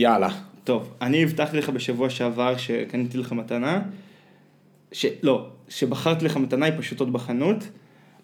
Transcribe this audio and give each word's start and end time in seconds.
יאללה. 0.00 0.28
טוב, 0.64 0.92
אני 1.02 1.22
הבטחתי 1.22 1.56
לך 1.56 1.68
בשבוע 1.68 2.10
שעבר 2.10 2.56
שקניתי 2.56 3.18
לך 3.18 3.32
מתנה, 3.32 3.80
ש... 4.92 5.06
לא, 5.22 5.46
שבחרתי 5.68 6.24
לך 6.24 6.36
מתנה, 6.36 6.66
היא 6.66 6.74
פשוט 6.78 7.00
עוד 7.00 7.12
בחנות, 7.12 7.64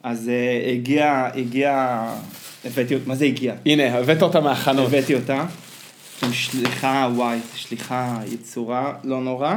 אז 0.03 0.31
uh, 0.31 0.71
הגיע, 0.71 1.29
הגיע, 1.35 2.03
הבאתי 2.65 2.95
אותה, 2.95 3.09
מה 3.09 3.15
זה 3.15 3.25
הגיע? 3.25 3.55
הנה, 3.67 3.99
הבאת 3.99 4.23
אותה 4.23 4.41
מהחנות. 4.41 4.87
הבאתי 4.87 5.15
אותה, 5.15 5.47
עם 6.23 6.33
שליחה, 6.33 7.09
וואי, 7.15 7.39
שליחה 7.55 8.21
יצורה, 8.33 8.93
לא 9.05 9.21
נורא, 9.21 9.55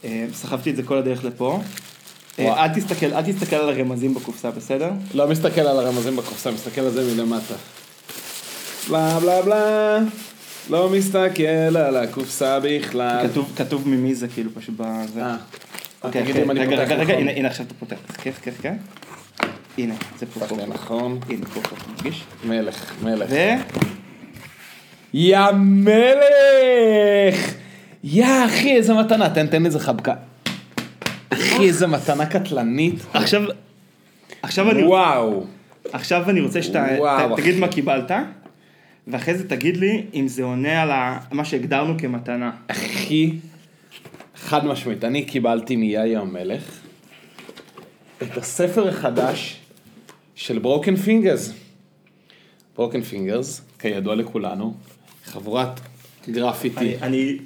uh, 0.00 0.04
סחבתי 0.32 0.70
את 0.70 0.76
זה 0.76 0.82
כל 0.82 0.98
הדרך 0.98 1.24
לפה. 1.24 1.60
וואו. 2.38 2.56
אל 2.56 2.68
תסתכל, 2.68 3.14
אל 3.14 3.22
תסתכל 3.22 3.56
על 3.56 3.68
הרמזים 3.68 4.14
בקופסה, 4.14 4.50
בסדר? 4.50 4.90
לא 5.14 5.28
מסתכל 5.28 5.60
על 5.60 5.78
הרמזים 5.78 6.16
בקופסה, 6.16 6.50
מסתכל 6.50 6.80
על 6.80 6.90
זה 6.90 7.14
מלמטה. 7.14 7.54
בלה 8.88 9.20
בלה 9.20 9.42
בלה, 9.42 9.98
לא 10.70 10.90
מסתכל 10.90 11.76
על 11.76 11.96
הקופסה 11.96 12.58
בכלל. 12.62 13.28
כתוב, 13.28 13.52
כתוב 13.56 13.88
ממי 13.88 14.14
זה 14.14 14.28
כאילו 14.28 14.50
פשוט 14.54 14.74
בזה. 14.78 15.22
אה, 15.22 15.36
אוקיי, 16.04 16.22
תגיד 16.22 16.36
לי 16.36 16.42
אם 16.42 16.50
אני 16.50 16.64
פותח 16.64 16.78
רגע, 16.78 16.94
רגע, 16.94 17.02
נכון. 17.02 17.14
הנה, 17.14 17.30
הנה 17.30 17.48
עכשיו 17.48 17.66
אתה 17.66 17.74
פותח, 17.74 17.96
חכה, 18.08 18.32
חכה, 18.32 18.50
חכה. 18.50 18.68
הנה, 19.78 19.94
זה 20.18 20.26
פה. 20.26 20.46
נכון. 20.68 21.20
הנה, 21.28 21.46
פה, 21.46 21.60
מרגיש? 21.96 22.24
מלך, 22.44 22.92
מלך. 23.02 23.30
ו... 23.30 23.36
יא 25.14 25.38
מלך! 25.54 27.54
יא 28.04 28.26
אחי, 28.46 28.76
איזה 28.76 28.94
מתנה, 28.94 29.30
תן, 29.30 29.46
תן 29.46 29.66
איזה 29.66 29.80
חבקה. 29.80 30.14
אחי, 31.30 31.66
איזה 31.66 31.86
מתנה 31.86 32.26
קטלנית. 32.26 32.94
עכשיו, 33.14 33.42
עכשיו 34.42 34.70
אני, 34.70 34.84
וואו. 34.84 35.44
עכשיו 35.92 36.30
אני 36.30 36.40
רוצה 36.40 36.62
שאתה, 36.62 36.86
תגיד. 37.36 37.58
מה 37.58 37.68
קיבלת, 37.68 38.10
ואחרי 39.12 39.34
זה 39.34 39.48
תגיד 39.48 39.76
לי 39.76 40.06
אם 40.14 40.28
זה 40.28 40.42
עונה 40.44 40.82
על 40.82 40.90
ה- 40.90 41.18
מה 41.32 41.44
שהגדרנו 41.44 41.94
כמתנה. 41.98 42.50
אחי, 42.66 43.32
חד 44.36 44.66
משמעית, 44.66 45.04
אני 45.04 45.24
קיבלתי 45.24 45.76
מיאי 45.76 46.16
המלך 46.16 46.80
את 48.22 48.36
הספר 48.36 48.88
החדש 48.88 49.56
של 50.34 50.58
Broken 50.58 50.96
Fingaz. 50.96 51.52
Broken 52.76 53.02
Fingaz, 53.02 53.60
כידוע 53.78 54.14
לכולנו, 54.14 54.74
חבורת 55.24 55.80
גרפיטי. 56.28 56.78
אני, 56.78 56.96
אני 57.02 57.38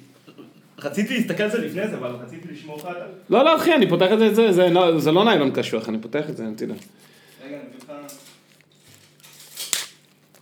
רציתי 0.78 1.16
להסתכל 1.16 1.42
על 1.42 1.50
זה 1.50 1.58
לפני 1.58 1.88
זה, 1.88 1.96
אבל 1.96 2.10
רציתי 2.10 2.48
לשמור 2.52 2.76
לך 2.78 2.84
על 2.84 2.94
זה. 2.94 3.00
לא, 3.30 3.44
לא, 3.44 3.56
אחי, 3.56 3.74
אני 3.74 3.88
פותח 3.88 4.08
את 4.12 4.18
זה, 4.18 4.34
זה, 4.34 4.52
זה, 4.52 4.68
לא- 4.70 5.00
זה 5.00 5.12
לא 5.12 5.24
ניילון 5.24 5.50
קשוח, 5.54 5.88
אני 5.88 5.98
פותח 5.98 6.24
את 6.30 6.36
זה, 6.36 6.44
תדע. 6.56 6.74
רגע, 6.74 7.56
אני 7.56 7.56
אביא 7.56 7.78
לך... 7.84 7.92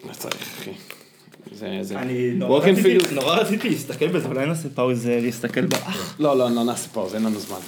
לא 0.08 0.12
צריך, 0.12 0.34
אחי. 0.58 0.70
זה, 1.62 1.78
זה... 1.82 1.98
אני 1.98 2.30
נורא 2.30 2.58
רציתי, 2.58 2.82
Fingaz... 2.82 3.12
נורא 3.12 3.36
רציתי 3.36 3.68
להסתכל 3.68 4.08
בזה, 4.08 4.28
אולי 4.28 4.46
נעשה 4.46 4.68
פאוזה 4.74 5.18
להסתכל 5.22 5.66
באח. 5.66 6.16
לא, 6.18 6.38
לא, 6.38 6.50
לא 6.50 6.64
נעשה 6.64 6.88
pause, 6.88 7.14
אין 7.14 7.22
לנו 7.22 7.38
זמן. 7.38 7.58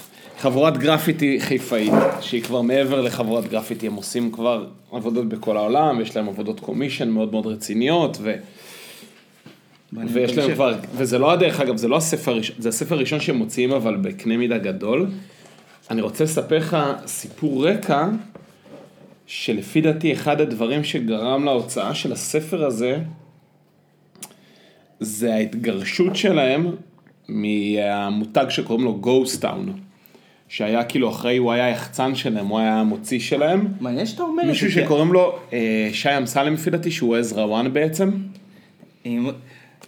חבורת 0.41 0.78
גרפיטי 0.78 1.41
חיפאית, 1.41 1.92
שהיא 2.20 2.42
כבר 2.42 2.62
מעבר 2.62 3.00
לחבורת 3.00 3.48
גרפיטי, 3.48 3.87
הם 3.87 3.95
עושים 3.95 4.33
כבר 4.33 4.67
עבודות 4.92 5.28
בכל 5.28 5.56
העולם, 5.56 6.00
יש 6.00 6.17
להם 6.17 6.28
עבודות 6.28 6.61
commission 6.60 7.08
מאוד 7.09 7.33
מאוד 7.33 7.47
רציניות, 7.47 8.19
ו... 8.20 8.34
ויש 9.92 10.39
להם 10.39 10.55
כבר, 10.55 10.75
וזה 10.97 11.19
לא 11.19 11.33
הדרך 11.33 11.61
אגב, 11.61 11.77
זה 11.77 11.89
לא 11.89 11.97
הספר 11.97 12.31
הראשון, 12.31 12.56
זה 12.59 12.69
הספר 12.69 12.95
הראשון 12.95 13.20
שהם 13.20 13.37
מוציאים 13.37 13.72
אבל 13.72 13.97
בקנה 13.97 14.37
מידה 14.37 14.59
גדול. 14.59 15.06
אני 15.91 16.00
רוצה 16.00 16.25
לספר 16.25 16.59
לך 16.59 16.77
סיפור 17.06 17.69
רקע, 17.69 18.09
שלפי 19.27 19.81
דעתי 19.81 20.12
אחד 20.12 20.41
הדברים 20.41 20.84
שגרם 20.84 21.45
להוצאה 21.45 21.95
של 21.95 22.12
הספר 22.12 22.65
הזה, 22.65 22.98
זה 25.05 25.34
ההתגרשות 25.34 26.16
שלהם 26.16 26.66
מהמותג 27.28 28.44
שקוראים 28.48 28.84
לו 28.84 28.94
גוסט 28.97 29.41
טאון. 29.42 29.72
שהיה 30.48 30.84
כאילו 30.84 31.10
אחראי, 31.10 31.36
הוא 31.36 31.52
היה 31.52 31.69
יחצן 31.70 32.14
שלהם, 32.14 32.47
הוא 32.47 32.58
היה 32.58 32.80
המוציא 32.80 33.20
שלהם. 33.20 33.66
מעניין 33.81 34.06
שאתה 34.06 34.22
אומר 34.22 34.41
את 34.42 34.47
זה. 34.47 34.53
מישהו 34.53 34.70
שקוראים 34.72 35.12
לו 35.12 35.38
אה, 35.53 35.88
שי 35.92 36.19
אמסלם 36.19 36.54
לפי 36.54 36.70
דעתי, 36.70 36.91
שהוא 36.91 37.16
עזרא 37.16 37.44
וואן 37.44 37.72
בעצם. 37.72 38.10
אם- 39.06 39.31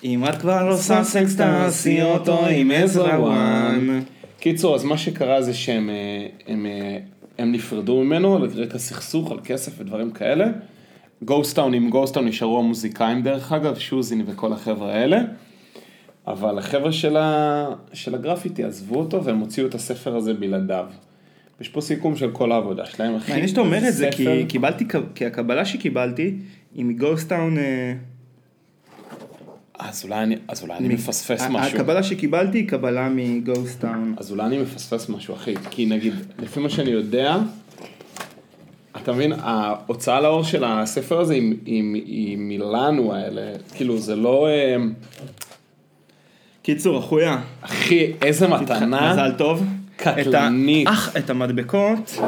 אם 0.04 0.24
את 0.24 0.34
כבר 0.38 0.68
לא 0.68 0.76
סאסקס 0.76 1.36
תעשי 1.36 2.02
אותו 2.02 2.46
עם 2.46 2.70
עזרא 2.70 3.18
וואן. 3.18 4.00
קיצור, 4.40 4.74
אז 4.74 4.84
מה 4.84 4.98
שקרה 4.98 5.42
זה 5.42 5.54
שהם 5.54 5.90
אה, 5.90 6.26
הם, 6.52 6.66
אה, 6.66 6.98
הם 7.38 7.52
נפרדו 7.52 8.04
ממנו 8.04 8.36
על 8.36 8.42
רקע 8.54 8.78
סכסוך, 8.78 9.30
על 9.32 9.38
כסף 9.44 9.72
ודברים 9.80 10.10
כאלה. 10.10 10.46
גוסטאון 11.22 11.74
עם 11.74 11.90
גוסטאון 11.90 12.28
נשארו 12.28 12.58
המוזיקאים 12.58 13.22
דרך 13.22 13.52
אגב, 13.52 13.78
שוזין 13.78 14.22
וכל 14.26 14.52
החבר'ה 14.52 14.92
האלה. 14.92 15.18
אבל 16.26 16.58
החבר'ה 16.58 16.92
של, 16.92 17.16
ה... 17.16 17.66
של 17.92 18.14
הגרפיטי 18.14 18.64
עזבו 18.64 18.98
אותו 18.98 19.24
והם 19.24 19.38
הוציאו 19.38 19.66
את 19.66 19.74
הספר 19.74 20.16
הזה 20.16 20.34
בלעדיו. 20.34 20.86
יש 21.60 21.68
פה 21.68 21.80
סיכום 21.80 22.16
של 22.16 22.30
כל 22.30 22.52
העבודה 22.52 22.86
שלהם, 22.86 23.16
אחי. 23.16 23.30
מעניין 23.30 23.48
שאתה 23.48 23.60
אומר 23.60 23.88
את 23.88 23.94
זה, 23.94 24.08
כי 24.12 24.44
קיבלתי, 24.48 24.84
כי 25.14 25.26
הקבלה 25.26 25.64
שקיבלתי 25.64 26.34
היא 26.74 26.84
מגוסטאון, 26.84 27.58
אה, 27.58 27.94
אז 29.78 30.04
אולי 30.04 30.22
אני, 30.22 30.36
אז 30.48 30.62
אולי 30.62 30.76
אני 30.76 30.94
מפספס 30.94 31.42
משהו. 31.50 31.76
הקבלה 31.76 32.02
שקיבלתי 32.02 32.58
היא 32.58 32.68
קבלה 32.68 33.08
מגוסטאון. 33.08 34.14
אז 34.16 34.30
אולי 34.30 34.44
אני 34.44 34.58
מפספס 34.58 35.08
משהו, 35.08 35.34
אחי. 35.34 35.54
כי 35.70 35.86
נגיד, 35.86 36.12
לפי 36.38 36.60
מה 36.60 36.68
שאני 36.68 36.90
יודע, 36.90 37.36
אתה 39.02 39.12
מבין, 39.12 39.32
ההוצאה 39.40 40.20
לאור 40.20 40.44
של 40.44 40.64
הספר 40.66 41.20
הזה 41.20 41.34
היא, 41.34 41.54
היא, 41.64 41.82
היא 42.06 42.36
מילאנו 42.38 43.14
האלה. 43.14 43.42
כאילו, 43.74 43.98
זה 43.98 44.16
לא... 44.16 44.48
אה, 44.48 44.76
קיצור, 46.62 46.98
אחויה, 46.98 47.38
אחי, 47.62 48.12
איזה 48.22 48.48
מתנה. 48.48 49.12
מזל 49.12 49.32
טוב. 49.38 49.64
קטלנית. 49.96 50.88
אח, 50.88 51.16
את 51.16 51.30
המדבקות, 51.30 52.18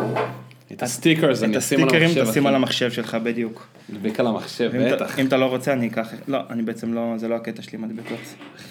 את 0.73 0.83
ה 0.83 0.88
stickers, 0.88 1.39
את 1.39 1.45
אני 1.45 1.59
אשים 1.59 1.79
על 1.81 1.87
הסטיקרים. 1.89 2.25
תשים. 2.31 2.47
על 2.47 2.55
המחשב 2.55 2.91
שלך 2.91 3.15
בדיוק. 3.23 3.67
נדביק 3.93 4.21
על 4.21 4.27
המחשב, 4.27 4.71
אם 4.75 4.87
אתה- 4.87 4.97
בטח. 4.97 5.19
אם 5.19 5.27
אתה 5.27 5.37
לא 5.37 5.45
רוצה 5.45 5.73
אני 5.73 5.87
אקח, 5.89 6.09
לא, 6.29 6.39
אני 6.51 6.63
בעצם 6.63 6.95
לא, 6.95 7.13
זה 7.17 7.29
לא 7.29 7.35
הקטע 7.35 7.63
שלי 7.63 7.79
מדבקות. 7.79 8.19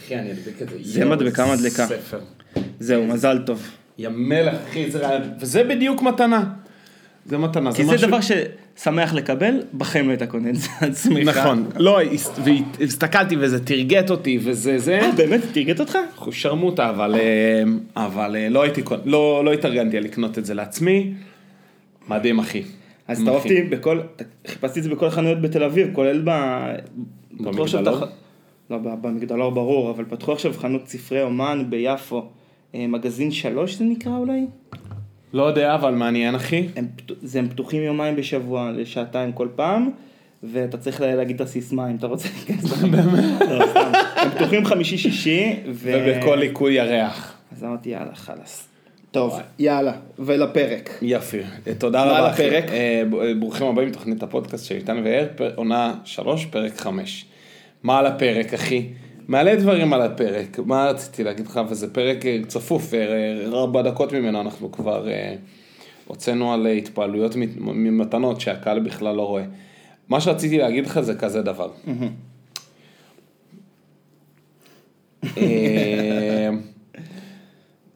אחי, 0.06 0.16
אני 0.16 0.32
אדביק 0.32 0.62
את 0.62 0.70
זה. 0.70 0.76
זה 0.82 1.06
מדבקה. 1.06 1.46
ספר. 1.88 2.20
זהו, 2.80 3.08
מזל 3.08 3.38
טוב. 3.46 3.68
יא 3.98 4.10
מלך, 4.10 4.56
אחי, 4.70 4.92
זה 4.92 5.00
רעיון. 5.08 5.22
וזה 5.40 5.64
בדיוק 5.64 6.02
מתנה. 6.02 6.44
זה 7.28 7.38
מתנה, 7.38 7.74
כי 7.74 7.84
זה 7.84 7.90
זה 7.90 7.96
משהו... 7.96 8.08
דבר 8.08 8.20
ששמח 8.78 9.14
לקבל, 9.14 9.62
בחיים 9.78 10.06
לא 10.06 10.12
היית 10.12 10.24
קונה 10.24 10.50
את 10.50 10.56
זה 10.56 10.70
עצמך. 10.82 11.28
נכון. 11.38 11.66
לא, 11.78 12.02
הס- 12.02 12.40
והסתכלתי 12.80 13.36
וזה 13.40 13.66
תרגט 13.66 14.10
אותי 14.12 14.40
וזה 14.44 14.80
זה. 14.80 15.00
אה, 15.02 15.12
באמת? 15.18 15.42
תרגט 15.54 15.80
אותך? 15.80 15.98
אחושרמוטה, 16.16 16.90
אבל, 16.90 17.16
אה, 17.16 17.64
אבל 18.06 18.36
אה, 18.36 18.50
לא 18.50 18.62
הייתי, 18.64 18.82
קונ- 18.82 19.02
לא, 19.06 19.42
לא 19.46 19.54
התארגנתי 19.54 19.98
על 19.98 20.04
לקנות 20.04 20.38
את 20.38 20.46
זה 20.46 20.54
לעצמי. 20.54 21.14
מדהים, 22.10 22.40
אחי. 22.40 22.64
אז. 23.08 23.20
הצטרפתי 23.20 23.62
בכל, 23.64 24.00
חיפשתי 24.48 24.80
את 24.80 24.84
זה 24.84 24.90
בכל 24.90 25.06
החנויות 25.06 25.42
בתל 25.42 25.64
אביב, 25.64 25.88
כולל 25.94 26.22
ב... 26.26 26.30
במגדלור? 27.40 27.98
לא, 28.70 28.78
במגדלור 28.78 29.52
ברור, 29.52 29.92
אבל 29.92 30.06
פתחו 30.10 30.32
עכשיו 30.34 30.54
חנות 30.58 30.88
ספרי 30.88 31.22
אומן 31.22 31.64
ביפו. 31.70 32.26
אה, 32.76 32.88
מגזין 32.88 33.32
שלוש 33.32 33.76
זה 33.76 33.84
נקרא 33.86 34.12
אולי? 34.18 34.42
לא 35.34 35.44
יודע, 35.44 35.76
אבל 35.76 35.94
מעניין, 35.94 36.36
אחי. 36.36 36.68
הם, 36.76 36.88
זה, 37.22 37.40
הם 37.40 37.50
פתוחים 37.50 37.84
יומיים 37.84 38.16
בשבוע, 38.16 38.72
לשעתיים 38.76 39.32
כל 39.32 39.48
פעם, 39.56 39.90
ואתה 40.44 40.78
צריך 40.78 41.02
לה- 41.02 41.16
להגיד 41.16 41.36
את 41.36 41.42
הסיסמה 41.42 41.90
אם 41.92 41.96
אתה 41.96 42.08
רוצה 42.08 42.28
להיכנס. 42.36 42.72
באמת? 42.84 43.42
לא, 43.50 43.66
סתם. 43.70 43.92
הם 44.16 44.30
פתוחים 44.30 44.66
חמישי-שישי, 44.66 45.54
ו... 45.72 45.92
ובכל 46.08 46.36
ליקוי 46.36 46.74
ירח. 46.74 47.34
אז 47.52 47.64
אמרתי 47.64 47.90
יאללה, 47.90 48.16
חלאס. 48.16 48.68
טוב, 49.12 49.36
יאללה, 49.60 49.92
ולפרק. 50.20 50.90
יפי. 51.02 51.40
תודה 51.78 52.04
רבה. 52.04 52.28
הפרק? 52.30 52.64
אה, 52.70 52.76
אה, 53.22 53.34
ברוכים 53.40 53.68
הבאים 53.68 53.88
לתוכנית 53.88 54.24
הפודקאסט 54.24 54.66
של 54.66 54.76
איתן 54.76 55.02
ואר, 55.06 55.28
פר- 55.36 55.52
עונה 55.56 55.94
שלוש, 56.04 56.46
פרק 56.46 56.78
חמש. 56.78 57.26
מה 57.84 58.00
על 58.00 58.06
הפרק, 58.06 58.54
אחי? 58.54 58.86
מעלה 59.28 59.56
דברים 59.56 59.94
על 59.94 60.02
הפרק. 60.02 60.60
מה 60.66 60.86
רציתי 60.86 61.24
להגיד 61.24 61.46
לך? 61.48 61.60
וזה 61.70 61.94
פרק 61.94 62.26
אה, 62.26 62.40
צפוף, 62.48 62.94
אה, 62.94 63.00
ארבע 63.54 63.82
דקות 63.82 64.14
ממנו 64.14 64.42
אנחנו 64.42 64.72
כבר 64.72 65.10
אה, 65.10 65.36
הוצאנו 66.08 66.54
על 66.54 66.68
אה, 66.68 66.72
התפעלויות 66.72 67.36
מת- 67.36 67.58
ממתנות 67.58 68.42
שהקהל 68.42 68.80
בכלל 68.80 69.16
לא 69.16 69.22
רואה. 69.28 69.44
מה 70.10 70.22
שרציתי 70.22 70.58
להגיד 70.58 70.86
לך 70.86 71.00
זה 71.00 71.16
כזה 71.16 71.42
דבר. 71.42 71.72
אה, 75.38 76.50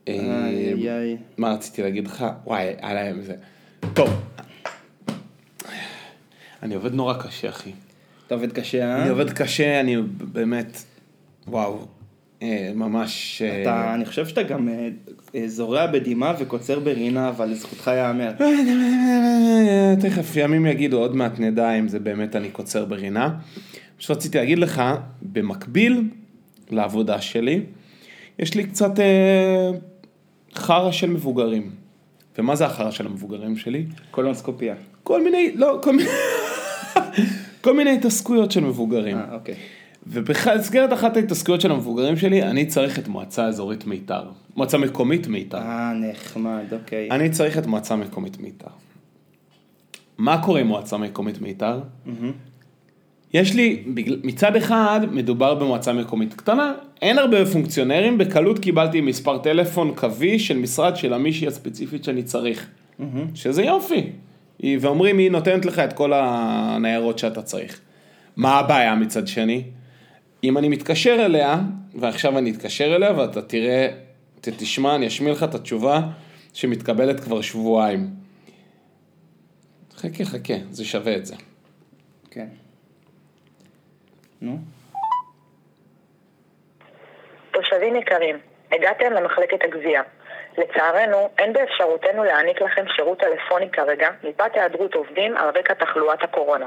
אה, 0.07 0.47
איי. 0.50 1.17
מה 1.38 1.53
רציתי 1.53 1.81
להגיד 1.81 2.07
לך? 2.07 2.25
וואי, 2.45 2.67
היה 2.81 2.94
להם 2.94 3.21
זה. 3.21 3.35
טוב. 3.94 4.09
אני 6.63 6.75
עובד 6.75 6.94
נורא 6.94 7.13
קשה, 7.13 7.50
אחי. 7.50 7.71
אתה 8.27 8.35
עובד 8.35 8.51
קשה, 8.51 8.83
אה? 8.83 9.01
אני 9.01 9.09
עובד 9.09 9.29
קשה, 9.29 9.79
אני 9.79 9.97
באמת, 10.33 10.83
וואו, 11.47 11.79
אה, 12.41 12.71
ממש... 12.75 13.41
אה, 13.41 13.61
אתה, 13.61 13.93
אני 13.93 14.05
חושב 14.05 14.27
שאתה 14.27 14.43
גם 14.43 14.69
אה, 14.69 15.47
זורע 15.47 15.88
בדמעה 15.88 16.33
וקוצר 16.39 16.79
ברינה, 16.79 17.29
אבל 17.29 17.49
לזכותך 17.49 17.88
ייאמר. 17.88 18.31
תכף 20.01 20.35
ימים 20.35 20.65
יגידו, 20.65 20.99
עוד 20.99 21.15
מעט 21.15 21.39
נדע 21.39 21.71
אם 21.73 21.88
זה 21.88 21.99
באמת 21.99 22.35
אני 22.35 22.49
קוצר 22.49 22.85
ברינה. 22.85 23.27
מה 23.27 23.35
שרציתי 23.99 24.38
להגיד 24.38 24.59
לך, 24.59 24.81
במקביל, 25.21 26.09
לעבודה 26.69 27.21
שלי, 27.21 27.61
יש 28.39 28.55
לי 28.55 28.63
קצת 28.63 28.99
אה, 28.99 29.71
חרא 30.55 30.91
של 30.91 31.09
מבוגרים. 31.09 31.69
ומה 32.37 32.55
זה 32.55 32.65
החרא 32.65 32.91
של 32.91 33.05
המבוגרים 33.05 33.57
שלי? 33.57 33.85
קולונוסקופיה. 34.11 34.75
כל 35.03 35.23
מיני, 35.23 35.51
לא, 35.55 35.79
כל 35.83 35.95
מיני, 35.95 36.09
כל 37.63 37.77
מיני 37.77 37.91
התעסקויות 37.91 38.51
של 38.51 38.63
מבוגרים. 38.63 39.17
אה, 39.17 39.33
אוקיי. 39.33 39.55
ובמסגרת 40.07 40.94
אחת 40.94 41.18
ההתעסקויות 41.18 41.62
של 41.62 41.71
המבוגרים 41.71 42.18
שלי, 42.18 42.44
אני 42.44 42.65
צריך 42.65 43.00
את 43.00 43.07
מועצה 43.07 43.45
אזורית 43.45 43.88
מיתר. 43.88 44.24
מועצה 44.56 44.77
מקומית 44.77 45.27
מיתר. 45.27 45.57
אה, 45.57 45.94
נחמד, 45.94 46.63
אוקיי. 46.71 47.12
אני 47.12 47.30
צריך 47.30 47.57
את 47.57 47.65
מועצה 47.65 47.95
מקומית 47.95 48.39
מיתר. 48.39 48.68
מה 50.18 50.44
קורה 50.44 50.59
עם 50.59 50.68
מועצה 50.68 50.98
מקומית 50.98 51.42
מיתר? 51.42 51.80
מהמם. 52.06 52.31
יש 53.33 53.56
לי, 53.56 53.83
מצד 54.24 54.56
אחד 54.56 55.00
מדובר 55.12 55.56
במועצה 55.56 55.94
מקומית 55.94 56.33
קטנה, 56.33 56.74
אין 57.01 57.18
הרבה 57.18 57.45
פונקציונרים, 57.45 58.18
בקלות 58.18 58.59
קיבלתי 58.59 59.01
מספר 59.01 59.38
טלפון 59.38 59.94
קווי 59.95 60.39
של 60.39 60.57
משרד 60.57 60.95
של 60.95 61.13
המישהי 61.13 61.47
הספציפית 61.47 62.04
שאני 62.04 62.24
צריך, 62.24 62.68
מהמם. 63.00 63.27
שזה 63.36 63.63
יופי. 63.63 64.09
ואומרים, 64.80 65.18
היא 65.18 65.31
נותנת 65.31 65.65
לך 65.65 65.80
את 65.80 65.94
כל 65.94 66.12
הניירות 66.15 67.19
שאתה 67.19 67.42
צריך. 67.42 67.80
מה 68.38 68.59
הבעיה 68.59 68.95
מצד 68.95 69.27
שני? 69.27 69.63
אם 70.43 70.57
אני 70.57 70.69
מתקשר 70.69 71.17
אליה, 71.25 71.55
ועכשיו 71.99 72.38
אני 72.38 72.51
אתקשר 72.51 72.95
אליה 72.95 73.11
ואתה 73.19 73.41
תראה, 73.41 73.88
ת- 74.41 74.49
תשמע, 74.49 74.95
אני 74.95 75.07
אשמיע 75.07 75.33
לך 75.33 75.43
את 75.43 75.55
התשובה 75.55 75.99
שמתקבלת 76.53 77.19
כבר 77.19 77.41
שבועיים. 77.41 78.07
חכה, 79.95 80.25
חכה, 80.25 80.53
זה 80.71 80.85
שווה 80.85 81.15
את 81.15 81.25
זה. 81.25 81.35
כן. 82.31 82.47
נו. 84.41 84.57
תושבים 87.51 87.95
יקרים, 87.95 88.35
הגעתם 88.71 89.13
למחלקת 89.13 89.63
הגבייה. 89.63 90.01
לצערנו, 90.57 91.29
אין 91.39 91.53
באפשרותנו 91.53 92.23
להעניק 92.23 92.61
לכם 92.61 92.85
שירות 92.95 93.19
טלפוני 93.19 93.69
כרגע, 93.71 94.07
מפאת 94.23 94.51
היעדרות 94.55 94.94
עובדים 94.94 95.37
על 95.37 95.49
רקע 95.57 95.73
תחלואת 95.73 96.23
הקורונה. 96.23 96.65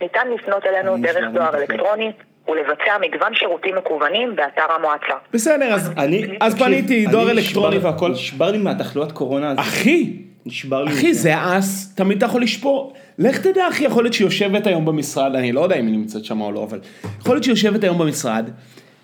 ניתן 0.00 0.28
לפנות 0.30 0.66
אלינו 0.66 0.96
דרך 1.02 1.24
דואר 1.34 1.56
אלקטרוני 1.56 2.12
ולבצע 2.48 2.98
מגוון 3.00 3.34
שירותים 3.34 3.74
מקוונים 3.76 4.36
באתר 4.36 4.72
המועצה. 4.78 5.14
בסדר, 5.32 5.74
אז, 5.74 5.92
אני, 5.96 6.24
אז 6.40 6.54
פניתי, 6.58 7.06
דואר 7.06 7.30
אלקטרוני 7.30 7.78
והכל. 7.78 8.10
נשבר 8.10 8.50
לי 8.50 8.58
מהתחלואת 8.58 9.12
קורונה 9.12 9.50
הזאת. 9.50 9.64
אחי, 9.64 10.16
נשבר 10.46 10.84
לי. 10.84 10.92
אחי. 10.92 11.14
זה 11.14 11.34
אס, 11.36 11.94
תמיד 11.94 12.16
אתה 12.16 12.26
יכול 12.26 12.42
לשפור. 12.42 12.92
לך 13.18 13.40
תדע, 13.40 13.68
אחי, 13.68 13.84
יכול 13.84 14.04
להיות 14.04 14.14
שהיא 14.14 14.26
יושבת 14.26 14.66
היום 14.66 14.84
במשרד, 14.84 15.34
אני 15.34 15.52
לא 15.52 15.60
יודע 15.60 15.76
אם 15.76 15.86
היא 15.86 15.94
נמצאת 15.94 16.24
שם 16.24 16.40
או 16.40 16.52
לא, 16.52 16.62
אבל 16.62 16.80
יכול 17.20 17.34
להיות 17.34 17.44
שהיא 17.44 17.52
יושבת 17.52 17.84
היום 17.84 17.98
במשרד, 17.98 18.50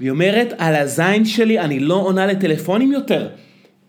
והיא 0.01 0.11
אומרת, 0.11 0.55
על 0.59 0.77
הזין 0.77 1.25
שלי 1.25 1.59
אני 1.59 1.81
לא 1.81 1.95
עונה 1.95 2.27
לטלפונים 2.27 2.93
יותר. 2.93 3.29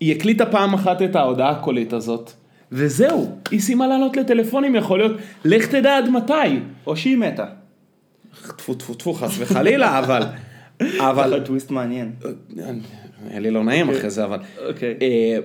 היא 0.00 0.16
הקליטה 0.16 0.46
פעם 0.46 0.74
אחת 0.74 1.02
את 1.02 1.16
ההודעה 1.16 1.50
הקולית 1.50 1.92
הזאת, 1.92 2.30
וזהו, 2.72 3.38
היא 3.50 3.60
סיימה 3.60 3.86
לענות 3.86 4.16
לטלפונים, 4.16 4.74
יכול 4.74 4.98
להיות, 4.98 5.12
לך 5.44 5.66
תדע 5.66 5.96
עד 5.96 6.10
מתי. 6.10 6.32
או 6.86 6.96
שהיא 6.96 7.16
מתה. 7.16 7.44
טפו 8.56 8.74
טפו 8.74 8.94
טפו, 8.94 9.14
חס 9.14 9.34
וחלילה, 9.38 9.98
אבל... 9.98 10.22
אבל. 10.98 11.40
טוויסט 11.44 11.70
מעניין. 11.70 12.12
היה 13.30 13.40
לי 13.40 13.50
לא 13.50 13.64
נעים 13.64 13.90
אחרי 13.90 14.10
זה, 14.10 14.24
אבל... 14.24 14.38
אוקיי. 14.68 14.94
אה, 15.02 15.38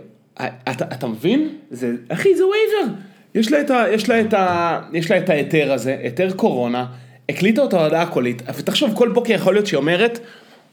אתה, 0.72 0.86
אתה 0.86 1.08
מבין? 1.08 1.50
זה, 1.72 1.96
אחי, 2.10 2.36
זה 2.36 2.44
וייבר. 2.44 2.94
יש 3.36 3.52
לה 3.52 3.62
את, 3.62 3.72
ה, 3.72 3.84
יש 3.92 4.10
לה 4.10 4.22
את, 4.22 4.34
ה, 4.34 4.80
יש 4.94 5.12
לה 5.12 5.18
את 5.18 5.30
ההיתר 5.30 5.72
הזה, 5.72 5.98
היתר 6.04 6.32
קורונה, 6.32 6.86
הקליטה 7.30 7.62
אותה 7.62 7.84
הודעה 7.84 8.06
קולית, 8.06 8.42
ותחשוב, 8.56 8.94
כל 8.96 9.12
בוקר 9.12 9.34
יכול 9.34 9.54
להיות 9.54 9.68
שהיא 9.68 9.78
אומרת, 9.78 10.20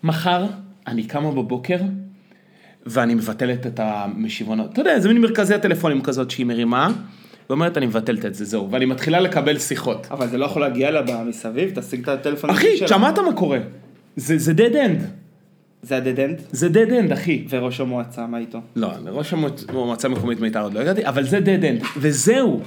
מחר 0.03 0.47
אני 0.87 1.05
קמה 1.05 1.31
בבוקר, 1.31 1.79
ואני 2.87 3.15
מבטלת 3.15 3.67
את 3.67 3.81
המשיבון, 3.83 4.61
אתה 4.61 4.81
יודע, 4.81 5.01
זה 5.01 5.09
מין 5.09 5.21
מרכזי 5.21 5.55
הטלפונים 5.55 6.03
כזאת 6.03 6.31
שהיא 6.31 6.47
מרימה, 6.47 6.89
ואומרת, 7.51 7.77
אני 7.79 7.87
מבטלת 7.87 8.25
את 8.25 8.35
זה, 8.35 8.45
זהו, 8.45 8.71
ואני 8.71 8.85
מתחילה 8.85 9.21
לקבל 9.21 9.59
שיחות. 9.59 10.07
אבל 10.11 10.29
זה 10.29 10.39
לא 10.39 10.45
יכול 10.45 10.63
להגיע 10.63 10.91
לה 10.91 11.03
מסביב, 11.25 11.71
תשיג 11.75 12.01
את 12.03 12.09
הטלפון. 12.09 12.51
אחי. 12.51 12.77
שמעת 12.89 13.19
מה 13.19 13.33
קורה? 13.33 13.59
זה, 14.17 14.39
זה 14.39 14.53
dead 14.53 14.73
end, 14.75 15.03
זה 15.83 15.97
הדדנט? 15.97 16.41
זה 16.53 16.69
dead 16.69 17.11
end, 17.11 17.13
אחי. 17.15 17.45
וראש 17.51 17.81
המועצה, 17.81 18.27
מה 18.27 18.39
איתו? 18.39 18.59
לא, 18.77 18.89
לראש 19.05 19.33
המועצ- 19.35 19.65
המועצה 19.69 20.09
המקומית 20.09 20.41
מיתר 20.41 20.63
עוד 20.63 20.75
לא 20.75 20.81
הגעתי, 20.81 21.07
אבל 21.07 21.25
זה 21.25 21.39
dead 21.39 21.83
end, 21.83 21.87
וזהו. 21.97 22.61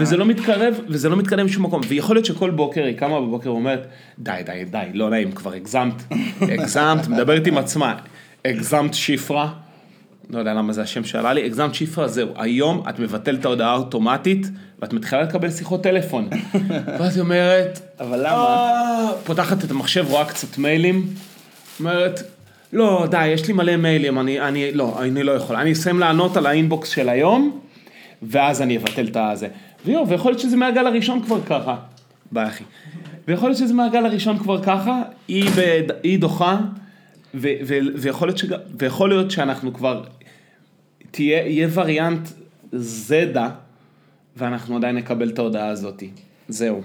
וזה 0.00 0.16
לא 0.16 0.24
מתקרב, 0.26 0.74
וזה 0.88 1.08
לא 1.08 1.16
מתקדם 1.16 1.46
לשום 1.46 1.62
מקום. 1.62 1.80
ויכול 1.88 2.16
להיות 2.16 2.26
שכל 2.26 2.50
בוקר 2.50 2.84
היא 2.84 2.96
קמה 2.96 3.20
בבוקר 3.20 3.52
ואומרת, 3.52 3.86
די, 4.18 4.32
די, 4.46 4.64
די, 4.70 4.78
לא 4.94 5.10
נעים, 5.10 5.32
כבר 5.32 5.52
הגזמת, 5.52 5.94
הגזמת, 6.52 7.08
מדברת 7.08 7.46
עם 7.46 7.58
עצמה, 7.58 7.94
הגזמת 8.44 8.94
שפרה, 8.94 9.52
לא 10.30 10.38
יודע 10.38 10.54
למה 10.54 10.72
זה 10.72 10.82
השם 10.82 11.04
שעלה 11.04 11.32
לי, 11.32 11.44
הגזמת 11.44 11.74
שפרה, 11.74 12.08
זהו, 12.08 12.28
היום 12.36 12.82
את 12.88 12.98
מבטלת 12.98 13.40
את 13.40 13.44
ההודעה 13.44 13.70
האוטומטית, 13.70 14.46
ואת 14.82 14.92
מתחילה 14.92 15.22
לקבל 15.22 15.50
שיחות 15.50 15.82
טלפון. 15.82 16.28
ואז 16.98 17.16
היא 17.16 17.22
אומרת, 17.22 17.80
אבל 18.00 18.18
למה? 18.18 18.30
"אה", 18.30 19.10
פותחת 19.24 19.64
את 19.64 19.70
המחשב, 19.70 20.06
רואה 20.08 20.24
קצת 20.24 20.58
מיילים, 20.58 21.06
אומרת, 21.80 22.22
לא, 22.72 23.06
די, 23.10 23.26
יש 23.26 23.46
לי 23.46 23.52
מלא 23.52 23.76
מיילים, 23.76 24.18
אני, 24.18 24.40
אני, 24.40 24.72
לא, 24.72 25.02
אני 25.02 25.22
לא 25.22 25.32
יכול, 25.32 25.56
אני 25.56 25.72
אסיים 25.72 25.98
לענות 25.98 26.36
על 26.36 26.46
האינבוקס 26.46 26.88
של 26.88 27.08
היום, 27.08 27.60
ואז 28.22 28.62
אני 28.62 28.76
אבטל 28.76 29.06
את 29.06 29.16
הזה. 29.16 29.48
ויו, 29.86 30.08
ויכול 30.08 30.30
להיות 30.30 30.40
שזה 30.40 30.56
מהגל 30.56 30.86
הראשון 30.86 31.22
כבר 31.22 31.40
ככה. 31.46 31.76
ביי 32.32 32.46
אחי. 32.46 32.64
ויכול 33.28 33.48
להיות 33.48 33.58
שזה 33.58 33.74
מהגל 33.74 34.06
הראשון 34.06 34.38
כבר 34.38 34.62
ככה, 34.62 35.02
היא, 35.28 35.50
בד... 35.50 35.82
היא 36.02 36.18
דוחה, 36.18 36.58
ו... 37.34 37.48
ו... 37.66 37.74
ויכול, 37.96 38.28
להיות 38.28 38.38
שג... 38.38 38.54
ויכול 38.78 39.08
להיות 39.08 39.30
שאנחנו 39.30 39.74
כבר, 39.74 40.04
תהיה, 41.10 41.46
יהיה 41.46 41.68
וריאנט 41.72 42.28
זדה, 42.72 43.50
ואנחנו 44.36 44.76
עדיין 44.76 44.96
נקבל 44.96 45.28
את 45.28 45.38
ההודעה 45.38 45.68
הזאת. 45.68 46.02
זהו. 46.48 46.82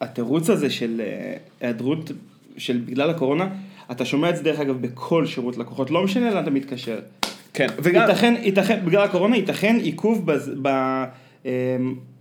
התירוץ 0.00 0.50
הזה 0.50 0.70
של 0.70 1.00
אה, 1.04 1.36
היעדרות, 1.60 2.10
של 2.56 2.80
בגלל 2.84 3.10
הקורונה, 3.10 3.48
אתה 3.90 4.04
שומע 4.04 4.30
את 4.30 4.36
זה 4.36 4.42
דרך 4.42 4.60
אגב 4.60 4.80
בכל 4.80 5.26
שירות 5.26 5.56
לקוחות, 5.56 5.90
לא 5.90 6.04
משנה 6.04 6.30
לאן 6.30 6.42
אתה 6.42 6.50
מתקשר. 6.50 7.00
כן, 7.54 7.66
וגם... 7.82 8.08
ייתכן, 8.08 8.34
ייתכן, 8.42 8.80
בגלל 8.84 9.04
הקורונה 9.04 9.36
ייתכן 9.36 9.76
עיכוב 9.76 10.32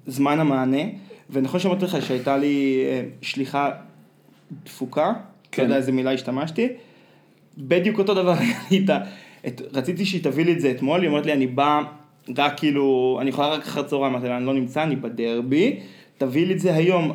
בזמן 0.05 0.39
המענה, 0.39 0.81
ונכון 1.29 1.59
שאמרתי 1.59 1.85
לך 1.85 1.97
שהייתה 2.01 2.37
לי 2.37 2.83
אה, 2.85 3.01
שליחה 3.21 3.71
דפוקה, 4.65 5.13
כן. 5.51 5.61
לא 5.61 5.67
יודע 5.67 5.77
איזה 5.77 5.91
מילה 5.91 6.13
השתמשתי, 6.13 6.67
בדיוק 7.57 7.99
אותו 7.99 8.13
דבר 8.13 8.33
איתה, 8.71 8.97
את- 9.47 9.61
רציתי 9.73 10.05
שהיא 10.05 10.23
תביא 10.23 10.45
לי 10.45 10.53
את 10.53 10.59
זה 10.61 10.71
אתמול, 10.71 11.01
היא 11.01 11.09
אומרת 11.09 11.25
לי 11.25 11.33
אני 11.33 11.47
באה 11.47 11.81
רק 12.37 12.57
כאילו, 12.59 13.17
אני 13.21 13.29
יכולה 13.29 13.47
רק 13.47 13.61
אחר 13.61 13.83
צהריים, 13.83 14.13
אמרתי 14.13 14.27
לה 14.27 14.37
אני 14.37 14.45
לא 14.45 14.53
נמצא, 14.53 14.83
אני 14.83 14.95
בדרבי, 14.95 15.79
תביא 16.17 16.45
לי 16.47 16.53
את 16.53 16.59
זה 16.59 16.75
היום, 16.75 17.11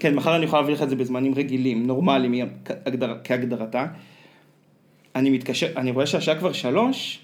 כן 0.00 0.14
מחר 0.14 0.36
אני 0.36 0.44
יכולה 0.44 0.62
להביא 0.62 0.74
לך 0.74 0.82
את 0.82 0.90
זה 0.90 0.96
בזמנים 0.96 1.34
רגילים, 1.34 1.86
נורמליים, 1.86 2.34
כהגדר- 2.64 3.16
כהגדרתה. 3.24 3.86
אני 5.16 5.30
מתקשר, 5.30 5.66
אני 5.76 5.90
רואה 5.90 6.06
שהשעה 6.06 6.38
כבר 6.38 6.52
שלוש 6.52 7.18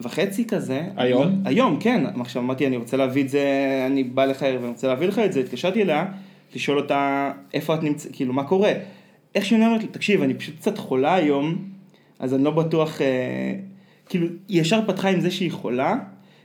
וחצי 0.00 0.46
כזה. 0.46 0.82
היום? 0.96 1.42
היום, 1.44 1.76
כן. 1.80 2.04
עכשיו 2.20 2.42
אמרתי, 2.42 2.66
אני 2.66 2.76
רוצה 2.76 2.96
להביא 2.96 3.22
את 3.22 3.28
זה, 3.28 3.42
אני 3.86 4.04
בא 4.04 4.24
לך 4.24 4.42
ערב, 4.42 4.60
אני 4.62 4.68
רוצה 4.70 4.88
להביא 4.88 5.08
לך 5.08 5.18
את 5.18 5.32
זה. 5.32 5.40
התקשרתי 5.40 5.82
אליה, 5.82 6.04
לשאול 6.54 6.78
אותה 6.78 7.32
איפה 7.54 7.74
את 7.74 7.82
נמצאת, 7.82 8.12
כאילו, 8.12 8.32
מה 8.32 8.44
קורה. 8.44 8.72
איך 9.34 9.44
שהיא 9.44 9.64
אומרת 9.64 9.82
לי, 9.82 9.88
תקשיב, 9.88 10.22
אני 10.22 10.34
פשוט 10.34 10.56
קצת 10.56 10.78
חולה 10.78 11.14
היום, 11.14 11.58
אז 12.18 12.34
אני 12.34 12.44
לא 12.44 12.50
בטוח, 12.50 13.00
אה, 13.00 13.54
כאילו, 14.08 14.26
היא 14.48 14.60
ישר 14.60 14.80
פתחה 14.86 15.08
עם 15.08 15.20
זה 15.20 15.30
שהיא 15.30 15.52
חולה. 15.52 15.96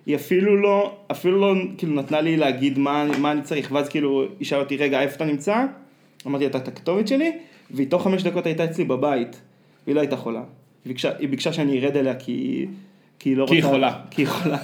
היא 0.06 0.16
אפילו 0.16 0.58
לא, 0.58 0.98
אפילו 1.12 1.40
לא, 1.42 1.62
כאילו, 1.78 1.96
נתנה 1.96 2.22
לי 2.22 2.38
להגיד 2.38 2.80
מה, 2.80 3.06
מה 3.18 3.32
אני 3.32 3.42
צריך, 3.42 3.72
ואז 3.72 3.90
כאילו, 3.90 4.24
היא 4.40 4.48
שאלה 4.48 4.62
אותי, 4.62 4.78
רגע, 4.78 5.02
איפה 5.02 5.16
אתה 5.16 5.26
נמצא? 5.26 5.66
אמרתי, 6.28 6.46
אתה 6.46 6.58
את 6.58 6.68
הכתובת 6.68 7.08
שלי? 7.08 7.32
והיא 7.72 7.88
תוך 7.90 8.04
חמש 8.04 8.24
דקות 8.24 8.46
הייתה 8.46 8.64
אצלי 8.64 8.84
בבית, 8.84 9.42
והיא 9.86 9.96
לא 9.96 10.02
הייתה 10.02 10.18
חולה. 10.18 10.40
היא 10.86 10.90
ביקשה, 10.90 11.12
היא 11.20 11.30
ביקשה 11.30 11.54
שאני 11.54 11.80
ארד 11.80 11.98
אליה 11.98 12.16
כי, 12.16 12.66
כי 13.20 13.30
היא 13.30 13.38
לא 13.38 13.46
כי 13.48 13.56
רוצה... 13.56 13.68
חולה. 13.68 14.00
כי 14.12 14.22
היא 14.22 14.28
חולה. 14.28 14.58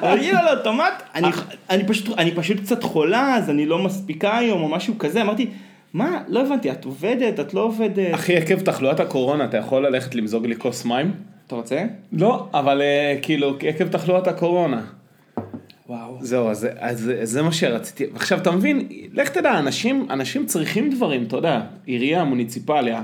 אבל 0.00 0.18
היא 0.20 0.32
אוטומט, 0.58 1.02
אני, 1.14 1.28
אני, 1.70 1.86
פשוט, 1.86 2.18
אני 2.18 2.34
פשוט 2.34 2.60
קצת 2.60 2.82
חולה, 2.82 3.34
אז 3.36 3.50
אני 3.50 3.66
לא 3.66 3.78
מספיקה 3.78 4.36
היום 4.38 4.62
או 4.62 4.68
משהו 4.68 4.98
כזה, 4.98 5.22
אמרתי, 5.22 5.46
מה, 5.92 6.22
לא 6.28 6.40
הבנתי, 6.46 6.70
את 6.70 6.84
עובדת, 6.84 7.40
את 7.40 7.54
לא 7.54 7.60
עובדת, 7.60 8.14
אחי, 8.14 8.36
עקב 8.36 8.60
תחלואת 8.60 9.00
הקורונה, 9.00 9.44
אתה 9.44 9.56
יכול 9.56 9.86
ללכת 9.86 10.14
למזוג 10.14 10.46
לי 10.46 10.56
כוס 10.56 10.84
מים? 10.84 11.12
אתה 11.46 11.54
רוצה? 11.54 11.84
לא, 12.12 12.46
אבל 12.54 12.82
אה, 12.82 13.18
כאילו, 13.22 13.56
עקב 13.68 13.88
תחלואת 13.88 14.26
הקורונה. 14.26 14.82
וואו. 15.88 16.16
זהו, 16.20 16.48
אז, 16.48 16.68
אז, 16.78 17.12
זה 17.22 17.42
מה 17.42 17.52
שרציתי. 17.52 18.04
עכשיו, 18.14 18.38
אתה 18.38 18.50
מבין, 18.50 18.88
לך 19.12 19.28
תדע, 19.28 19.58
אנשים, 19.58 20.06
אנשים 20.10 20.46
צריכים 20.46 20.90
דברים, 20.90 21.22
אתה 21.22 21.36
יודע, 21.36 21.60
עירייה, 21.86 22.24
מוניציפליה, 22.24 23.02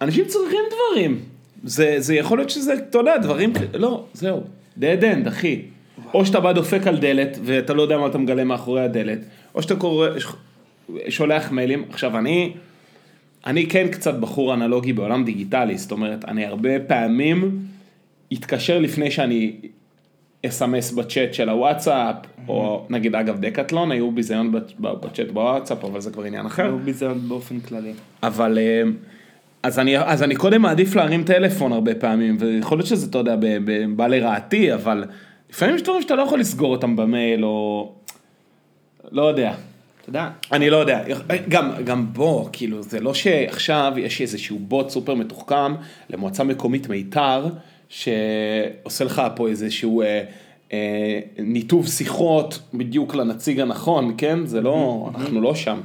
אנשים 0.00 0.24
צריכים 0.24 0.60
דברים. 0.70 1.20
זה, 1.64 1.94
זה 1.98 2.14
יכול 2.14 2.38
להיות 2.38 2.50
שזה, 2.50 2.74
אתה 2.74 2.98
יודע, 2.98 3.18
דברים, 3.18 3.52
לא, 3.74 4.04
זהו, 4.12 4.42
dead 4.78 5.02
end, 5.02 5.28
אחי. 5.28 5.62
או 6.14 6.26
שאתה 6.26 6.40
בא 6.40 6.52
דופק 6.52 6.86
על 6.86 6.98
דלת, 6.98 7.38
ואתה 7.44 7.74
לא 7.74 7.82
יודע 7.82 7.98
מה 7.98 8.06
אתה 8.06 8.18
מגלה 8.18 8.44
מאחורי 8.44 8.82
הדלת, 8.82 9.18
או 9.54 9.62
שאתה 9.62 9.76
קורא, 9.76 10.08
שולח 11.08 11.50
מיילים. 11.52 11.84
עכשיו, 11.90 12.18
אני, 12.18 12.52
אני 13.46 13.66
כן 13.68 13.88
קצת 13.88 14.14
בחור 14.14 14.54
אנלוגי 14.54 14.92
בעולם 14.92 15.24
דיגיטלי, 15.24 15.78
זאת 15.78 15.92
אומרת, 15.92 16.24
אני 16.24 16.46
הרבה 16.46 16.80
פעמים 16.80 17.58
אתקשר 18.32 18.78
לפני 18.78 19.10
שאני 19.10 19.52
אסמס 20.46 20.92
בצ'אט 20.92 21.34
של 21.34 21.48
הוואטסאפ, 21.48 22.16
או 22.48 22.86
נגיד 22.90 23.14
אגב 23.14 23.40
דקטלון, 23.40 23.90
היו 23.90 24.10
ביזיון 24.10 24.54
בצ- 24.54 24.72
בצ'אט 24.80 25.30
בוואטסאפ, 25.32 25.84
אבל 25.84 26.00
זה 26.00 26.10
כבר 26.10 26.22
עניין 26.24 26.46
אחר. 26.46 26.70
הוא 26.70 26.80
ביזיון 26.80 27.28
באופן 27.28 27.60
כללי. 27.60 27.92
אבל 28.22 28.58
אה, 28.58 28.82
אז 29.62 29.78
אני, 29.78 29.98
אז 29.98 30.22
אני 30.22 30.36
קודם 30.36 30.62
מעדיף 30.62 30.96
להרים 30.96 31.24
טלפון 31.24 31.72
הרבה 31.72 31.94
פעמים, 31.94 32.36
ויכול 32.40 32.78
להיות 32.78 32.86
שזה, 32.86 33.06
אתה 33.06 33.18
יודע, 33.18 33.36
בא 33.96 34.06
לרעתי, 34.06 34.74
אבל 34.74 35.04
לפעמים 35.50 35.74
יש 35.74 35.82
דברים 35.82 36.02
שאתה 36.02 36.14
לא 36.14 36.22
יכול 36.22 36.40
לסגור 36.40 36.72
אותם 36.72 36.96
במייל, 36.96 37.44
או... 37.44 37.92
לא 39.10 39.22
יודע. 39.22 39.54
אתה 40.02 40.10
יודע, 40.10 40.30
אני 40.52 40.70
לא 40.70 40.76
יודע, 40.76 41.04
גם, 41.48 41.70
גם 41.84 42.12
בוא, 42.12 42.48
כאילו, 42.52 42.82
זה 42.82 43.00
לא 43.00 43.14
שעכשיו 43.14 43.92
יש 43.96 44.20
איזשהו 44.20 44.58
בוט 44.58 44.90
סופר 44.90 45.14
מתוחכם 45.14 45.74
למועצה 46.10 46.44
מקומית 46.44 46.88
מיתר, 46.88 47.46
שעושה 47.88 49.04
לך 49.04 49.22
פה 49.36 49.48
איזשהו 49.48 50.02
אה, 50.02 50.24
אה, 50.72 51.20
ניתוב 51.38 51.88
שיחות 51.88 52.58
בדיוק 52.74 53.14
לנציג 53.14 53.60
הנכון, 53.60 54.14
כן? 54.18 54.46
זה 54.46 54.60
לא, 54.60 55.10
אנחנו 55.14 55.40
לא 55.40 55.54
שם. 55.54 55.80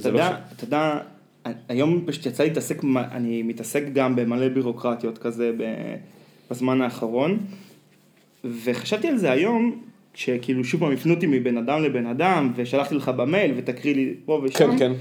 אתה 0.00 0.10
לא 0.10 0.18
יודע, 0.18 0.28
שם. 0.28 0.54
אתה 0.56 0.64
יודע, 0.64 0.98
היום 1.68 2.02
פשוט 2.06 2.26
יצא 2.26 2.44
להתעסק, 2.44 2.84
אני 3.12 3.42
מתעסק 3.42 3.82
גם 3.92 4.16
במלא 4.16 4.48
בירוקרטיות 4.48 5.18
כזה 5.18 5.50
בזמן 6.50 6.80
האחרון, 6.80 7.38
וחשבתי 8.64 9.08
על 9.08 9.16
זה 9.16 9.30
היום, 9.30 9.85
כשכאילו 10.16 10.64
שוב 10.64 10.80
פעם 10.80 10.92
הפנו 10.92 11.14
אותי 11.14 11.26
מבן 11.26 11.56
אדם 11.56 11.82
לבן 11.82 12.06
אדם, 12.06 12.52
ושלחתי 12.56 12.94
לך 12.94 13.08
במייל 13.08 13.52
ותקריא 13.56 13.94
לי 13.94 14.14
פה 14.24 14.40
ושם, 14.44 14.58
כן, 14.58 14.78
כן. 14.78 14.92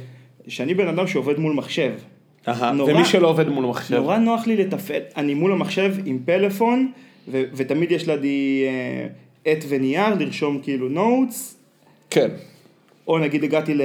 שאני 0.48 0.74
בן 0.74 0.88
אדם 0.88 1.08
שעובד 1.08 1.40
מול 1.40 1.54
מחשב. 1.54 1.92
אהה, 2.48 2.72
נורא- 2.72 2.94
ומי 2.94 3.06
שלא 3.06 3.28
עובד 3.30 3.48
מול 3.50 3.66
מחשב. 3.66 3.96
נורא 3.96 4.18
נוח 4.18 4.48
לי 4.48 4.56
לתפעל, 4.58 5.02
אני 5.18 5.34
מול 5.34 5.52
המחשב 5.52 5.94
עם 6.06 6.20
פלאפון, 6.26 6.92
ו- 7.28 7.44
ותמיד 7.54 7.92
יש 7.92 8.08
לידי 8.10 8.64
אה, 8.68 9.08
עט 9.52 9.66
ונייר, 9.68 10.14
לרשום 10.20 10.60
כאילו 10.64 10.90
נוטס, 10.90 11.58
כן. 12.10 12.30
או 13.08 13.20
נגיד 13.20 13.44
הגעתי 13.44 13.74
ל... 13.74 13.82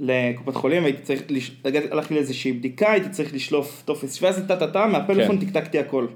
לקופת 0.00 0.54
חולים 0.54 0.82
והייתי 0.82 1.02
צריך, 1.02 1.22
לש... 1.28 1.50
הלכתי 1.64 2.14
לאיזושהי 2.14 2.52
בדיקה, 2.52 2.92
הייתי 2.92 3.08
צריך 3.08 3.34
לשלוף 3.34 3.82
טופס 3.84 4.12
17 4.12 4.44
טה 4.46 4.56
טה 4.56 4.66
טה, 4.66 4.86
מהפלאפון 4.86 5.40
כן. 5.40 5.46
טקטקתי 5.46 5.78
הכל. 5.78 6.06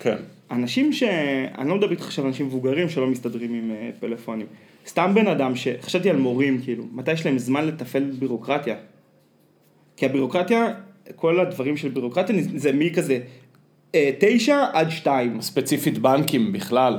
כן. 0.00 0.16
אנשים 0.52 0.92
ש... 0.92 1.02
אני 1.58 1.68
לא 1.68 1.76
מדבר 1.76 1.90
איתך 1.90 2.04
עכשיו 2.04 2.24
על 2.24 2.28
אנשים 2.28 2.46
מבוגרים 2.46 2.88
שלא 2.88 3.06
מסתדרים 3.06 3.54
עם 3.54 3.70
אה, 3.70 3.90
פלאפונים. 4.00 4.46
סתם 4.86 5.12
בן 5.14 5.26
אדם 5.26 5.56
שחשבתי 5.56 6.10
על 6.10 6.16
מורים, 6.16 6.60
כאילו, 6.62 6.84
מתי 6.92 7.12
יש 7.12 7.26
להם 7.26 7.38
זמן 7.38 7.66
לתפעל 7.66 8.10
בירוקרטיה? 8.18 8.76
כי 9.96 10.06
הבירוקרטיה, 10.06 10.74
כל 11.16 11.40
הדברים 11.40 11.76
של 11.76 11.88
בירוקרטיה 11.88 12.36
זה 12.54 12.72
מכזה 12.72 13.18
אה, 13.94 14.10
תשע 14.18 14.64
עד 14.72 14.90
שתיים. 14.90 15.40
ספציפית 15.40 15.98
בנקים 15.98 16.52
בכלל. 16.52 16.98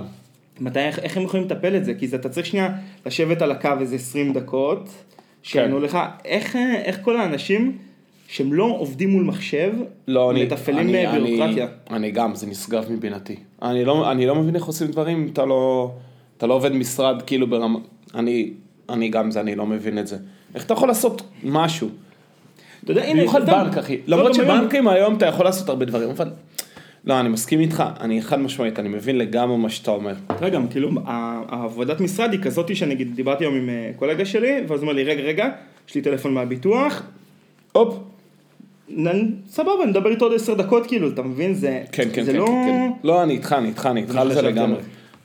מתי, 0.60 0.79
איך, 0.79 1.00
איך 1.00 1.17
הם 1.17 1.24
יכולים 1.24 1.45
לטפל 1.45 1.75
את 1.75 1.86
זה? 1.86 1.93
כי 1.93 2.07
זה, 2.07 2.15
אתה 2.15 2.29
צריך 2.29 2.45
שנייה 2.45 2.69
לשבת 3.05 3.41
על 3.41 3.51
הקו 3.51 3.69
איזה 3.79 3.95
20 3.95 4.33
דקות, 4.33 4.89
שיענו 5.43 5.77
כן. 5.77 5.83
לך, 5.83 5.98
איך, 6.25 6.55
אה, 6.55 6.75
איך 6.75 7.00
כל 7.01 7.17
האנשים 7.19 7.77
שהם 8.33 8.53
לא 8.53 8.75
עובדים 8.79 9.09
מול 9.09 9.23
מחשב, 9.23 9.73
לא, 10.07 10.31
אני... 10.31 10.45
מתפעלים 10.45 10.79
אני- 10.79 11.05
אה, 11.07 11.11
בירוקרטיה? 11.11 11.67
אני, 11.89 11.97
אני 11.97 12.11
גם, 12.11 12.35
זה 12.35 12.47
נשגב 12.47 12.85
מבינתי. 12.91 13.35
אני 13.61 13.85
לא, 13.85 14.11
אני 14.11 14.25
לא 14.25 14.35
מבין 14.35 14.55
איך 14.55 14.65
עושים 14.65 14.87
דברים 14.87 15.29
אתה 15.33 15.45
לא, 15.45 15.91
אתה 16.37 16.47
לא 16.47 16.53
עובד 16.53 16.71
משרד 16.71 17.21
כאילו 17.21 17.47
ברמה... 17.47 17.79
אני, 18.15 18.51
אני 18.89 19.09
גם 19.09 19.31
זה, 19.31 19.39
אני 19.39 19.55
לא 19.55 19.65
מבין 19.65 19.99
את 19.99 20.07
זה. 20.07 20.17
איך 20.55 20.65
אתה 20.65 20.73
יכול 20.73 20.87
לעשות 20.87 21.21
משהו? 21.43 21.89
אתה 22.83 22.91
יודע, 22.91 23.03
הנה, 23.03 23.13
במיוחד 23.13 23.45
בנק, 23.45 23.77
אחי. 23.77 23.97
לא, 24.07 24.17
למרות 24.17 24.33
שבנקים 24.33 24.87
היום 24.87 25.15
אתה 25.15 25.25
יכול 25.25 25.45
לעשות 25.45 25.69
הרבה 25.69 25.85
דברים, 25.85 26.09
אבל... 26.09 26.29
לא, 27.05 27.19
אני 27.19 27.29
מסכים 27.29 27.59
איתך, 27.59 27.83
אני 27.99 28.21
חד 28.21 28.39
משמעית, 28.39 28.79
אני 28.79 28.89
מבין 28.89 29.17
לגמרי 29.17 29.57
מה 29.57 29.69
שאתה 29.69 29.91
אומר. 29.91 30.13
תראה 30.37 30.49
גם, 30.49 30.67
כאילו, 30.67 30.89
העבודת 31.05 32.01
משרד 32.01 32.31
היא 32.31 32.39
כזאתי 32.41 32.75
שנגיד, 32.75 33.15
דיברתי 33.15 33.43
היום 33.43 33.55
עם 33.55 33.69
אה, 33.69 33.91
קולגה 33.95 34.25
שלי, 34.25 34.61
ואז 34.67 34.79
הוא 34.79 34.81
אומר 34.81 34.93
לי, 34.93 35.03
רגע, 35.03 35.23
רגע, 35.23 35.49
יש 35.89 35.95
לי 35.95 36.01
טלפון 36.01 36.33
מהביטוח, 36.33 37.03
הופ. 37.71 38.12
סבבה, 39.47 39.85
נדבר 39.87 40.09
איתו 40.09 40.25
עוד 40.25 40.33
עשר 40.33 40.53
דקות, 40.53 40.87
כאילו, 40.87 41.09
אתה 41.09 41.21
מבין? 41.21 41.53
זה, 41.53 41.83
כן, 41.91 42.09
כן, 42.13 42.23
זה 42.23 42.31
כן, 42.31 42.37
לא... 42.37 42.45
כן, 42.45 42.53
כן. 42.65 42.91
לא, 43.03 43.23
אני 43.23 43.33
איתך, 43.33 43.55
אני 43.57 43.67
איתך, 43.67 43.85
אני 43.85 44.01
איתך 44.01 44.11
אני 44.11 44.21
על 44.21 44.33
זה 44.33 44.41
לגמרי. 44.41 44.79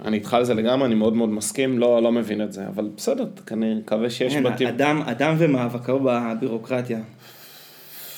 אני 0.05 0.17
איתך 0.17 0.35
על 0.35 0.45
זה 0.45 0.55
לגמרי, 0.55 0.87
אני 0.87 0.95
מאוד 0.95 1.17
מאוד 1.17 1.29
מסכים, 1.29 1.79
לא, 1.79 2.03
לא 2.03 2.13
מבין 2.13 2.43
את 2.43 2.53
זה, 2.53 2.69
אבל 2.69 2.89
בסדר, 2.97 3.27
כנראה, 3.47 3.75
מקווה 3.75 4.11
שיש 4.11 4.35
אין, 4.35 4.45
בתים. 4.45 4.69
אדם, 4.69 5.03
אדם 5.03 5.35
ומאבקו 5.39 6.01
בבירוקרטיה. 6.03 6.99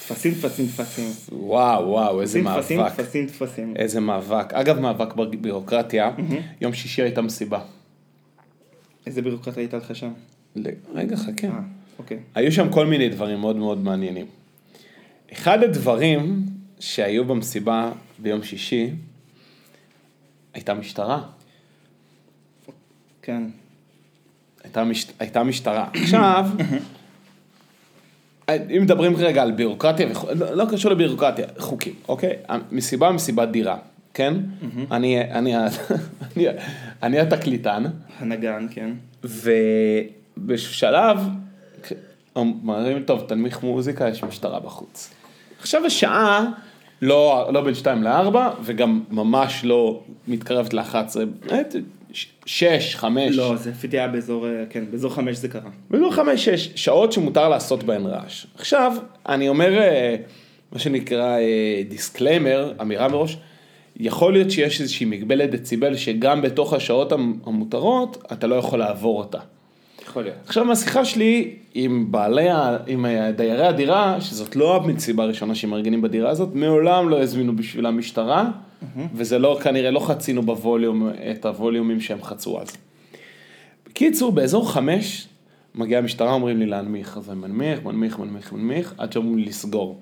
טפסים, 0.09 0.35
טפסים, 0.35 0.67
טפסים. 0.67 1.05
וואו, 1.33 1.89
וואו, 1.89 2.21
איזה 2.21 2.41
טפסים, 2.41 2.61
טפסים, 2.61 2.79
מאבק. 2.79 2.95
טפסים, 2.95 3.27
טפסים. 3.27 3.75
איזה 3.77 4.01
מאבק. 4.01 4.55
אגב, 4.55 4.81
מאבק 4.81 5.15
בבירוקרטיה, 5.15 6.11
יום 6.61 6.73
שישי 6.73 7.03
הייתה 7.03 7.23
מסיבה. 7.23 7.61
איזה 9.07 9.23
בירוקרטיה 9.23 9.63
הייתה 9.63 9.77
לך 9.77 9.97
שם? 9.97 10.11
רגע, 10.95 11.17
חכה. 11.17 11.47
אה, 11.47 11.53
אוקיי. 11.99 12.19
היו 12.35 12.53
שם 12.53 12.69
כל 12.71 12.87
מיני 12.87 13.09
דברים 13.09 13.41
מאוד 13.41 13.57
מאוד 13.57 13.85
מעניינים. 13.85 14.27
אחד 15.33 15.63
הדברים 15.63 16.47
שהיו 16.81 17.25
במסיבה 17.25 17.93
ביום 18.19 18.43
שישי, 18.43 18.91
הייתה 20.55 20.75
משטרה. 20.75 21.23
כן. 23.23 23.43
הייתה, 24.65 24.85
מש... 24.85 25.07
הייתה 25.19 25.43
משטרה. 25.43 25.89
עכשיו, 25.95 26.47
אם 28.77 28.83
מדברים 28.83 29.17
רגע 29.17 29.43
על 29.43 29.53
בירוקרטיה, 29.53 30.07
וכו- 30.11 30.29
לא, 30.35 30.55
לא 30.55 30.65
קשור 30.71 30.91
לבירוקרטיה, 30.91 31.47
חוקים, 31.59 31.95
אוקיי? 32.09 32.37
מסיבה 32.73 33.11
מסיבת 33.11 33.49
דירה, 33.49 33.79
כן? 34.15 34.35
אני, 34.91 35.21
אני, 35.33 35.57
אני, 36.37 36.47
אני 37.03 37.19
התקליטן, 37.21 37.85
הנגן, 38.19 38.67
כן. 38.71 38.91
ובשלב, 39.25 41.19
אומרים, 42.37 43.03
טוב, 43.03 43.25
תנמיך 43.29 43.63
מוזיקה, 43.63 44.09
יש 44.09 44.25
משטרה 44.25 44.61
בחוץ. 44.61 45.11
עכשיו 45.61 45.87
השעה 45.87 46.47
לא, 47.03 47.49
לא 47.53 47.61
בין 47.61 47.75
2 47.75 48.03
ל-4, 48.03 48.37
וגם 48.63 49.01
ממש 49.11 49.61
לא 49.65 50.01
מתקרבת 50.29 50.75
ל-11, 50.75 51.17
שש, 52.47 52.97
חמש. 52.97 53.37
לא, 53.37 53.57
זה 53.57 53.71
לפי 53.71 53.89
היה 53.93 54.09
באזור, 54.09 54.47
אה, 54.49 54.65
כן, 54.71 54.85
באזור 54.91 55.11
חמש 55.15 55.37
זה 55.37 55.49
קרה. 55.49 55.71
ולא 55.91 56.11
חמש, 56.11 56.45
שש 56.45 56.71
שעות 56.75 57.13
שמותר 57.13 57.49
לעשות 57.49 57.83
בהן 57.85 58.07
רעש. 58.07 58.47
עכשיו, 58.59 58.93
אני 59.29 59.49
אומר, 59.49 59.79
אה, 59.79 60.17
מה 60.73 60.79
שנקרא 60.79 61.37
disclaimer, 61.89 62.73
אמירה 62.81 63.09
מראש, 63.09 63.37
יכול 63.97 64.33
להיות 64.33 64.51
שיש 64.51 64.81
איזושהי 64.81 65.07
מגבלת 65.07 65.51
דציבל 65.51 65.97
שגם 65.97 66.43
בתוך 66.43 66.73
השעות 66.73 67.13
המ- 67.13 67.39
המותרות, 67.47 68.25
אתה 68.33 68.47
לא 68.47 68.55
יכול 68.55 68.79
לעבור 68.79 69.19
אותה. 69.19 69.39
יכול 70.11 70.23
להיות. 70.23 70.37
עכשיו 70.47 70.65
מהשיחה 70.65 71.05
שלי 71.05 71.55
עם 71.75 72.13
בעלי, 72.13 72.49
עם 72.87 73.07
דיירי 73.37 73.67
הדירה, 73.67 74.21
שזאת 74.21 74.57
לא 74.57 74.77
המסיבה 74.77 75.25
הראשונה 75.25 75.55
שמארגנים 75.55 76.03
בדירה 76.03 76.31
הזאת, 76.31 76.55
מעולם 76.55 77.09
לא 77.09 77.23
הזמינו 77.23 77.57
בשביל 77.57 77.87
המשטרה, 77.87 78.51
וזה 79.15 79.39
לא, 79.39 79.59
כנראה 79.63 79.91
לא 79.91 80.01
חצינו 80.01 80.43
בווליום, 80.43 81.11
את 81.31 81.45
הווליומים 81.47 82.01
שהם 82.01 82.23
חצו 82.23 82.61
אז. 82.61 82.77
בקיצור, 83.87 84.33
באזור 84.33 84.73
חמש, 84.73 85.29
מגיעה 85.75 86.01
המשטרה, 86.01 86.33
אומרים 86.33 86.59
לי 86.59 86.67
להנמיך, 86.67 87.17
אז 87.17 87.31
אני 87.31 87.39
מנמיך, 87.39 87.85
מנמיך, 87.85 88.19
מנמיך, 88.19 88.53
מנמיך, 88.53 88.95
עד 88.99 89.13
שאומרים 89.13 89.39
לי 89.39 89.45
לסגור. 89.45 90.01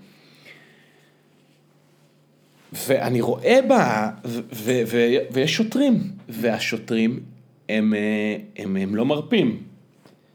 ואני 2.72 3.20
רואה 3.20 3.58
בה, 3.68 4.10
ו- 4.24 4.40
ו- 4.52 4.82
ו- 4.86 5.16
ויש 5.32 5.54
שוטרים, 5.54 6.00
והשוטרים 6.28 7.20
הם, 7.68 7.94
אה, 7.94 8.36
הם, 8.56 8.76
הם 8.76 8.94
לא 8.94 9.06
מרפים. 9.06 9.67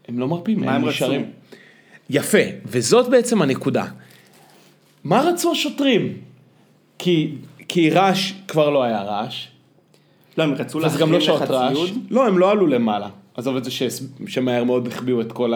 הם 0.08 0.18
לא 0.18 0.28
מרפים, 0.28 0.60
מה 0.60 0.74
הם 0.74 0.88
נשארים. 0.88 1.20
רצו? 1.20 1.56
יפה, 2.10 2.38
וזאת 2.66 3.08
בעצם 3.10 3.42
הנקודה. 3.42 3.84
מה 5.04 5.20
רצו 5.20 5.52
השוטרים? 5.52 6.12
כי, 6.98 7.34
כי 7.68 7.90
רעש, 7.90 8.32
כבר 8.48 8.70
לא 8.70 8.82
היה 8.82 9.02
רעש, 9.02 9.48
לא, 10.38 10.42
הם 10.42 10.52
רצו 10.52 10.84
אז 10.86 10.96
גם 10.96 11.12
לא 11.12 11.18
להכין 11.18 11.26
שעות 11.26 11.42
לך 11.42 11.50
רעש. 11.50 11.72
ציוד. 11.72 11.90
לא, 12.10 12.26
הם 12.26 12.38
לא 12.38 12.50
עלו 12.50 12.66
למעלה. 12.66 13.08
עזוב 13.36 13.56
את 13.56 13.64
זה 13.64 13.70
ש- 13.70 13.82
שמהר 14.26 14.64
מאוד 14.64 14.86
החביאו 14.86 15.20
את 15.20 15.32
כל 15.32 15.52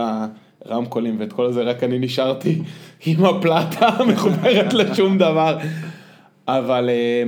הרמקולים 0.64 1.17
ואת 1.21 1.33
כל 1.33 1.52
זה, 1.52 1.62
רק 1.62 1.85
אני 1.85 1.99
נשארתי 1.99 2.59
עם 3.07 3.25
הפלטה 3.25 3.88
מחוברת 4.12 4.73
לשום 4.73 5.19
דבר. 5.19 5.59
אבל 6.49 6.88
אה, 6.90 7.23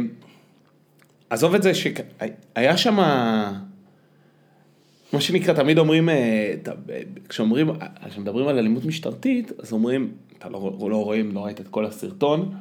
עזוב 1.30 1.54
את 1.54 1.62
זה 1.62 1.72
שהיה 1.74 2.76
שם, 2.76 2.98
מה 5.12 5.20
שנקרא, 5.20 5.54
תמיד 5.54 5.78
אומרים, 5.78 6.08
אה, 6.08 6.54
ת- 6.62 6.68
כשאומרים, 7.28 7.70
כשמדברים 8.08 8.48
על 8.48 8.58
אלימות 8.58 8.84
משטרתית, 8.84 9.52
אז 9.62 9.72
אומרים, 9.72 10.10
אתה 10.38 10.48
לא, 10.48 10.72
לא 10.90 11.04
רואים, 11.04 11.34
לא 11.34 11.44
ראית 11.44 11.60
את 11.60 11.68
כל 11.68 11.86
הסרטון. 11.86 12.52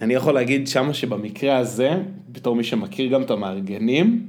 אני 0.00 0.14
יכול 0.14 0.34
להגיד 0.34 0.68
שמה 0.68 0.94
שבמקרה 0.94 1.56
הזה, 1.56 1.90
בתור 2.28 2.56
מי 2.56 2.64
שמכיר 2.64 3.06
גם 3.12 3.22
את 3.22 3.30
המארגנים, 3.30 4.26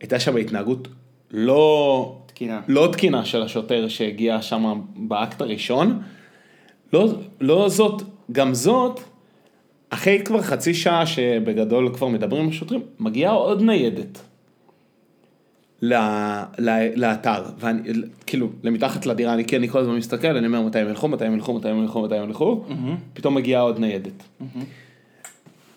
הייתה 0.00 0.20
שם 0.20 0.36
התנהגות 0.36 0.88
לא, 1.30 2.18
תקינה. 2.26 2.60
לא 2.68 2.88
תקינה 2.92 3.24
של 3.24 3.42
השוטר 3.42 3.88
שהגיע 3.88 4.42
שם 4.42 4.80
באקט 4.96 5.40
הראשון, 5.40 6.00
לא, 6.92 7.08
לא 7.40 7.68
זאת, 7.68 8.02
גם 8.32 8.54
זאת, 8.54 9.00
אחרי 9.90 10.22
כבר 10.24 10.42
חצי 10.42 10.74
שעה 10.74 11.06
שבגדול 11.06 11.94
כבר 11.94 12.08
מדברים 12.08 12.42
עם 12.42 12.48
השוטרים, 12.48 12.80
מגיעה 13.00 13.32
עוד 13.32 13.62
ניידת. 13.62 14.18
ל, 15.82 15.94
ל, 16.58 16.70
לאתר, 16.96 17.42
ואני, 17.58 17.80
כאילו, 18.26 18.48
למתחת 18.62 19.06
לדירה, 19.06 19.34
אני 19.34 19.44
אני 19.56 19.68
כל 19.68 19.78
הזמן 19.78 19.96
מסתכל, 19.96 20.36
אני 20.36 20.46
אומר 20.46 20.62
מתי 20.62 20.78
הם 20.78 20.88
ילכו, 20.88 21.08
מתי 21.08 21.24
הם 21.24 21.34
ילכו, 21.34 21.54
מתי 21.54 21.68
הם 21.68 21.82
ילכו, 21.82 22.02
מתי 22.02 22.16
הם 22.16 22.28
ילכו, 22.28 22.64
פתאום 23.14 23.34
מגיעה 23.34 23.62
עוד 23.62 23.78
ניידת. 23.78 24.22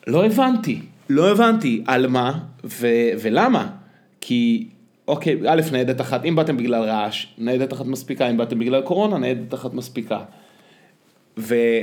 לא 0.08 0.26
הבנתי, 0.26 0.80
לא 1.10 1.32
הבנתי 1.32 1.84
על 1.88 2.08
מה 2.08 2.40
ו, 2.64 2.88
ולמה, 3.22 3.68
כי, 4.22 4.68
אוקיי, 5.08 5.38
א', 5.48 5.62
ניידת 5.72 6.02
אחת, 6.02 6.26
אם 6.26 6.36
באתם 6.36 6.58
בגלל 6.58 6.84
רעש, 6.84 7.28
ניידת 7.38 7.74
אחת 7.74 7.86
מספיקה, 7.86 8.30
אם 8.30 8.38
באתם 8.38 8.60
בגלל 8.60 8.82
קורונה, 8.82 9.18
ניידת 9.18 9.54
אחת 9.54 9.74
מספיקה. 9.74 10.20
ו- 11.38 11.82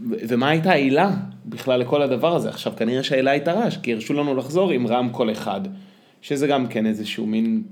ומה 0.00 0.48
הייתה 0.48 0.70
העילה 0.70 1.10
בכלל 1.46 1.80
לכל 1.80 2.02
הדבר 2.02 2.36
הזה? 2.36 2.48
עכשיו 2.48 2.72
כנראה 2.76 3.02
שהעילה 3.02 3.30
הייתה 3.30 3.52
רעש, 3.52 3.76
כי 3.76 3.92
הרשו 3.92 4.14
לנו 4.14 4.34
לחזור 4.36 4.70
עם 4.70 4.86
רמקול 4.86 5.32
אחד, 5.32 5.60
שזה 6.22 6.46
גם 6.46 6.66
כן 6.66 6.86
איזשהו 6.86 7.26
מין... 7.26 7.62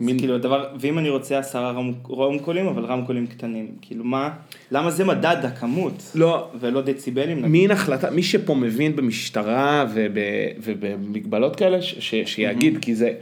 מין... 0.00 0.18
כאילו 0.18 0.34
הדבר, 0.34 0.68
ואם 0.80 0.98
אני 0.98 1.08
רוצה 1.08 1.38
עשרה 1.38 1.72
רמקולים, 2.10 2.66
אבל 2.66 2.84
רמקולים 2.84 3.26
קטנים, 3.26 3.68
כאילו 3.82 4.04
מה, 4.04 4.30
למה 4.70 4.90
זה 4.90 5.04
מדד 5.04 5.36
הכמות, 5.44 6.12
לא, 6.14 6.48
ולא 6.60 6.82
דציבלים? 6.82 7.52
מין 7.52 7.70
החלטה, 7.70 8.10
מי 8.10 8.22
שפה 8.22 8.54
מבין 8.54 8.96
במשטרה 8.96 9.86
וב, 9.94 10.16
ובמגבלות 10.62 11.56
כאלה, 11.56 11.82
ש, 11.82 11.94
ש, 11.98 12.14
שיגיד, 12.34 12.78
כי 12.80 12.94
זה... 12.94 13.12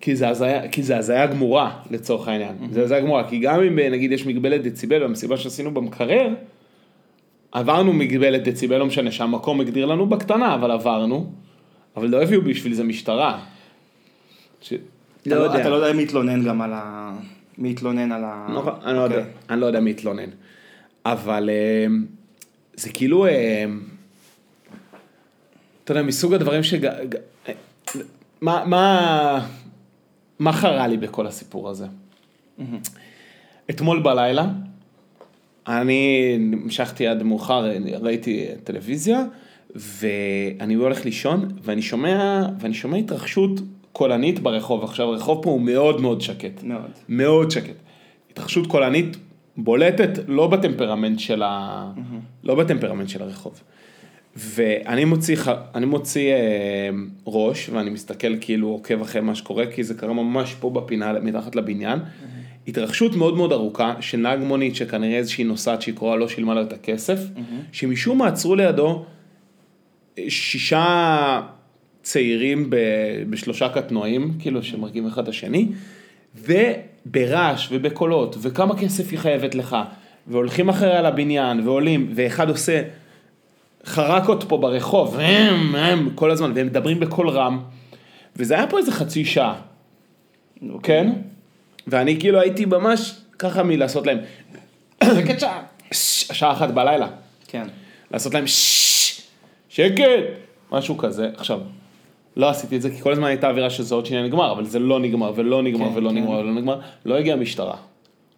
כי 0.00 0.16
זה 0.16 0.28
הזיה, 0.28 0.68
כי 0.68 0.82
זה 0.82 0.98
הזיה 0.98 1.26
גמורה 1.26 1.76
לצורך 1.90 2.28
העניין, 2.28 2.54
זה 2.70 2.82
הזיה 2.82 3.00
גמורה, 3.00 3.28
כי 3.28 3.38
גם 3.38 3.62
אם 3.62 3.78
נגיד 3.78 4.12
יש 4.12 4.26
מגבלת 4.26 4.62
דציבל 4.62 5.04
במסיבה 5.04 5.36
שעשינו 5.36 5.74
במקרר, 5.74 6.28
עברנו 7.52 7.92
מגבלת 7.92 8.48
דציבל, 8.48 8.78
לא 8.78 8.86
משנה 8.86 9.10
שהמקום 9.10 9.60
הגדיר 9.60 9.86
לנו 9.86 10.06
בקטנה, 10.06 10.54
אבל 10.54 10.70
עברנו, 10.70 11.32
אבל 11.96 12.08
לא 12.08 12.22
הביאו 12.22 12.42
בשביל 12.42 12.74
זה 12.74 12.84
משטרה. 12.84 13.44
ש... 14.60 14.72
אתה 15.22 15.34
לא- 15.34 15.60
אתה 15.60 15.68
לא 15.68 15.74
יודע 15.74 15.92
מי 15.92 16.02
התלונן 16.02 16.44
גם 16.44 16.62
על 16.62 16.70
ה... 16.74 17.12
מי 17.58 17.70
התלונן 17.70 18.12
על 18.12 18.24
ה... 18.24 18.46
נכון, 18.54 18.74
אני 18.84 18.96
לא 18.96 19.00
יודע, 19.00 19.16
אוקיי. 19.18 19.32
אני 19.50 19.60
לא 19.60 19.66
יודע 19.66 19.80
מי 19.80 19.90
התלונן. 19.90 20.30
אבל 21.04 21.50
אה, 21.50 21.86
זה 22.74 22.90
כאילו, 22.90 23.26
אה, 23.26 23.64
אתה 25.84 25.92
יודע, 25.92 26.02
מסוג 26.02 26.34
הדברים 26.34 26.60
אה, 27.48 27.52
מה, 28.40 28.64
מה, 28.66 29.46
מה 30.38 30.52
חרה 30.52 30.86
לי 30.86 30.96
בכל 30.96 31.26
הסיפור 31.26 31.68
הזה? 31.68 31.86
אתמול 33.70 34.02
בלילה, 34.02 34.46
אני 35.66 36.32
המשכתי 36.52 37.06
עד 37.06 37.22
מאוחר, 37.22 37.70
ראיתי 38.00 38.46
טלוויזיה, 38.64 39.24
ואני 39.74 40.74
הולך 40.74 41.04
לישון, 41.04 41.48
ואני 41.62 41.82
שומע, 41.82 42.42
ואני 42.60 42.74
שומע 42.74 42.96
התרחשות 42.96 43.60
קולנית 43.92 44.38
ברחוב. 44.38 44.84
עכשיו, 44.84 45.08
הרחוב 45.08 45.42
פה 45.42 45.50
הוא 45.50 45.60
מאוד 45.60 46.00
מאוד 46.00 46.20
שקט. 46.20 46.62
מאוד. 46.62 46.90
מאוד 47.08 47.50
שקט. 47.50 47.74
התרחשות 48.30 48.66
קולנית 48.66 49.16
בולטת, 49.56 50.18
לא 50.28 50.46
בטמפרמנט 50.46 51.18
של 51.18 51.42
ה... 51.42 51.92
לא 52.44 52.54
בטמפרמנט 52.54 53.08
של 53.08 53.22
הרחוב. 53.22 53.60
ואני 54.36 55.04
מוציא, 55.04 55.36
אני 55.74 55.86
מוציא 55.86 56.32
אה, 56.32 56.90
ראש, 57.26 57.68
ואני 57.68 57.90
מסתכל 57.90 58.36
כאילו 58.40 58.68
עוקב 58.68 59.00
אחרי 59.00 59.20
מה 59.20 59.34
שקורה, 59.34 59.66
כי 59.66 59.84
זה 59.84 59.94
קרה 59.94 60.12
ממש 60.12 60.54
פה 60.54 60.70
בפינה, 60.70 61.12
מתחת 61.12 61.56
לבניין. 61.56 61.98
התרחשות 62.68 63.16
מאוד 63.16 63.36
מאוד 63.36 63.52
ארוכה 63.52 63.94
של 64.00 64.18
נהג 64.18 64.38
מונית, 64.38 64.76
שכנראה 64.76 65.16
איזושהי 65.16 65.44
נוסעת 65.44 65.82
שהיא 65.82 65.94
קרואה 65.94 66.16
לא 66.16 66.28
שילמה 66.28 66.54
לו 66.54 66.62
את 66.62 66.72
הכסף, 66.72 67.18
שמשום 67.72 68.18
מה 68.18 68.26
עצרו 68.26 68.54
לידו 68.54 69.04
שישה 70.28 71.40
צעירים 72.02 72.70
ב, 72.70 72.76
בשלושה 73.30 73.68
קטנועים, 73.68 74.32
כאילו 74.38 74.62
שמרכיבים 74.62 75.06
אחד 75.06 75.22
את 75.22 75.28
השני, 75.28 75.68
וברעש 76.34 77.68
ובקולות, 77.72 78.36
וכמה 78.42 78.76
כסף 78.78 79.10
היא 79.10 79.18
חייבת 79.18 79.54
לך, 79.54 79.76
והולכים 80.26 80.68
אחריה 80.68 81.02
לבניין, 81.02 81.60
ועולים, 81.68 82.12
ואחד 82.14 82.48
עושה 82.48 82.82
חרקות 83.86 84.44
פה 84.48 84.56
ברחוב, 84.56 85.18
הם, 85.18 85.74
הם, 85.74 86.10
כל 86.14 86.30
הזמן, 86.30 86.52
והם 86.54 86.66
מדברים 86.66 87.00
בקול 87.00 87.28
רם, 87.28 87.60
וזה 88.36 88.54
היה 88.54 88.66
פה 88.66 88.78
איזה 88.78 88.92
חצי 88.92 89.24
שעה, 89.24 89.54
כן? 90.82 91.12
ואני 91.86 92.20
כאילו 92.20 92.40
הייתי 92.40 92.64
ממש 92.64 93.14
ככה 93.38 93.62
מלעשות 93.62 94.06
להם, 94.06 94.18
שעה 95.92 96.52
אחת 96.52 96.70
בלילה. 96.70 97.08
כן. 97.48 97.66
לעשות 98.10 98.34
להם 98.34 98.46
ששש, 98.46 98.79
שקט, 99.70 100.04
משהו 100.72 100.98
כזה. 100.98 101.28
עכשיו, 101.36 101.60
לא 102.36 102.50
עשיתי 102.50 102.76
את 102.76 102.82
זה 102.82 102.90
כי 102.90 103.00
כל 103.00 103.12
הזמן 103.12 103.24
הייתה 103.26 103.48
אווירה 103.50 103.70
שזה 103.70 103.94
עוד 103.94 104.06
שנייה 104.06 104.22
נגמר, 104.22 104.52
אבל 104.52 104.64
זה 104.64 104.78
לא 104.78 105.00
נגמר 105.00 105.32
ולא 105.36 105.62
נגמר 105.62 105.88
כן, 105.90 105.96
ולא 105.96 106.08
כן. 106.10 106.14
נגמר 106.16 106.30
ולא 106.38 106.52
נגמר, 106.54 106.80
לא 107.04 107.14
הגיעה 107.14 107.36
משטרה, 107.36 107.76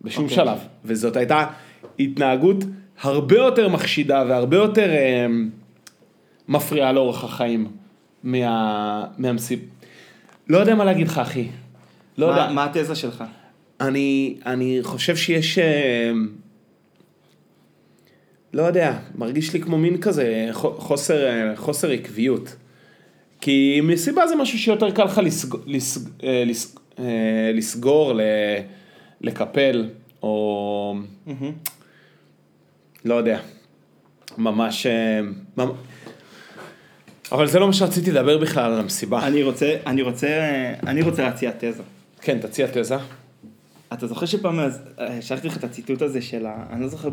בשום 0.03 0.25
אוקיי. 0.25 0.37
שלב. 0.37 0.59
וזאת 0.85 1.17
הייתה 1.17 1.47
התנהגות 1.99 2.57
הרבה 3.03 3.37
יותר 3.37 3.69
מחשידה 3.69 4.25
והרבה 4.29 4.57
יותר 4.57 4.91
אה, 4.91 5.27
מפריעה 6.49 6.93
לאורח 6.93 7.25
החיים 7.25 7.67
מה, 8.25 9.05
מהמסיב. 9.19 9.59
לא 10.49 10.59
יודע 10.59 10.75
מה 10.75 10.85
להגיד 10.85 11.09
לך 11.09 11.19
אחי. 11.19 11.47
לא 12.19 12.27
יודע. 12.27 12.47
מה- 12.47 12.53
מה 12.53 12.65
התזה 12.65 12.95
שלך? 12.95 13.25
אני, 13.81 14.37
אני 14.47 14.79
חושב 14.83 15.17
שיש, 15.17 15.59
אה, 15.59 16.11
לא 18.53 18.63
יודע, 18.63 18.99
מרגיש 19.15 19.53
לי 19.55 19.61
כמו 19.61 19.79
מין 19.79 20.01
כזה 20.01 20.49
חו- 20.53 20.75
חוסר, 20.79 21.27
אה, 21.27 21.57
חוסר 21.57 21.91
עקביות. 21.91 22.57
כי 23.41 23.81
מסיבה 23.83 24.27
זה 24.27 24.37
משהו 24.37 24.59
שיותר 24.59 24.91
קל 24.91 25.05
לך 25.05 25.19
לסג, 25.25 25.55
לסג, 25.67 26.09
אה, 26.25 26.45
לס, 26.47 26.77
אה, 26.99 27.05
לסגור, 27.55 28.21
לקפל, 29.21 29.89
או 30.23 30.95
לא 33.05 33.15
יודע, 33.15 33.41
ממש, 34.39 34.87
ממ... 35.59 35.71
אבל 37.33 37.47
זה 37.47 37.59
לא 37.59 37.67
מה 37.67 37.73
שרציתי 37.73 38.11
לדבר 38.11 38.39
בכלל 38.39 38.73
על 38.73 38.81
המסיבה. 38.81 39.27
אני 39.27 39.43
רוצה, 39.43 39.77
אני 39.87 40.03
רוצה, 40.03 40.29
אני 40.87 41.03
רוצה 41.03 41.23
להציע 41.23 41.51
תזה. 41.59 41.83
כן, 42.21 42.39
תציע 42.39 42.67
תזה. 42.73 42.97
אתה 43.93 44.07
זוכר 44.07 44.27
שפעם, 44.27 44.59
שלחתי 45.21 45.47
לך 45.49 45.57
את 45.57 45.65
הציטוט 45.65 46.03
הזה 46.03 46.23
של 46.23 46.47
ה... 46.47 46.67
אני 46.71 46.81
לא 46.81 46.89
זוכר, 46.89 47.09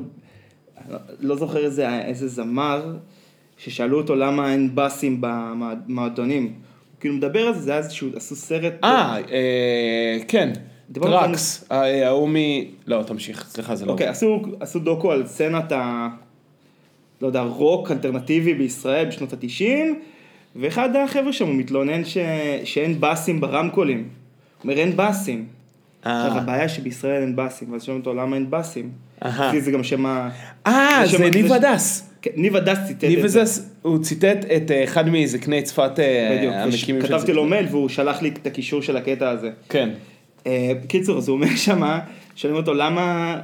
לא- 1.20 1.36
זוכר 1.36 1.66
איזה, 1.66 2.00
איזה 2.00 2.28
זמר, 2.28 2.96
ששאלו 3.58 3.98
אותו 3.98 4.16
למה 4.16 4.52
אין 4.52 4.76
באסים 4.76 5.18
במועדונים. 5.22 6.44
הוא 6.44 6.54
כאילו 7.00 7.16
מדבר 7.16 7.40
על 7.40 7.54
זה, 7.54 7.60
זה 7.60 7.72
היה 7.72 7.80
איזשהו, 7.80 8.10
עשו 8.16 8.36
סרט. 8.36 8.74
אה, 8.84 9.18
אה, 9.32 10.18
כן, 10.28 10.52
טראקס, 10.94 11.66
אה, 11.72 12.08
ההוא 12.08 12.30
מ... 12.30 12.36
לא, 12.88 13.04
תמשיך, 13.04 13.46
סליחה, 13.50 13.76
זה 13.76 13.86
לא... 13.86 13.92
אוקיי, 13.92 14.08
עשו, 14.08 14.42
עשו 14.60 14.80
דוקו 14.80 15.12
על 15.12 15.28
סצנת 15.28 15.72
ה... 15.72 16.10
לא 17.22 17.28
יודע, 17.28 17.42
רוק 17.42 17.92
אלטרנטיבי 17.92 18.54
בישראל 18.54 19.06
בשנות 19.06 19.34
התשעים, 19.34 20.00
ואחד 20.56 20.96
החבר'ה 20.96 21.34
שם 21.34 21.48
הוא 21.48 21.56
מתלונן 21.56 22.06
ש... 22.06 22.18
שאין 22.64 23.00
באסים 23.00 23.42
ברמקולים. 23.42 23.98
הוא 23.98 24.64
אומר, 24.64 24.78
אין 24.78 24.96
באסים. 24.96 25.59
אה. 26.06 26.28
עכשיו, 26.28 26.42
הבעיה 26.42 26.70
שבישראל 26.70 27.22
אין 27.22 27.36
באסים, 27.36 27.72
ואז 27.72 27.84
שואלים 27.84 28.02
אותו 28.02 28.14
למה 28.14 28.36
אין 28.36 28.50
באסים. 28.50 28.92
אצלי 29.20 29.62
זה 29.62 29.72
גם 29.72 29.84
שם 29.84 30.06
ה... 30.06 30.30
אה, 30.68 31.02
זה 31.06 31.30
ניב 31.30 31.52
הדס. 31.52 32.10
כן, 32.22 32.32
ניב 32.36 32.56
הדס 32.56 32.78
ציטט 32.88 33.04
ניב 33.04 33.20
את 33.20 33.30
זה. 33.30 33.40
הדס, 33.40 33.70
הוא 33.82 34.04
ציטט 34.04 34.46
את 34.56 34.72
אה, 34.72 34.84
אחד 34.84 35.10
מזקני 35.10 35.62
צפת 35.62 36.00
אה, 36.00 36.64
המקימים 36.64 37.02
של 37.02 37.08
כתבתי. 37.08 37.34
לו 37.34 37.46
מייל 37.46 37.66
והוא 37.70 37.90
שלח 37.90 38.22
לי 38.22 38.30
את 38.30 38.48
הקישור 38.48 38.82
של 38.82 38.98
הקטע 38.98 39.30
הזה. 39.30 39.52
כן. 39.70 39.90
בקיצור, 40.84 41.18
אז 41.18 41.28
הוא 41.28 41.36
אומר 41.36 41.56
שמה, 41.56 42.00
שואלים 42.36 42.60
אותו 42.60 42.74
למה, 42.74 43.36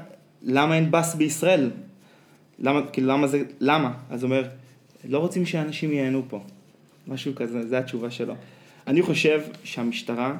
למה 0.43 0.75
אין 0.75 0.91
בס 0.91 1.15
בישראל? 1.15 1.69
למה, 2.59 2.81
כאילו 2.93 3.07
למה 3.07 3.27
זה, 3.27 3.41
למה? 3.59 3.91
אז 4.09 4.23
הוא 4.23 4.31
אומר, 4.31 4.43
לא 5.09 5.19
רוצים 5.19 5.45
שאנשים 5.45 5.91
ייהנו 5.91 6.21
פה. 6.27 6.39
משהו 7.07 7.35
כזה, 7.35 7.67
זו 7.67 7.75
התשובה 7.75 8.11
שלו. 8.11 8.33
אני 8.87 9.01
חושב 9.01 9.41
שהמשטרה, 9.63 10.33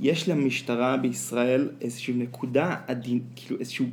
יש 0.00 0.28
למשטרה 0.28 0.96
בישראל 0.96 1.68
איזושהי 1.80 2.14
נקודה 2.14 2.76
עדין, 2.86 3.20
כאילו 3.36 3.60
איזשהו 3.60 3.86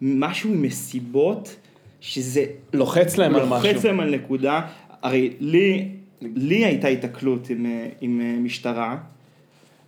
משהו 0.00 0.50
עם 0.50 0.62
מסיבות, 0.62 1.56
שזה 2.00 2.44
לוחץ 2.72 3.16
להם 3.16 3.34
על 3.34 3.46
משהו. 3.46 3.68
לוחץ 3.68 3.84
להם 3.84 4.00
על 4.00 4.14
נקודה, 4.14 4.60
הרי 5.02 5.30
לי, 5.40 5.88
לי 6.22 6.64
הייתה 6.64 6.88
התקלות 6.88 7.50
עם, 7.50 7.66
אה, 7.66 7.88
עם 8.00 8.20
אה, 8.20 8.38
משטרה, 8.40 8.96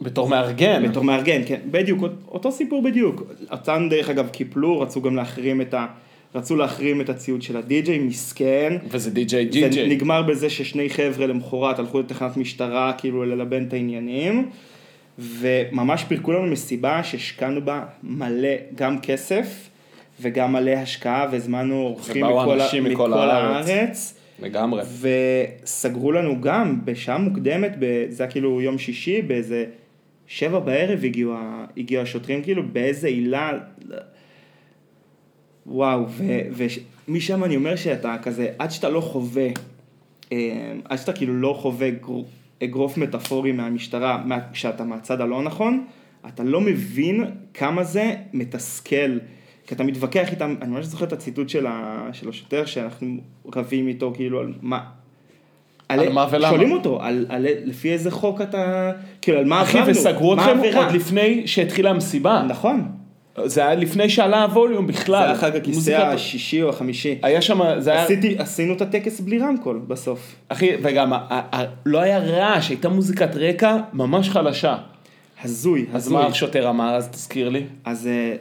בתור 0.03 0.29
מארגן. 0.29 0.89
בתור 0.89 1.05
מארגן, 1.05 1.41
כן, 1.47 1.61
בדיוק, 1.71 2.05
אותו 2.29 2.53
סיפור 2.53 2.83
בדיוק. 2.83 3.23
אותם 3.51 3.87
דרך 3.91 4.11
אגב 4.11 4.29
קיפלו, 4.29 4.81
רצו 4.81 5.03
גם 5.03 5.17
להחרים 5.17 5.61
את 5.61 5.75
ה... 5.75 5.87
רצו 6.35 6.57
להחרים 6.57 7.01
את 7.01 7.09
הציוד 7.09 7.43
של 7.43 7.57
הדי-ג'יי, 7.57 7.99
מסכן. 7.99 8.77
וזה 8.91 9.11
די.ג'יי 9.11 9.45
זה 9.45 9.51
ג'י.ג'יי. 9.51 9.89
נגמר 9.89 10.23
בזה 10.23 10.51
ששני 10.51 10.91
חבר'ה 10.91 11.27
למחרת 11.27 11.79
הלכו 11.79 12.01
לתחנת 12.01 12.37
משטרה, 12.37 12.93
כאילו 12.99 13.25
ללבן 13.25 13.65
את 13.65 13.73
העניינים, 13.73 14.51
וממש 15.19 16.05
פירקו 16.05 16.33
לנו 16.33 16.47
מסיבה 16.47 17.03
שהשקענו 17.05 17.61
בה 17.65 17.85
מלא 18.03 18.49
גם 18.75 19.01
כסף 19.01 19.69
וגם 20.21 20.53
מלא 20.53 20.71
השקעה, 20.71 21.27
והזמנו 21.33 21.83
אורחים 21.83 22.27
מכל, 22.27 22.61
ה- 22.61 22.65
אנשים 22.65 22.85
מכל 22.85 22.93
מכל 22.93 23.13
הארץ. 23.13 23.69
הארץ. 23.69 24.15
לגמרי. 24.43 24.83
וסגרו 25.63 26.13
לנו 26.13 26.41
גם 26.41 26.81
בשעה 26.85 27.19
מוקדמת, 27.19 27.73
זה 28.09 28.23
היה 28.23 28.31
כאילו 28.33 28.61
יום 28.61 28.79
שישי, 28.79 29.23
באיזה 29.23 29.65
שבע 30.27 30.59
בערב 30.59 31.05
הגיעו, 31.05 31.35
הגיעו 31.77 32.03
השוטרים, 32.03 32.43
כאילו 32.43 32.63
באיזה 32.73 33.09
עילה, 33.09 33.53
וואו, 35.67 36.05
ו- 36.09 36.41
ומשם 37.09 37.45
אני 37.45 37.57
אומר 37.57 37.77
שאתה 37.77 38.17
כזה, 38.23 38.49
עד 38.59 38.71
שאתה 38.71 38.89
לא 38.89 39.01
חווה, 39.01 39.49
אה, 40.33 40.39
עד 40.85 40.99
שאתה 40.99 41.13
כאילו 41.13 41.35
לא 41.35 41.57
חווה 41.61 41.89
אגרוף 42.65 42.99
מטאפורי 42.99 43.53
מהמשטרה, 43.53 44.23
מה- 44.27 44.39
כשאתה 44.53 44.85
מהצד 44.85 45.21
הלא 45.21 45.43
נכון, 45.43 45.85
אתה 46.29 46.45
לא 46.45 46.61
מבין 46.61 47.25
כמה 47.55 47.85
זה 47.85 48.15
מתסכל. 48.33 49.19
כי 49.67 49.75
אתה 49.75 49.85
מתווכח 49.85 50.31
איתם, 50.31 50.55
אני 50.63 50.71
ממש 50.71 50.87
זוכר 50.87 51.05
את 51.05 51.13
הציטוט 51.13 51.49
של, 51.49 51.67
ה, 51.67 52.09
של 52.13 52.29
השוטר, 52.29 52.65
שאנחנו 52.65 53.17
רבים 53.55 53.89
איתו, 53.89 54.13
כאילו, 54.15 54.41
על 54.41 54.53
מה... 54.63 54.81
על 55.89 56.13
מה 56.13 56.27
ולמה? 56.31 56.49
שואלים 56.49 56.73
אותו, 56.73 57.03
על, 57.03 57.27
על, 57.29 57.47
לפי 57.65 57.93
איזה 57.93 58.11
חוק 58.11 58.41
אתה, 58.41 58.93
כאילו, 59.23 59.39
על 59.39 59.45
מה 59.45 59.63
אחי, 59.63 59.79
עברנו, 59.79 59.91
וסגרו 59.97 60.37
מה 60.37 60.53
אתכם? 60.53 60.77
עוד 60.79 60.93
לפני 60.93 61.47
שהתחילה 61.47 61.91
המסיבה. 61.91 62.45
נכון. 62.49 62.89
זה 63.45 63.61
היה 63.67 63.75
לפני 63.75 64.09
שעלה 64.11 64.43
הווליום 64.43 64.87
זה 64.87 64.93
בכלל. 64.93 65.25
היה 65.25 65.35
חג 65.37 65.57
הכיסא 65.57 65.91
השישי 65.91 66.63
או 66.63 66.69
החמישי. 66.69 67.19
היה 67.23 67.43
שם, 67.43 67.61
זה 67.79 67.91
היה... 67.93 68.05
עשיתי, 68.05 68.39
עשינו 68.39 68.75
את 68.75 68.81
הטקס 68.81 69.21
בלי 69.21 69.39
רמקול 69.39 69.81
בסוף. 69.89 70.35
אחי, 70.49 70.71
וגם, 70.83 71.13
ה- 71.13 71.17
ה- 71.17 71.61
ה- 71.61 71.65
לא 71.87 71.99
היה 71.99 72.19
רעש, 72.19 72.69
הייתה 72.69 72.89
מוזיקת 72.89 73.37
רקע 73.37 73.77
ממש 73.93 74.31
חלשה. 74.31 74.77
הזוי, 75.45 75.87
אז 75.93 76.07
הזוי. 76.07 76.19
מה 76.23 76.27
השוטר 76.27 76.71
אמר? 76.71 76.95
אז 76.95 77.09
תזכיר 77.09 77.49
לי. 77.49 77.63
אז 77.85 78.07
אה, 78.07 78.35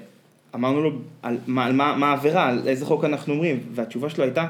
אמרנו 0.55 0.81
לו, 0.81 0.91
על 1.23 1.37
מה, 1.47 1.65
על 1.65 1.73
מה, 1.73 1.95
מה 1.97 2.09
העבירה, 2.09 2.49
על 2.49 2.61
איזה 2.67 2.85
חוק 2.85 3.05
אנחנו 3.05 3.33
אומרים, 3.33 3.59
והתשובה 3.73 4.09
שלו 4.09 4.23
הייתה, 4.23 4.45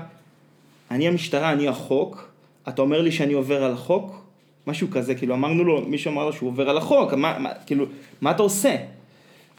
אני 0.91 1.07
המשטרה, 1.07 1.51
אני 1.51 1.67
החוק, 1.67 2.29
אתה 2.69 2.81
אומר 2.81 3.01
לי 3.01 3.11
שאני 3.11 3.33
עובר 3.33 3.63
על 3.63 3.71
החוק? 3.73 4.21
משהו 4.67 4.87
כזה, 4.91 5.15
כאילו 5.15 5.35
אמרנו 5.35 5.63
לו, 5.63 5.81
מישהו 5.87 6.11
אמר 6.11 6.25
לו 6.25 6.33
שהוא 6.33 6.49
עובר 6.49 6.69
על 6.69 6.77
החוק, 6.77 7.13
מה, 7.13 7.39
מה, 7.39 7.49
כאילו, 7.65 7.85
מה 8.21 8.31
אתה 8.31 8.43
עושה? 8.43 8.75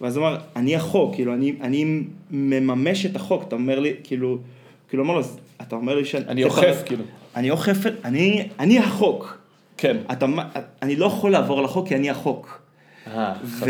ואז 0.00 0.16
הוא 0.16 0.26
אמר, 0.26 0.38
אני 0.56 0.76
החוק, 0.76 1.14
כאילו, 1.14 1.34
אני, 1.34 1.54
אני 1.60 2.02
מממש 2.30 3.06
את 3.06 3.16
החוק, 3.16 3.44
אתה 3.48 3.56
אומר 3.56 3.80
לי, 3.80 3.92
כאילו, 4.04 4.38
כאילו 4.88 5.04
אמר 5.04 5.14
לו, 5.14 5.20
"אז 5.20 5.38
אתה 5.60 5.76
אומר 5.76 5.94
לי 5.94 6.04
שאני... 6.04 6.24
אני 6.28 6.44
אוכף, 6.44 6.82
כאילו. 6.84 7.04
אני 7.36 7.50
אוכף, 7.50 7.78
אני, 8.04 8.48
אני 8.58 8.78
החוק. 8.78 9.38
כן. 9.76 9.96
אתה, 10.12 10.26
אני 10.82 10.96
לא 10.96 11.06
יכול 11.06 11.30
לעבור 11.30 11.58
על 11.58 11.64
החוק 11.64 11.88
כי 11.88 11.96
אני 11.96 12.10
החוק. 12.10 12.62
אה, 13.06 13.34
חזק. 13.34 13.68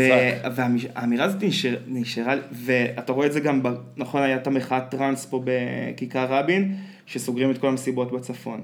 והאמירה 0.55 1.25
הזאת 1.25 1.43
נשאר, 1.43 1.75
נשארה, 1.87 2.35
ואתה 2.51 3.13
רואה 3.13 3.27
את 3.27 3.33
זה 3.33 3.39
גם, 3.39 3.63
ב, 3.63 3.69
נכון, 3.97 4.21
היה 4.21 4.35
את 4.35 4.47
המחאת 4.47 4.83
טראנס 4.89 5.25
פה 5.25 5.43
בכיכר 5.43 6.25
רבין, 6.29 6.75
שסוגרים 7.05 7.51
את 7.51 7.57
כל 7.57 7.67
המסיבות 7.67 8.11
בצפון. 8.11 8.63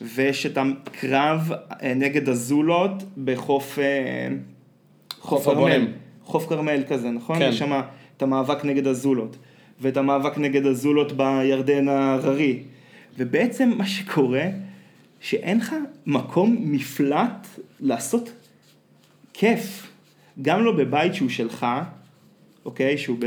ויש 0.00 0.46
את 0.46 0.58
הקרב 0.58 1.52
אה, 1.82 1.94
נגד 1.94 2.28
הזולות 2.28 3.02
בחוף... 3.24 3.78
אה, 3.78 4.28
חוף. 5.20 5.48
הבונים. 5.48 5.92
חוף 6.32 6.48
כרמל 6.48 6.82
כזה, 6.88 7.10
נכון? 7.10 7.38
כן. 7.38 7.48
יש 7.48 7.58
שם 7.58 7.80
את 8.16 8.22
המאבק 8.22 8.64
נגד 8.64 8.86
הזולות. 8.86 9.36
ואת 9.80 9.96
המאבק 9.96 10.38
נגד 10.38 10.66
הזולות 10.66 11.12
בירדן 11.12 11.88
ההררי. 11.88 12.62
ובעצם 13.18 13.70
מה 13.76 13.86
שקורה, 13.86 14.44
שאין 15.20 15.58
לך 15.58 15.74
מקום 16.06 16.56
מפלט 16.60 17.46
לעשות 17.80 18.32
כיף. 19.32 19.92
גם 20.42 20.64
לא 20.64 20.72
בבית 20.72 21.14
שהוא 21.14 21.28
שלך, 21.28 21.66
אוקיי? 22.64 22.98
שהוא 22.98 23.16
ב... 23.20 23.26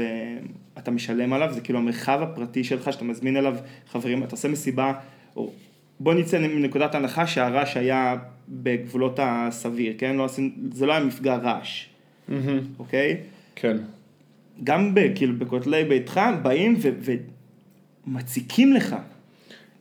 אתה 0.78 0.92
משלם 0.92 1.34
עליו, 1.34 1.54
זה 1.54 1.62
כאילו 1.62 1.80
המרחב 1.80 2.20
הפרטי 2.22 2.64
שלך, 2.64 2.94
שאתה 2.94 3.04
מזמין 3.04 3.38
אליו 3.38 3.56
חברים, 3.92 4.24
אתה 4.24 4.32
עושה 4.32 4.48
מסיבה, 4.48 4.94
או 5.36 5.52
בוא 6.00 6.14
נצא 6.14 6.40
מנקודת 6.40 6.96
הנחה 6.96 7.28
שהרעש 7.28 7.78
היה 7.78 8.16
בגבולות 8.50 9.20
הסביר, 9.22 9.94
כן? 9.98 10.16
לא 10.16 10.26
עשינו, 10.26 10.50
זה 10.72 10.86
לא 10.86 10.94
היה 10.94 11.06
מפגע 11.06 11.36
רעש. 11.36 11.86
אוקיי? 12.80 13.18
כן. 13.56 13.78
גם 14.64 14.96
ב, 14.96 15.00
כאילו 15.16 15.34
בכותלי 15.40 15.84
ביתך 15.84 16.22
באים 16.42 16.76
ו, 16.82 16.90
ומציקים 18.08 18.74
לך. 18.74 18.96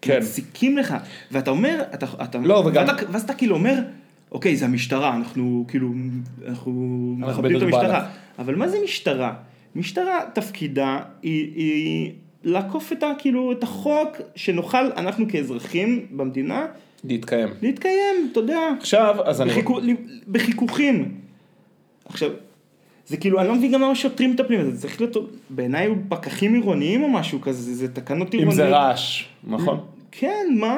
כן. 0.00 0.18
מציקים 0.22 0.78
לך. 0.78 0.94
ואתה 1.32 1.50
אומר, 1.50 1.82
אתה, 1.94 2.06
אתה, 2.22 2.38
לא, 2.38 2.62
וגם- 2.66 2.84
ואתה, 2.88 3.12
ואז 3.12 3.22
אתה 3.22 3.34
כאילו 3.34 3.54
אומר, 3.56 3.74
אוקיי, 4.32 4.56
זה 4.56 4.64
המשטרה, 4.64 5.16
אנחנו 5.16 5.64
כאילו, 5.68 5.92
אנחנו 6.48 6.72
מכבדים 7.18 7.56
את 7.56 7.62
המשטרה. 7.62 8.08
אבל 8.38 8.54
מה 8.54 8.68
זה 8.68 8.76
משטרה? 8.84 9.34
משטרה, 9.76 10.20
תפקידה 10.32 10.98
היא, 11.22 11.52
היא 11.56 12.12
לעקוף 12.44 12.92
את 12.92 13.02
ה, 13.02 13.12
כאילו, 13.18 13.52
את 13.52 13.62
החוק, 13.62 14.16
שנוכל, 14.36 14.92
אנחנו 14.96 15.28
כאזרחים 15.28 16.06
במדינה, 16.10 16.66
להתקיים. 17.04 17.48
להתקיים, 17.62 18.28
אתה 18.32 18.40
יודע. 18.40 18.58
עכשיו, 18.78 19.16
אז 19.24 19.40
אני... 19.40 19.50
בחיכו, 19.50 19.80
בחיכוכים. 20.28 21.14
עכשיו, 22.08 22.30
זה 23.06 23.16
כאילו, 23.16 23.40
אני 23.40 23.48
לא 23.48 23.54
מבין 23.54 23.72
גם 23.72 23.82
למה 23.82 23.94
שוטרים 23.94 24.30
מטפלים 24.30 24.60
בזה, 24.60 24.70
זה 24.70 24.80
צריך 24.80 25.00
להיות, 25.00 25.16
בעיניי 25.50 25.86
הוא 25.86 25.96
פקחים 26.08 26.54
עירוניים 26.54 27.02
או 27.02 27.08
משהו 27.08 27.40
כזה, 27.40 27.74
זה 27.74 27.88
תקנות 27.88 28.26
אם 28.34 28.38
עירוניות. 28.38 28.54
זה 28.56 28.68
רעש, 28.68 29.24
נכון? 29.44 29.80
כן, 30.12 30.46
מה... 30.60 30.76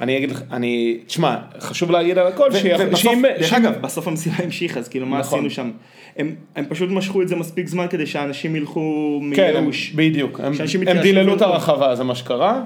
אני 0.00 0.16
אגיד 0.16 0.30
לך, 0.30 0.42
אני... 0.52 0.98
תשמע, 1.06 1.36
חשוב 1.60 1.90
להגיד 1.90 2.18
על 2.18 2.26
הכל, 2.26 2.52
שאם... 2.52 3.22
דרך 3.38 3.52
אגב, 3.52 3.72
בסוף 3.82 4.08
המסיבה 4.08 4.36
המשיכה, 4.44 4.80
אז 4.80 4.88
כאילו, 4.88 5.06
מה 5.06 5.18
נכון. 5.18 5.38
עשינו 5.38 5.50
שם? 5.50 5.70
הם, 6.16 6.34
הם 6.56 6.64
פשוט 6.68 6.90
משכו 6.90 7.22
את 7.22 7.28
זה 7.28 7.36
מספיק 7.36 7.68
זמן 7.68 7.86
כדי 7.90 8.06
שאנשים 8.06 8.56
ילכו 8.56 9.20
כן, 9.34 9.54
מייאוש. 9.54 9.92
בדיוק. 9.94 10.40
הם- 10.40 10.52
הם 10.86 10.98
דיללו 11.02 11.36
את. 11.36 11.42
הרחבה, 11.42 11.94
זה 11.94 12.04
מה 12.04 12.14
שקרה. 12.14 12.62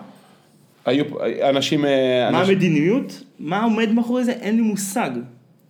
היו 0.84 1.04
אנשים... 1.48 1.84
אה, 1.84 2.28
מה 2.32 2.40
אנשים- 2.40 2.54
המדיניות? 2.54 3.22
מה 3.38 3.62
עומד 3.64 3.92
מאחורי 3.92 4.24
זה? 4.24 4.32
אין 4.32 4.56
לי 4.56 4.62
מושג. 4.62 5.10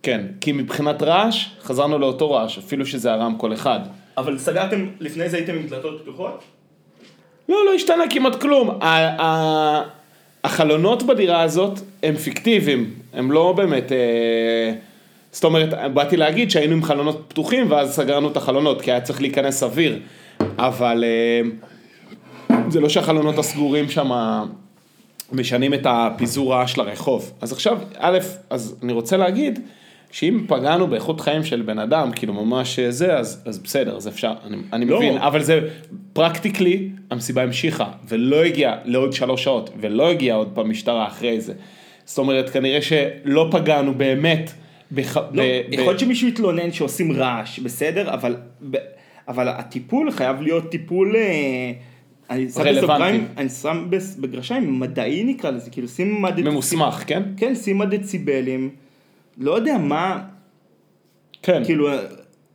כן, 0.03 0.25
כי 0.41 0.51
מבחינת 0.51 1.03
רעש, 1.03 1.45
חזרנו 1.61 1.99
לאותו 1.99 2.31
רעש, 2.31 2.57
אפילו 2.57 2.85
שזה 2.85 3.13
הרמקול 3.13 3.53
אחד. 3.53 3.79
אבל 4.17 4.37
סגרתם, 4.37 4.87
לפני 4.99 5.29
זה 5.29 5.37
הייתם 5.37 5.53
עם 5.55 5.67
דלתות 5.67 6.01
פתוחות? 6.01 6.43
לא, 7.49 7.65
לא 7.65 7.73
השתנה 7.73 8.03
כמעט 8.09 8.41
כלום. 8.41 8.69
ה- 8.69 9.21
ה- 9.23 9.83
החלונות 10.43 11.03
בדירה 11.03 11.41
הזאת 11.41 11.79
הם 12.03 12.15
פיקטיביים, 12.15 12.93
הם 13.13 13.31
לא 13.31 13.53
באמת... 13.57 13.91
אה, 13.91 14.73
זאת 15.31 15.43
אומרת, 15.43 15.93
באתי 15.93 16.17
להגיד 16.17 16.51
שהיינו 16.51 16.73
עם 16.73 16.83
חלונות 16.83 17.21
פתוחים 17.27 17.71
ואז 17.71 17.93
סגרנו 17.95 18.31
את 18.31 18.37
החלונות, 18.37 18.81
כי 18.81 18.91
היה 18.91 19.01
צריך 19.01 19.21
להיכנס 19.21 19.63
אוויר. 19.63 19.99
אבל 20.57 21.03
אה, 21.03 21.41
זה 22.69 22.79
לא 22.79 22.89
שהחלונות 22.89 23.37
הסגורים 23.37 23.89
שם 23.89 24.11
משנים 25.31 25.73
את 25.73 25.85
הפיזור 25.89 26.53
רעש 26.53 26.77
לרחוב. 26.77 27.31
אז 27.41 27.51
עכשיו, 27.51 27.77
א', 27.97 28.17
אז 28.49 28.75
אני 28.83 28.93
רוצה 28.93 29.17
להגיד 29.17 29.59
שאם 30.13 30.45
פגענו 30.47 30.87
באיכות 30.87 31.21
חיים 31.21 31.43
של 31.43 31.61
בן 31.61 31.79
אדם, 31.79 32.11
כאילו 32.15 32.33
ממש 32.33 32.79
זה, 32.79 33.17
אז, 33.17 33.43
אז 33.45 33.59
בסדר, 33.59 33.97
אז 33.97 34.07
אפשר, 34.07 34.33
אני, 34.47 34.57
אני 34.73 34.85
לא. 34.85 34.97
מבין, 34.97 35.17
אבל 35.17 35.43
זה 35.43 35.59
פרקטיקלי, 36.13 36.89
המסיבה 37.11 37.43
המשיכה, 37.43 37.91
ולא 38.09 38.43
הגיעה 38.43 38.75
לעוד 38.85 39.13
שלוש 39.13 39.43
שעות, 39.43 39.69
ולא 39.81 40.09
הגיעה 40.11 40.37
עוד 40.37 40.51
פעם 40.53 40.69
משטרה 40.69 41.07
אחרי 41.07 41.41
זה. 41.41 41.53
זאת 42.05 42.17
אומרת, 42.17 42.49
כנראה 42.49 42.81
שלא 42.81 43.47
פגענו 43.51 43.93
באמת. 43.93 44.51
בח... 44.91 45.17
לא, 45.17 45.43
ב- 45.43 45.61
יכול 45.73 45.85
להיות 45.85 45.99
שמישהו 45.99 46.27
יתלונן 46.27 46.71
שעושים 46.71 47.11
רעש, 47.11 47.59
בסדר, 47.59 48.13
אבל, 48.13 48.35
ב- 48.71 48.77
אבל 49.27 49.47
הטיפול 49.47 50.11
חייב 50.11 50.41
להיות 50.41 50.71
טיפול, 50.71 51.15
אה, 51.15 51.71
אני 52.29 52.49
שם. 52.49 52.63
בסוגריים, 52.75 53.27
אני 53.37 53.49
שם 53.49 53.87
בגרשיים, 54.19 54.79
מדעי 54.79 55.23
נקרא 55.23 55.51
לזה, 55.51 55.69
כאילו 55.69 55.87
שים 55.87 56.21
מד... 56.21 56.41
ממוסמך, 56.41 57.03
כן? 57.07 57.23
כן, 57.37 57.55
שים 57.55 57.77
מד 57.77 57.95
דציבלים, 57.95 58.69
לא 59.37 59.51
יודע 59.51 59.77
מה, 59.77 60.19
כן. 61.41 61.63
כאילו, 61.65 61.89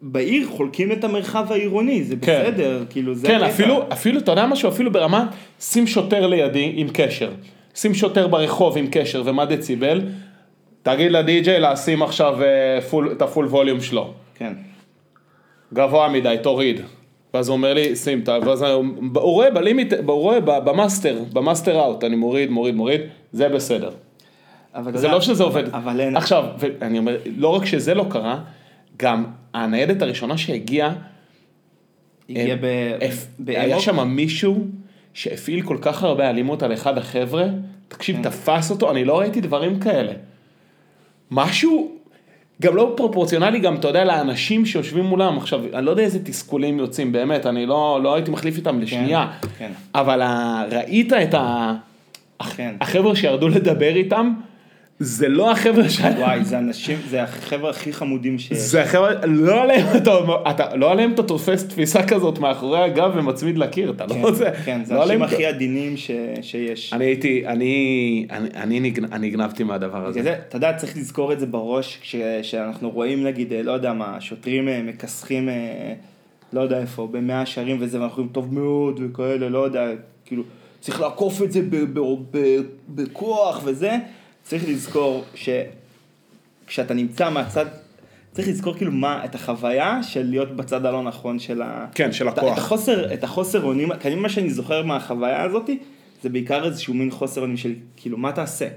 בעיר 0.02 0.48
חולקים 0.48 0.92
את 0.92 1.04
המרחב 1.04 1.52
העירוני, 1.52 2.04
זה 2.04 2.14
כן. 2.22 2.42
בסדר, 2.42 2.84
כאילו, 2.90 3.14
זה 3.14 3.26
כן. 3.26 3.42
אפילו, 3.42 3.82
אפילו, 3.92 4.18
אתה 4.18 4.32
יודע 4.32 4.46
משהו? 4.46 4.68
אפילו 4.68 4.92
ברמה, 4.92 5.26
שים 5.60 5.86
שוטר 5.86 6.26
לידי 6.26 6.72
עם 6.74 6.88
קשר. 6.92 7.30
שים 7.74 7.94
שוטר 7.94 8.26
ברחוב 8.28 8.76
עם 8.76 8.86
קשר 8.90 9.22
ומה 9.24 9.44
דציבל, 9.44 10.02
תגיד 10.82 11.12
לדי-ג'יי 11.12 11.60
לשים 11.60 12.02
עכשיו 12.02 12.42
אה, 12.42 12.80
full, 12.80 13.12
את 13.12 13.22
ה 13.22 13.27
full 13.27 13.46
volume 13.46 13.80
שלו. 13.80 14.12
כן. 14.34 14.52
גבוה 15.74 16.08
מדי, 16.08 16.36
תוריד. 16.42 16.80
ואז 17.34 17.48
הוא 17.48 17.56
אומר 17.56 17.74
לי, 17.74 17.96
שים 17.96 18.20
את 18.20 18.28
ה... 18.28 18.38
ואז 18.44 18.62
הוא 18.62 18.84
רואה 19.14 19.50
ב 19.50 19.56
limit, 19.56 19.92
הוא 19.92 20.12
רואה 20.12 20.40
ב 20.40 20.50
master, 20.50 21.18
ב 21.32 21.39
master 21.39 21.80
out, 21.80 22.04
אני 22.04 22.16
מוריד, 22.16 22.50
מוריד, 22.50 22.74
מוריד, 22.74 23.00
זה 23.32 23.48
בסדר. 23.48 23.90
אבל 24.74 24.98
זה 24.98 25.09
לא 25.09 25.20
שזה 25.20 25.44
עובד. 25.44 25.74
אבל 25.74 26.00
אין, 26.00 26.16
עכשיו, 26.16 26.44
ואני 26.59 26.98
אומר, 26.98 27.16
לא 27.37 27.48
רק 27.48 27.64
שזה 27.64 27.94
לא 27.94 28.07
קרה, 28.11 28.40
גם 28.96 29.24
הניידת 29.54 30.02
הראשונה 30.02 30.38
שהגיעה, 30.38 30.94
הגיע 32.31 32.57
ב... 32.61 32.66
היה 33.48 33.81
שם 33.81 34.09
מישהו 34.09 34.66
שהפעיל 35.14 35.62
כל 35.62 35.78
כך 35.81 36.02
הרבה 36.02 36.31
אלימות 36.31 36.62
על 36.62 36.72
אחד 36.72 36.98
החבר'ה, 36.98 37.44
תקשיב, 37.88 38.16
כן. 38.16 38.22
תפס 38.22 38.70
אותו, 38.70 38.90
אני 38.90 39.04
לא 39.04 39.18
ראיתי 39.18 39.40
דברים 39.40 39.81
כאלה. 39.81 40.12
משהו, 41.31 41.92
גם 42.62 42.76
לא 42.76 42.94
פרופורציונלי, 42.96 43.59
גם 43.59 43.74
אתה 43.74 43.88
יודע, 43.88 44.04
לאנשים 44.04 44.66
שיושבים 44.66 45.04
מולם, 45.04 45.38
עכשיו, 45.38 45.61
אני 45.74 45.87
לא 45.87 45.90
יודע 45.90 46.02
איזה 46.02 46.24
תסכולים 46.24 46.78
יוצאים, 46.78 47.12
באמת, 47.12 47.46
אני 47.46 47.66
לא, 47.66 48.00
לא 48.02 48.14
הייתי 48.14 48.31
מחליף 48.31 48.57
איתם 48.57 48.81
לשנייה, 48.81 49.31
כן. 49.59 49.72
אבל 49.94 50.22
ה- 50.22 50.64
ראית 50.70 51.12
את 51.12 51.35
ה... 51.35 51.74
כן. 52.57 52.74
החבר'ה 52.81 53.16
שירדו 53.16 53.48
לדבר 53.48 53.96
איתם, 53.96 54.33
זה 55.00 55.28
לא 55.28 55.50
החבר'ה 55.52 55.88
ש... 55.88 56.00
וואי, 56.18 56.44
זה 56.44 56.58
אנשים, 56.58 56.98
זה 57.11 57.22
החבר'ה 57.22 57.70
הכי 57.70 57.92
חמודים 57.92 58.38
שיש. 58.38 58.58
זה 58.58 58.82
החבר'ה, 58.82 59.11
לא 59.26 59.62
עליהם 59.62 59.87
אתה, 59.96 60.12
אתה, 60.50 60.76
לא 60.76 60.92
עליהם 60.92 61.12
אתה 61.12 61.22
תופס 61.22 61.68
תפיסה 61.68 62.06
כזאת 62.06 62.38
מאחורי 62.38 62.82
הגב 62.82 63.11
ומצמיד 63.16 63.58
לקיר, 63.58 63.90
אתה 63.90 64.06
כן, 64.14 64.22
לא 64.22 64.32
זה, 64.32 64.50
כן, 64.64 64.80
זה 64.84 64.94
לא 64.94 65.00
האנשים 65.00 65.22
עליהם- 65.22 65.22
הכי 65.34 65.46
עדינים 65.46 65.96
ש- 65.96 66.11
שיש. 66.42 66.92
אני 66.92 67.04
הייתי, 67.04 67.46
אני, 67.46 68.26
אני, 68.30 68.48
אני, 68.56 68.90
נגנ- 68.92 69.12
אני 69.12 69.26
הגנבתי 69.26 69.64
מהדבר 69.64 70.06
הזה. 70.06 70.22
זה, 70.22 70.34
אתה 70.48 70.56
יודע, 70.56 70.72
צריך 70.72 70.96
לזכור 70.96 71.32
את 71.32 71.40
זה 71.40 71.46
בראש, 71.46 71.98
כש- 72.02 72.16
כשאנחנו 72.42 72.90
רואים 72.90 73.24
נגיד, 73.24 73.52
אה, 73.52 73.62
לא 73.62 73.72
יודע 73.72 73.92
מה, 73.92 74.16
שוטרים 74.20 74.68
אה, 74.68 74.80
מכסחים, 74.82 75.48
אה, 75.48 75.92
לא 76.52 76.61
יודע 76.61 76.78
איפה, 76.80 77.08
במאה 77.12 77.46
שערים 77.46 77.76
וזה, 77.80 78.00
ואנחנו 78.00 78.16
אומרים 78.16 78.32
טוב 78.32 78.54
מאוד 78.54 79.00
וכאלה, 79.04 79.48
לא 79.48 79.58
יודע, 79.58 79.87
כאילו, 80.24 80.42
צריך 80.80 81.00
לעקוף 81.00 81.42
את 81.42 81.52
זה 81.52 81.61
בכוח 82.88 83.61
וזה, 83.64 83.96
צריך 84.48 84.68
לזכור 84.68 85.24
שכשאתה 85.34 86.94
נמצא 86.94 87.30
מהצד, 87.30 87.66
צריך 88.32 88.48
לזכור 88.48 88.74
כאילו 88.74 88.92
מה, 88.92 89.24
את 89.24 89.34
החוויה 89.34 90.02
של 90.02 90.22
להיות 90.22 90.56
בצד 90.56 90.87
הלא 90.87 91.02
נכון 91.02 91.38
של 91.38 91.62
ה... 91.62 91.87
כן, 91.94 92.12
של 92.12 92.28
הכוח. 92.28 92.52
את 92.52 92.58
החוסר, 92.58 93.14
את 93.14 93.24
החוסר 93.24 93.62
אונים, 93.64 93.88
כי 93.96 94.14
מה 94.14 94.28
שאני 94.28 94.50
זוכר 94.50 94.82
מהחוויה 94.82 95.42
הזאתי, 95.42 95.78
זה 96.22 96.28
בעיקר 96.28 96.64
איזשהו 96.64 96.94
מין 96.94 97.11
חוסר 97.11 97.40
אונים 97.40 97.56
של 97.56 97.74
כאילו, 97.96 98.18
מה 98.18 98.32
תעשה? 98.32 98.68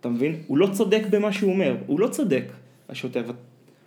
אתה 0.00 0.08
מבין? 0.08 0.36
הוא 0.46 0.58
לא 0.58 0.68
צודק 0.72 1.02
במה 1.10 1.32
שהוא 1.32 1.52
אומר, 1.52 1.76
הוא 1.86 2.00
לא 2.00 2.08
צודק, 2.08 2.44
השוטר, 2.88 3.24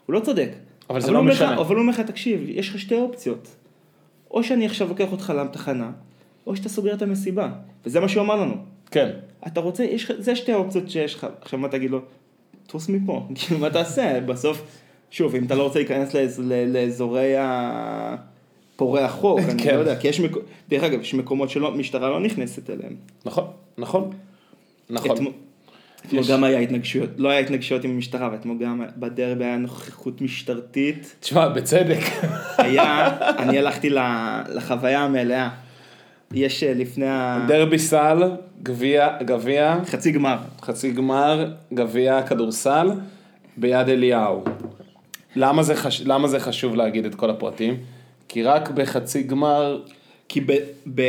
הוא 0.05 0.13
לא 0.13 0.19
צודק. 0.19 0.49
אבל 0.89 1.01
זה 1.01 1.07
הוא 1.07 1.13
לא 1.13 1.19
אומר 1.19 1.31
לך- 1.31 1.37
משנה. 1.41 1.57
אבל 1.57 1.75
הוא 1.75 1.81
אומר 1.81 1.93
לך, 1.93 1.99
תקשיב, 1.99 2.41
יש 2.47 2.69
לך 2.69 2.79
שתי 2.79 2.95
אופציות. 2.95 3.55
או 4.31 4.43
שאני 4.43 4.65
עכשיו 4.65 4.87
לוקח 4.87 5.11
אותך 5.11 5.33
לתחנה, 5.37 5.91
או 6.47 6.55
שאתה 6.55 6.69
סוגר 6.69 6.93
את 6.93 7.01
המסיבה. 7.01 7.49
וזה 7.85 7.99
מה 7.99 8.09
שהוא 8.09 8.23
אמר 8.23 8.35
לנו. 8.35 8.72
כן. 8.93 9.09
אתה 9.47 9.59
רוצה, 9.59 9.83
יש 9.83 10.11
זה 10.17 10.35
שתי 10.35 10.51
האופציות 10.51 10.89
שיש 10.89 11.15
לך. 11.15 11.27
עכשיו 11.41 11.59
מה 11.59 11.67
תגיד 11.69 11.91
לו? 11.91 11.99
טוס 12.67 12.89
מפה. 12.89 13.27
כאילו, 13.35 13.59
מה 13.59 13.69
תעשה? 13.69 14.19
בסוף, 14.21 14.61
שוב, 15.11 15.35
אם 15.35 15.45
אתה 15.45 15.55
לא 15.55 15.63
רוצה 15.63 15.79
להיכנס 15.79 16.13
לאז, 16.13 16.41
לאזורי 16.67 17.37
ה... 17.37 18.15
פורעי 18.75 19.03
החוק, 19.03 19.39
אני 19.49 19.63
כן. 19.63 19.75
לא 19.75 19.79
יודע, 19.79 19.95
כי 19.95 20.07
יש, 20.07 20.19
מקו... 20.19 20.39
דרך 20.69 20.83
אגב, 20.83 21.01
יש 21.01 21.13
מקומות 21.13 21.49
שמשטרה 21.49 22.09
לא 22.09 22.19
נכנסת 22.19 22.69
אליהם. 22.69 22.95
נכון, 23.25 23.47
נכון, 23.77 24.09
נכון. 24.89 25.11
אתמול 25.15 25.33
אתמול 26.07 26.21
יש- 26.21 26.29
גם 26.31 26.43
היה 26.43 26.59
התנגשויות, 26.59 27.09
לא 27.17 27.29
היה 27.29 27.39
התנגשויות 27.39 27.83
עם 27.83 27.91
המשטרה, 27.91 28.29
ואתמול 28.31 28.57
גם 28.57 28.81
בדרבי 28.97 29.45
היה 29.45 29.57
נוכחות 29.57 30.21
משטרתית. 30.21 31.15
תשמע, 31.19 31.47
בצדק. 31.49 31.99
היה, 32.57 33.07
אני 33.43 33.57
הלכתי 33.57 33.89
לחוויה 34.49 34.99
המלאה. 35.03 35.49
יש 36.33 36.63
אה, 36.63 36.73
לפני 36.73 37.07
ה... 37.07 37.45
דרבי 37.47 37.79
סל, 37.79 38.31
גביע, 38.63 39.17
גביע, 39.21 39.77
חצי 39.85 40.11
גמר. 40.11 40.37
חצי 40.61 40.91
גמר, 40.91 41.53
גביע 41.73 42.21
כדורסל, 42.21 42.91
ביד 43.57 43.89
אליהו. 43.89 44.43
למה 45.35 45.63
זה, 45.63 45.75
חש... 45.75 46.01
למה 46.05 46.27
זה 46.27 46.39
חשוב 46.39 46.75
להגיד 46.75 47.05
את 47.05 47.15
כל 47.15 47.29
הפרטים? 47.29 47.77
כי 48.27 48.43
רק 48.43 48.69
בחצי 48.69 49.23
גמר, 49.23 49.81
כי 50.29 50.41
ב, 50.41 50.51
ב, 50.95 51.01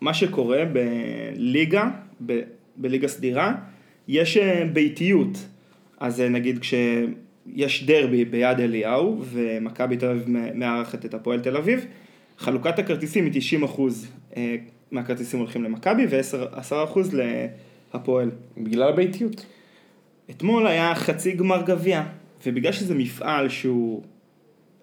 מה 0.00 0.14
שקורה 0.14 0.62
בליגה, 0.72 1.84
ב, 2.26 2.40
בליגה 2.76 3.08
סדירה, 3.08 3.54
יש 4.08 4.36
אה, 4.36 4.64
ביתיות. 4.72 5.38
אז 6.00 6.20
אה, 6.20 6.28
נגיד 6.28 6.58
כשיש 6.58 7.86
דרבי 7.86 8.24
ביד 8.24 8.60
אליהו, 8.60 9.22
ומכבי 9.24 9.96
תל 9.96 10.06
אביב 10.06 10.24
מארחת 10.54 11.04
את 11.04 11.14
הפועל 11.14 11.40
תל 11.40 11.56
אביב, 11.56 11.86
חלוקת 12.38 12.78
הכרטיסים 12.78 13.24
היא 13.24 13.32
90 13.34 13.62
אחוז 13.62 14.06
אה, 14.36 14.56
מהכרטיסים 14.90 15.40
הולכים 15.40 15.64
למכבי 15.64 16.06
ו-10 16.10 16.84
אחוז 16.84 17.14
להפועל. 17.94 18.30
בגלל 18.56 18.88
הביתיות. 18.88 19.46
אתמול 20.30 20.66
היה 20.66 20.94
חצי 20.94 21.32
גמר 21.32 21.62
גביע, 21.62 22.02
ובגלל 22.46 22.72
שזה 22.72 22.94
מפעל 22.94 23.48
שהוא 23.48 24.02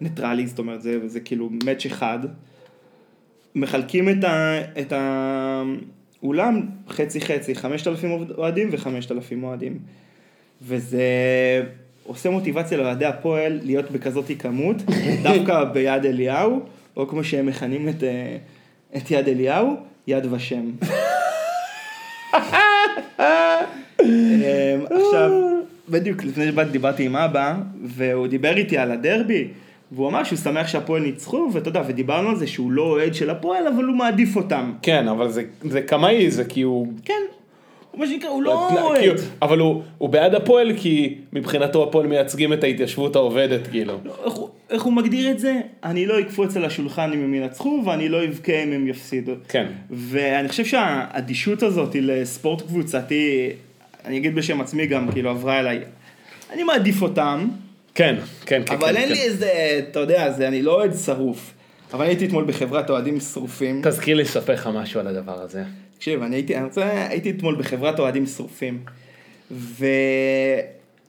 ניטרלי, 0.02 0.48
זאת 0.48 0.60
אומרת 0.60 0.82
זה, 0.82 1.08
זה 1.08 1.20
כאילו 1.20 1.50
מאץ' 1.66 1.86
אחד, 1.86 2.20
מחלקים 3.56 4.10
את, 4.10 4.24
ה, 4.24 4.60
את 4.80 4.94
האולם 6.22 6.62
חצי 6.90 7.22
חצי, 7.22 7.56
5,000 7.56 8.12
אוהדים 8.38 8.70
ו-5,000 8.72 9.44
אוהדים. 9.44 9.80
וזה 10.62 11.04
עושה 12.04 12.30
מוטיבציה 12.30 12.78
לאוהדי 12.78 13.06
הפועל 13.06 13.60
להיות 13.64 13.92
בכזאת 13.92 14.32
כמות, 14.40 14.76
דווקא 15.24 15.64
ביד 15.64 16.06
אליהו, 16.06 16.62
או 16.98 17.08
כמו 17.08 17.24
שהם 17.24 17.46
מכנים 17.46 17.90
את, 17.90 18.04
אה, 18.04 18.38
את 18.98 19.12
יד 19.12 19.28
אליהו, 19.28 19.76
יד 20.08 20.34
ושם. 20.34 20.72
אמ, 24.02 24.86
עכשיו, 24.86 25.32
בדיוק 25.90 26.24
לפני 26.24 26.48
שבאתי 26.48 26.72
דיברתי 26.72 27.06
עם 27.06 27.16
אבא, 27.16 27.56
והוא 27.84 28.28
דיבר 28.28 28.58
איתי 28.58 28.78
על 28.78 28.92
הדרבי, 28.92 29.48
והוא 29.92 30.08
אמר 30.10 30.24
שהוא 30.24 30.38
שמח 30.38 30.68
שהפועל 30.68 31.02
ניצחו, 31.02 31.50
ואתה 31.54 31.70
יודע, 31.70 31.84
ודיברנו 31.88 32.30
על 32.30 32.36
זה 32.36 32.48
שהוא 32.48 32.72
לא 32.72 32.82
אוהד 32.82 33.14
של 33.14 33.30
הפועל, 33.30 33.68
אבל 33.68 33.84
הוא 33.84 33.96
מעדיף 33.96 34.36
אותם. 34.36 34.74
כן, 34.82 35.08
אבל 35.08 35.30
זה, 35.30 35.44
זה 35.64 35.82
קמאי, 35.82 36.32
זה 36.32 36.46
כי 36.46 36.62
הוא... 36.62 36.88
כן, 37.06 37.22
מה 37.94 38.08
שנקרא, 38.08 38.30
הוא 38.30 38.44
לא 38.44 38.82
אוהד. 38.82 39.16
אבל 39.42 39.60
הוא, 39.60 40.10
בעד 40.10 40.36
הפועל 40.36 40.72
כי 40.78 41.16
מבחינתו 41.34 41.84
הפועל 41.84 42.08
מייצגים 42.08 42.54
את 42.54 42.64
ההתיישבות 42.64 43.16
העובדת, 43.16 43.68
כאילו. 43.68 44.00
איך 44.26 44.34
הוא- 44.34 44.50
איך 44.70 44.84
הוא 44.84 44.94
מגדיר 44.94 45.32
את 45.32 45.40
זה? 45.40 45.54
אני 45.84 46.06
לא 46.06 46.20
אקפוץ 46.20 46.58
על 46.58 46.66
השולחן 46.66 47.12
אם 47.14 47.24
הם 47.24 47.34
ינצחו, 47.34 47.84
ואני 47.86 48.10
לא 48.10 48.26
אבכה 48.26 48.64
אם 48.64 48.74
הם 48.74 48.88
יפסידו. 48.88 49.32
כן. 49.50 49.66
ואני 49.90 50.48
חושב 50.50 50.66
שהאדישות 50.66 51.64
הזאת 51.64 51.96
לספורט 52.02 52.62
קבוצתי, 52.62 53.50
אני 54.06 54.18
אגיד 54.18 54.36
בשם 54.36 54.62
עצמי 54.62 54.86
גם, 54.88 55.12
כאילו 55.12 55.30
עברה 55.30 55.60
אליי. 55.60 55.80
אני 56.54 56.64
מעדיף 56.64 57.02
אותם, 57.02 57.48
כן, 57.96 58.16
כן, 58.46 58.62
כן. 58.66 58.74
אבל 58.74 58.88
כן, 58.88 58.96
אין 58.96 59.08
כן. 59.08 59.14
לי 59.14 59.22
איזה, 59.22 59.50
אתה 59.90 60.00
יודע, 60.00 60.34
אני 60.48 60.62
לא 60.62 60.74
אוהד 60.74 60.94
שרוף. 61.06 61.54
אבל 61.94 62.06
הייתי 62.06 62.26
אתמול 62.26 62.44
בחברת 62.46 62.90
אוהדים 62.90 63.20
שרופים. 63.20 63.82
תזכיר 63.84 64.16
לי 64.18 64.24
לספר 64.24 64.54
לך 64.54 64.70
משהו 64.74 65.00
על 65.00 65.08
הדבר 65.08 65.42
הזה. 65.42 65.64
תקשיב, 66.02 66.22
אני 66.24 66.36
הייתי, 66.36 66.56
אני 66.56 66.64
רוצה, 66.64 67.08
הייתי 67.10 67.32
אתמול 67.32 67.56
בחברת 67.56 68.00
אוהדים 68.00 68.26
שרופים. 68.26 68.80
ו... 69.52 69.86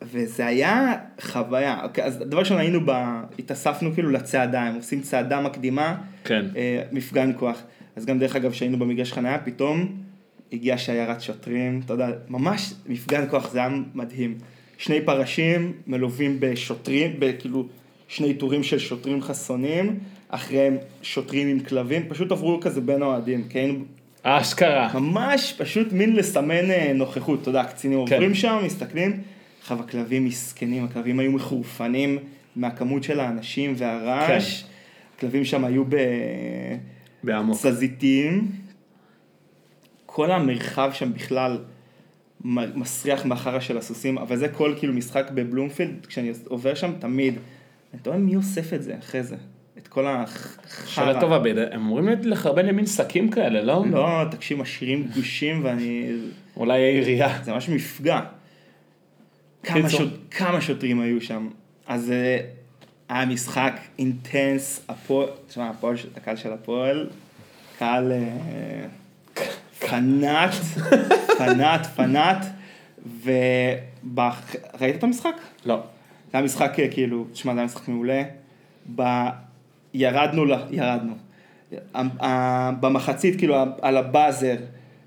וזה 0.02 0.46
היה 0.46 0.94
חוויה. 1.20 1.80
אוקיי, 1.82 2.04
אז 2.04 2.18
דבר 2.18 2.38
ראשון 2.38 2.58
היינו 2.58 2.80
ב... 2.84 2.90
התאספנו 3.38 3.92
כאילו 3.94 4.10
לצעדה, 4.10 4.62
הם 4.62 4.74
עושים 4.74 5.00
צעדה 5.00 5.40
מקדימה, 5.40 5.94
כן. 6.24 6.46
אה, 6.56 6.82
מפגן 6.92 7.32
כוח. 7.38 7.62
אז 7.96 8.06
גם 8.06 8.18
דרך 8.18 8.36
אגב, 8.36 8.52
כשהיינו 8.52 8.78
במגרש 8.78 9.12
חניה, 9.12 9.38
פתאום 9.38 9.92
הגיעה 10.52 10.78
שיירת 10.78 11.20
שוטרים, 11.20 11.80
אתה 11.84 11.92
יודע, 11.92 12.08
ממש 12.28 12.74
מפגן 12.86 13.24
כוח, 13.30 13.50
זה 13.50 13.58
היה 13.58 13.70
מדהים. 13.94 14.38
שני 14.78 15.00
פרשים 15.00 15.72
מלווים 15.86 16.36
בשוטרים, 16.40 17.16
בכאילו 17.18 17.68
שני 18.08 18.34
טורים 18.34 18.62
של 18.62 18.78
שוטרים 18.78 19.22
חסונים, 19.22 19.98
אחריהם 20.28 20.76
שוטרים 21.02 21.48
עם 21.48 21.60
כלבים, 21.60 22.08
פשוט 22.08 22.32
עברו 22.32 22.60
כזה 22.60 22.80
בין 22.80 23.02
האוהדים, 23.02 23.48
כי 23.48 23.58
היינו 23.58 23.84
אשכרה. 24.22 24.90
ממש 24.94 25.54
פשוט 25.58 25.92
מין 25.92 26.16
לסמן 26.16 26.70
אה, 26.70 26.92
נוכחות, 26.94 27.42
אתה 27.42 27.48
יודע, 27.48 27.64
קצינים 27.64 28.06
כן. 28.06 28.14
עוברים 28.14 28.34
שם, 28.34 28.58
מסתכלים, 28.64 29.20
עכשיו 29.60 29.80
הכלבים 29.80 30.24
מסכנים, 30.24 30.84
הכלבים 30.84 31.18
היו 31.18 31.32
מחורפנים 31.32 32.18
מהכמות 32.56 33.02
של 33.02 33.20
האנשים 33.20 33.74
והרעש, 33.76 34.64
הכלבים 35.16 35.44
שם 35.44 35.64
היו 35.64 35.84
בעמוק. 37.22 37.58
בתזזיתים, 37.60 38.52
כל 40.06 40.30
המרחב 40.30 40.90
שם 40.94 41.12
בכלל 41.12 41.58
מסריח 42.74 43.26
מהחרא 43.26 43.60
של 43.60 43.78
הסוסים, 43.78 44.18
אבל 44.18 44.36
זה 44.36 44.48
כל 44.48 44.74
כאילו 44.78 44.92
משחק 44.92 45.30
בבלומפילד, 45.34 46.06
כשאני 46.06 46.32
עובר 46.44 46.74
שם 46.74 46.92
תמיד, 46.98 47.34
אני 47.92 48.02
תוהה 48.02 48.18
מי 48.18 48.36
אוסף 48.36 48.72
את 48.72 48.82
זה 48.82 48.98
אחרי 48.98 49.22
זה, 49.22 49.36
את 49.78 49.88
כל 49.88 50.06
החרא. 50.06 50.86
שאלה 50.86 51.20
טובה, 51.20 51.36
הם 51.36 51.80
אמורים 51.80 52.08
לחרבן 52.22 52.66
למין 52.66 52.86
שקים 52.86 53.30
כאלה, 53.30 53.62
לא? 53.62 53.84
לא, 53.90 54.22
תקשיב, 54.30 54.58
משאירים 54.58 55.08
גושים 55.14 55.64
ואני... 55.64 56.12
אולי 56.56 56.82
העירייה. 56.82 57.38
זה 57.42 57.52
ממש 57.52 57.68
מפגע. 57.68 58.20
כמה. 59.62 59.90
שוט, 59.90 60.10
כמה 60.30 60.60
שוטרים 60.60 61.00
היו 61.00 61.20
שם. 61.20 61.48
אז 61.86 62.10
אה, 62.10 62.38
היה 63.08 63.26
משחק 63.26 63.80
אינטנס, 63.98 64.84
הפועל, 64.88 65.28
תשמע, 65.48 65.70
הפועל, 65.70 65.96
הקהל 66.16 66.36
של 66.36 66.52
הפועל, 66.52 67.10
קהל 67.78 68.12
אה, 68.12 68.86
פנאט, 69.78 70.50
פנאט, 71.38 71.86
פנאט, 71.86 72.46
וראית 73.24 74.96
את 74.96 75.04
המשחק? 75.04 75.34
לא. 75.64 75.76
זה 76.30 76.38
היה 76.38 76.44
משחק 76.44 76.80
אה, 76.80 76.88
כאילו, 76.88 77.26
תשמע, 77.32 77.54
זה 77.54 77.60
היה 77.60 77.66
משחק 77.66 77.88
מעולה. 77.88 78.22
ירדנו. 79.94 80.44
ירדנו. 80.70 81.12
במחצית, 82.80 83.38
כאילו, 83.38 83.56
על 83.82 83.96
הבאזר, 83.96 84.56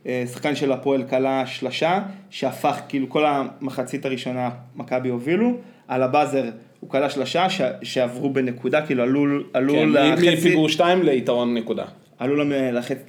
אה, 0.08 0.24
שחקן 0.32 0.56
של 0.56 0.71
הפועל 0.71 1.04
כלה 1.04 1.45
שלשה, 1.48 2.00
שהפך, 2.30 2.80
כאילו, 2.89 3.10
כל 3.10 3.26
המחצית 3.26 4.06
הראשונה 4.06 4.50
מכבי 4.76 5.10
הובילו, 5.10 5.58
על 5.88 6.04
הבאזר 6.04 6.43
הוא 6.80 6.89
כלה 6.89 7.10
שלושה 7.10 7.50
ש- 7.50 7.62
שעברו 7.84 8.30
בנקודה, 8.30 8.86
כאילו 8.86 9.04
עלו, 9.04 9.26
עלו 9.54 9.74
כן, 9.74 9.89
לחצי, 9.89 10.34
מפיגור 10.34 10.69
2 10.69 11.04
ליתרון 11.04 11.54
נקודה. 11.54 11.86
עלו 12.19 12.43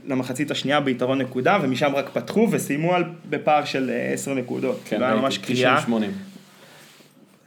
למחצית 0.07 0.51
השנייה 0.51 0.81
ביתרון 0.81 1.21
נקודה, 1.21 1.59
ומשם 1.63 1.93
רק 1.95 2.09
פתחו 2.13 2.49
וסיימו 2.51 2.95
על, 2.95 3.05
בפער 3.31 3.65
של 3.65 3.91
אה, 3.91 4.13
עשר 4.13 4.35
נקודות. 4.35 4.81
כן, 4.85 4.99
זה 4.99 5.07
היה 5.07 5.15
ממש 5.15 5.39
קריאה. 5.39 5.79
90-80. 5.79 5.91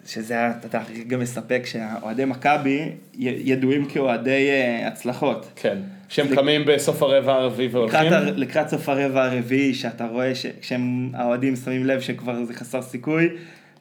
שזה 0.09 0.33
היה, 0.33 0.53
אתה 0.65 0.79
גם 1.07 1.19
מספק 1.19 1.61
שהאוהדי 1.65 2.25
מכבי 2.25 2.89
ידועים 3.17 3.85
כאוהדי 3.85 4.49
אה, 4.49 4.87
הצלחות. 4.87 5.51
כן. 5.55 5.77
שהם 6.09 6.35
קמים 6.35 6.65
בסוף 6.65 7.03
הרבע 7.03 7.33
הרביעי 7.33 7.67
והולכים. 7.67 7.99
לקראת, 7.99 8.33
לקראת 8.37 8.69
סוף 8.69 8.89
הרבע 8.89 9.25
הרביעי, 9.25 9.73
שאתה 9.73 10.05
רואה 10.05 10.35
שכשהם 10.35 11.11
האוהדים 11.13 11.55
שמים 11.55 11.85
לב 11.85 12.01
שכבר 12.01 12.43
זה 12.43 12.53
חסר 12.53 12.81
סיכוי, 12.81 13.29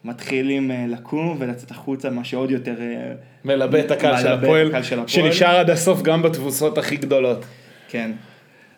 מתחילים 0.05 0.71
אה, 0.71 0.85
לקום 0.89 1.37
ולצאת 1.41 1.71
החוצה, 1.71 2.11
מה 2.11 2.25
שעוד 2.25 2.51
יותר... 2.51 2.75
אה, 2.81 3.13
מלבה 3.45 3.81
את 3.81 3.91
הקהל 3.91 4.23
של 4.23 4.29
הפועל. 4.29 4.71
שנשאר 5.07 5.57
עד 5.57 5.71
הסוף 5.71 6.03
גם 6.03 6.23
בתבוסות 6.23 6.79
הכי 6.79 6.97
גדולות. 6.97 7.45
כן. 7.89 8.11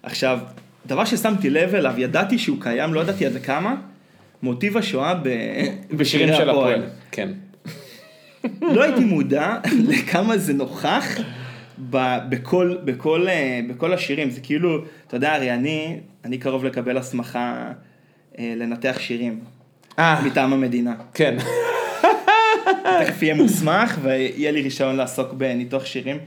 עכשיו, 0.03 0.39
דבר 0.87 1.05
ששמתי 1.05 1.51
לב 1.51 1.75
אליו, 1.75 1.95
ידעתי 1.99 2.39
שהוא 2.39 2.57
קיים, 2.61 2.95
לא 2.95 3.01
ידעתי 3.01 3.27
עד 3.27 3.37
כמה, 3.43 3.77
מוטיב 4.43 4.77
השואה 4.77 5.15
ב... 5.15 5.29
בשירים 5.99 6.29
של 6.35 6.51
הפועל. 6.51 6.83
כן. 7.11 7.29
לא 8.75 8.83
הייתי 8.83 9.01
מודע 9.01 9.57
לכמה 9.89 10.39
זה 10.39 10.53
נוכח 10.53 11.19
ב- 11.91 12.19
בכל, 12.29 12.77
בכל, 12.85 13.29
אה, 13.29 13.61
בכל 13.69 13.93
השירים. 13.93 14.31
זה 14.31 14.41
כאילו, 14.41 14.79
אתה 15.07 15.17
יודע, 15.17 15.35
הרי 15.35 15.55
אני, 15.55 16.01
אני 16.25 16.39
קרוב 16.39 16.65
לקבל 16.65 16.97
הסמכה 16.97 17.73
אה, 18.39 18.55
לנתח 18.57 18.97
שירים 19.01 19.41
אה, 19.99 20.23
מטעם 20.25 20.53
המדינה. 20.53 20.95
כן. 21.15 21.37
תכף 23.01 23.23
יהיה 23.23 23.35
מוסמך 23.35 23.99
ויהיה 24.03 24.51
לי 24.51 24.63
רישיון 24.63 24.97
לעסוק 24.97 25.33
בניתוח 25.33 25.85
שירים, 25.85 26.19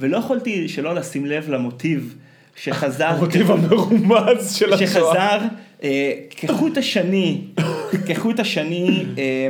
ולא 0.00 0.16
יכולתי 0.16 0.68
שלא 0.68 0.94
לשים 0.94 1.26
לב 1.26 1.50
למוטיב 1.50 2.16
שחזר, 2.56 3.06
המוטיב 3.06 3.50
המרומז 3.50 4.54
של 4.54 4.72
השואה. 4.72 4.86
שחזר 4.86 5.38
כחוט 6.30 6.78
השני, 6.78 7.40
כחוט 8.08 8.40
השני 8.40 9.04
אה, 9.18 9.48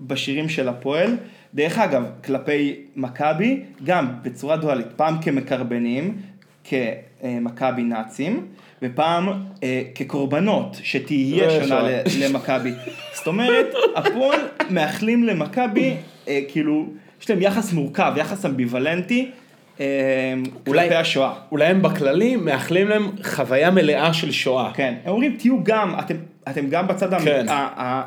בשירים 0.00 0.48
של 0.48 0.68
הפועל. 0.68 1.16
דרך 1.54 1.78
אגב, 1.78 2.02
כלפי 2.24 2.74
מכבי, 2.96 3.60
גם 3.84 4.08
בצורה 4.22 4.56
דואלית, 4.56 4.86
פעם 4.96 5.22
כמקרבנים, 5.22 6.16
כמכבי 6.64 7.82
נאצים, 7.82 8.46
ופעם 8.82 9.28
אה, 9.62 9.82
כקורבנות, 9.94 10.76
שתהיה 10.82 11.50
זה 11.50 11.54
שונה 11.54 11.66
שואה. 11.66 11.82
ל- 12.02 12.24
למכבי. 12.24 12.70
זאת 13.14 13.26
אומרת, 13.26 13.66
הפועל 13.96 14.40
מאחלים 14.70 15.24
למכבי, 15.24 15.94
אה, 16.28 16.40
כאילו, 16.48 16.86
יש 17.22 17.30
להם 17.30 17.42
יחס 17.42 17.72
מורכב, 17.72 18.12
יחס 18.16 18.46
אמביוולנטי, 18.46 19.20
אה, 19.20 19.30
אולי- 19.78 20.82
כלפי 20.82 20.94
השואה. 20.94 21.32
אולי 21.52 21.64
הם 21.66 21.82
בכללי 21.82 22.36
מאחלים 22.36 22.88
להם 22.88 23.10
חוויה 23.22 23.70
מלאה 23.70 24.14
של 24.14 24.30
שואה. 24.32 24.70
כן, 24.74 24.94
הם 25.04 25.10
אומרים 25.12 25.36
תהיו 25.38 25.64
גם, 25.64 25.94
אתם, 25.98 26.14
אתם 26.48 26.68
גם 26.68 26.88
בצד 26.88 27.20
כן. 27.24 27.46
ה- 27.48 27.52
ה- 27.82 28.02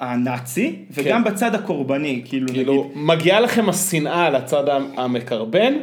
הנאצי 0.00 0.76
וגם 0.90 1.24
בצד 1.24 1.54
הקורבני, 1.54 2.22
כאילו, 2.24 2.48
כאילו, 2.48 2.72
נגיד, 2.74 3.02
מגיעה 3.04 3.40
לכם 3.40 3.68
השנאה 3.68 4.30
לצד 4.30 4.64
המקרבן, 4.96 5.74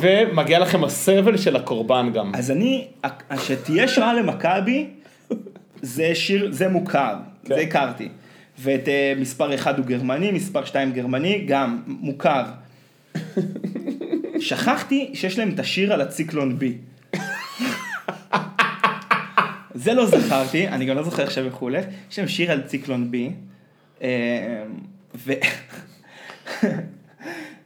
ומגיע 0.00 0.58
לכם 0.58 0.84
הסבל 0.84 1.36
של 1.36 1.56
הקורבן 1.56 2.10
גם. 2.14 2.32
אז 2.34 2.50
אני, 2.50 2.84
שתהיה 3.36 3.88
שואה 3.88 4.14
למכבי, 4.14 4.86
זה 5.82 6.14
שיר, 6.14 6.48
זה 6.52 6.68
מוכר, 6.68 7.14
כן. 7.44 7.54
זה 7.54 7.60
הכרתי. 7.60 8.08
ואת 8.58 8.88
אה, 8.88 9.12
מספר 9.18 9.54
1 9.54 9.78
הוא 9.78 9.86
גרמני, 9.86 10.30
מספר 10.32 10.64
2 10.64 10.92
גרמני, 10.92 11.44
גם 11.46 11.82
מוכר. 11.86 12.42
שכחתי 14.40 15.10
שיש 15.14 15.38
להם 15.38 15.50
את 15.50 15.58
השיר 15.58 15.92
על 15.92 16.00
הציקלון 16.00 16.58
בי. 16.58 16.74
זה 19.74 19.94
לא 19.94 20.06
זכרתי, 20.06 20.68
אני 20.68 20.84
גם 20.84 20.96
לא 20.96 21.02
זוכר 21.02 21.22
עכשיו 21.22 21.44
איך 21.44 21.54
הוא 21.54 21.70
הולך, 21.70 21.84
יש 22.10 22.18
להם 22.18 22.28
שיר 22.28 22.52
על 22.52 22.62
ציקלון 22.62 23.10
בי, 23.10 23.30
אה, 24.02 24.64
ו... 25.14 25.32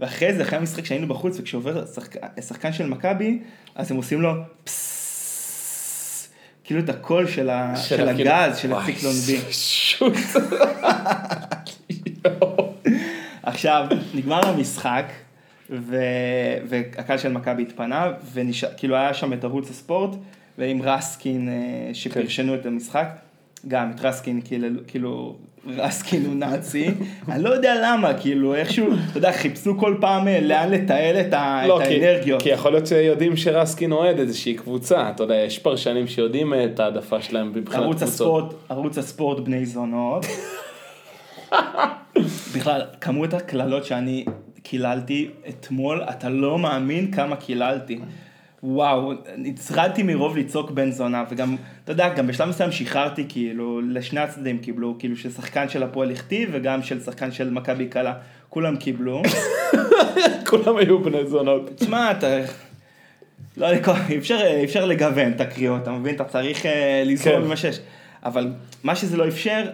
ואחרי 0.01 0.35
זה, 0.35 0.43
אחרי 0.43 0.59
המשחק 0.59 0.85
שהיינו 0.85 1.09
בחוץ, 1.09 1.41
וכשעובר 1.41 1.87
שחק... 1.95 2.17
שחקן 2.41 2.73
של 2.73 2.87
מכבי, 2.87 3.39
אז 3.75 3.91
הם 3.91 3.97
עושים 3.97 4.21
לו 4.21 4.33
פסססס, 4.65 6.29
כאילו 6.65 6.81
את 6.81 6.89
הקול 6.89 7.27
של, 7.27 7.51
ה... 7.51 7.77
של, 7.77 8.09
הכאילו- 8.09 8.31
הגז, 8.31 8.57
של 8.59 8.73
הציקלון 8.73 9.15
בי. 9.15 9.39
עכשיו, 13.43 13.87
נגמר 14.15 14.47
המשחק, 14.49 15.13
ו... 15.71 15.97
והקהל 16.69 17.19
של 17.19 17.33
מכבי 17.33 17.63
התפנה, 17.63 18.13
וכאילו 18.35 18.97
היה 18.97 19.15
שם 19.15 19.33
את 19.33 19.45
ערוץ 19.45 19.71
הספורט, 19.71 20.11
ועם 20.59 20.83
רסקין 20.83 21.49
אה, 21.49 21.95
שפרשנו 21.95 22.55
את 22.55 22.67
המשחק, 22.67 23.09
גם 23.69 23.91
את 23.95 24.05
רסקין 24.05 24.41
כאילו, 24.45 24.69
כאילו 24.87 25.37
רסקין 25.67 26.25
הוא 26.27 26.35
נאצי, 26.35 26.87
אני 27.29 27.43
לא 27.43 27.51
יודע 27.51 27.75
למה, 27.85 28.15
כאילו 28.15 28.55
איכשהו, 28.55 28.87
אתה 29.11 29.19
יודע, 29.19 29.33
חיפשו 29.33 29.79
כל 29.79 29.97
פעם 30.01 30.29
אה, 30.29 30.41
לאן 30.41 30.71
לתעל 30.71 31.21
את, 31.21 31.33
ה... 31.33 31.63
לא, 31.67 31.83
את 31.83 31.87
כי- 31.87 31.95
האנרגיות. 31.95 32.43
כי 32.43 32.49
יכול 32.49 32.73
להיות 32.73 32.87
שיודעים 32.87 33.37
שרסקין 33.37 33.93
אוהד 33.93 34.19
איזושהי 34.19 34.55
קבוצה, 34.55 35.11
אתה 35.11 35.23
יודע, 35.23 35.35
יש 35.35 35.59
פרשנים 35.59 36.07
שיודעים 36.07 36.55
את 36.55 36.81
העדפה 36.81 37.23
שלהם 37.23 37.53
מבחינת 37.55 37.83
ערוץ 37.83 37.97
קבוצות. 37.97 38.09
הספורט, 38.09 38.55
ערוץ 38.69 38.99
הספורט 38.99 39.39
בני 39.41 39.67
זונות. 39.67 40.27
בכלל, 42.55 42.83
כמות 43.01 43.35
הקללות 43.35 43.85
שאני 43.85 44.25
קיללתי 44.63 45.31
אתמול, 45.49 46.03
אתה 46.11 46.29
לא 46.29 46.59
מאמין 46.59 47.13
כמה 47.13 47.37
קיללתי. 47.37 48.01
וואו, 48.63 49.13
נצרדתי 49.37 50.03
מרוב 50.03 50.37
לצעוק 50.37 50.71
בן 50.71 50.91
זונה, 50.91 51.25
וגם, 51.31 51.57
אתה 51.85 51.93
יודע, 51.93 52.15
גם 52.15 52.27
בשלב 52.27 52.49
מסוים 52.49 52.73
שחררתי, 52.73 53.25
כאילו, 53.29 53.81
לשני 53.81 54.21
הצדדים 54.21 54.59
קיבלו, 54.59 54.97
כאילו, 54.99 55.17
ששחקן 55.17 55.69
של 55.69 55.83
הפועל 55.83 56.11
הכתיב, 56.11 56.51
וגם 56.53 56.83
של 56.83 57.01
שחקן 57.01 57.33
של 57.33 57.51
מכבי 57.51 57.87
קלה, 57.87 58.15
כולם 58.49 58.77
קיבלו. 58.77 59.23
כולם 60.49 60.77
היו 60.77 60.99
בני 61.03 61.27
זונות. 61.27 61.71
תשמע, 61.77 62.11
אתה... 62.11 62.27
לא, 63.57 63.67
אי 64.09 64.19
אפשר, 64.19 64.41
אי 64.47 64.65
אפשר 64.65 64.85
לגוון 64.85 65.33
את 65.33 65.41
הקריאות, 65.41 65.83
אתה 65.83 65.93
מבין? 65.93 66.15
אתה 66.15 66.25
צריך 66.25 66.67
אה, 66.67 67.03
לזרום 67.07 67.37
כן. 67.37 67.43
ממה 67.43 67.57
שיש. 67.57 67.81
אבל 68.25 68.53
מה 68.85 68.95
שזה 68.95 69.17
לא 69.17 69.29
אפשר, 69.29 69.71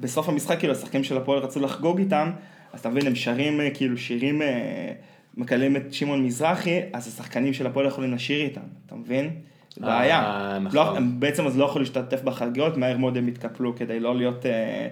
בסוף 0.00 0.28
המשחק, 0.28 0.58
כאילו, 0.58 0.72
השחקנים 0.72 1.04
של 1.04 1.16
הפועל 1.16 1.38
רצו 1.38 1.60
לחגוג 1.60 1.98
איתם, 1.98 2.30
אז 2.72 2.80
אתה 2.80 2.88
מבין, 2.88 3.06
הם 3.06 3.14
שרים 3.14 3.60
אה, 3.60 3.70
כאילו 3.70 3.98
שירים, 3.98 4.42
אה, 4.42 4.92
מקללים 5.36 5.76
את 5.76 5.92
שמעון 5.92 6.24
מזרחי, 6.24 6.80
אז 6.92 7.08
השחקנים 7.08 7.52
של 7.52 7.66
הפועל 7.66 7.86
לא 7.86 7.90
יכולים 7.90 8.14
לשיר 8.14 8.44
איתם, 8.44 8.60
אתה 8.86 8.94
מבין? 8.94 9.24
אה, 9.24 9.86
בעיה. 9.86 10.58
נכון. 10.62 10.76
לא, 10.76 10.96
הם 10.96 11.20
בעצם 11.20 11.46
אז 11.46 11.58
לא 11.58 11.64
יכולים 11.64 11.82
להשתתף 11.82 12.22
בחגיגות, 12.22 12.76
מהר 12.76 12.96
מאוד 12.96 13.16
הם 13.16 13.26
התקפלו 13.26 13.76
כדי 13.76 14.00
לא 14.00 14.16
להיות, 14.16 14.44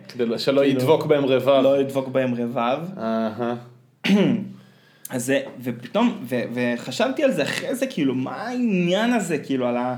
כדי 0.09 0.25
שלא 0.39 0.61
כאילו- 0.61 0.81
ידבוק 0.81 1.07
בהם 1.07 1.25
רבב. 1.25 1.49
לא 1.49 1.79
לדבוק 1.79 2.09
בהם 2.09 2.35
רבב. 2.35 2.79
אהה. 2.99 3.55
אז 5.11 5.27
זה, 5.27 5.41
ופתאום, 5.63 6.19
ו, 6.23 6.37
וחשבתי 6.55 7.25
על 7.25 7.33
זה 7.33 7.43
אחרי 7.43 7.75
זה, 7.75 7.87
כאילו, 7.87 8.15
מה 8.15 8.37
העניין 8.37 9.13
הזה, 9.13 9.39
כאילו, 9.39 9.67
על 9.67 9.77
ה... 9.77 9.97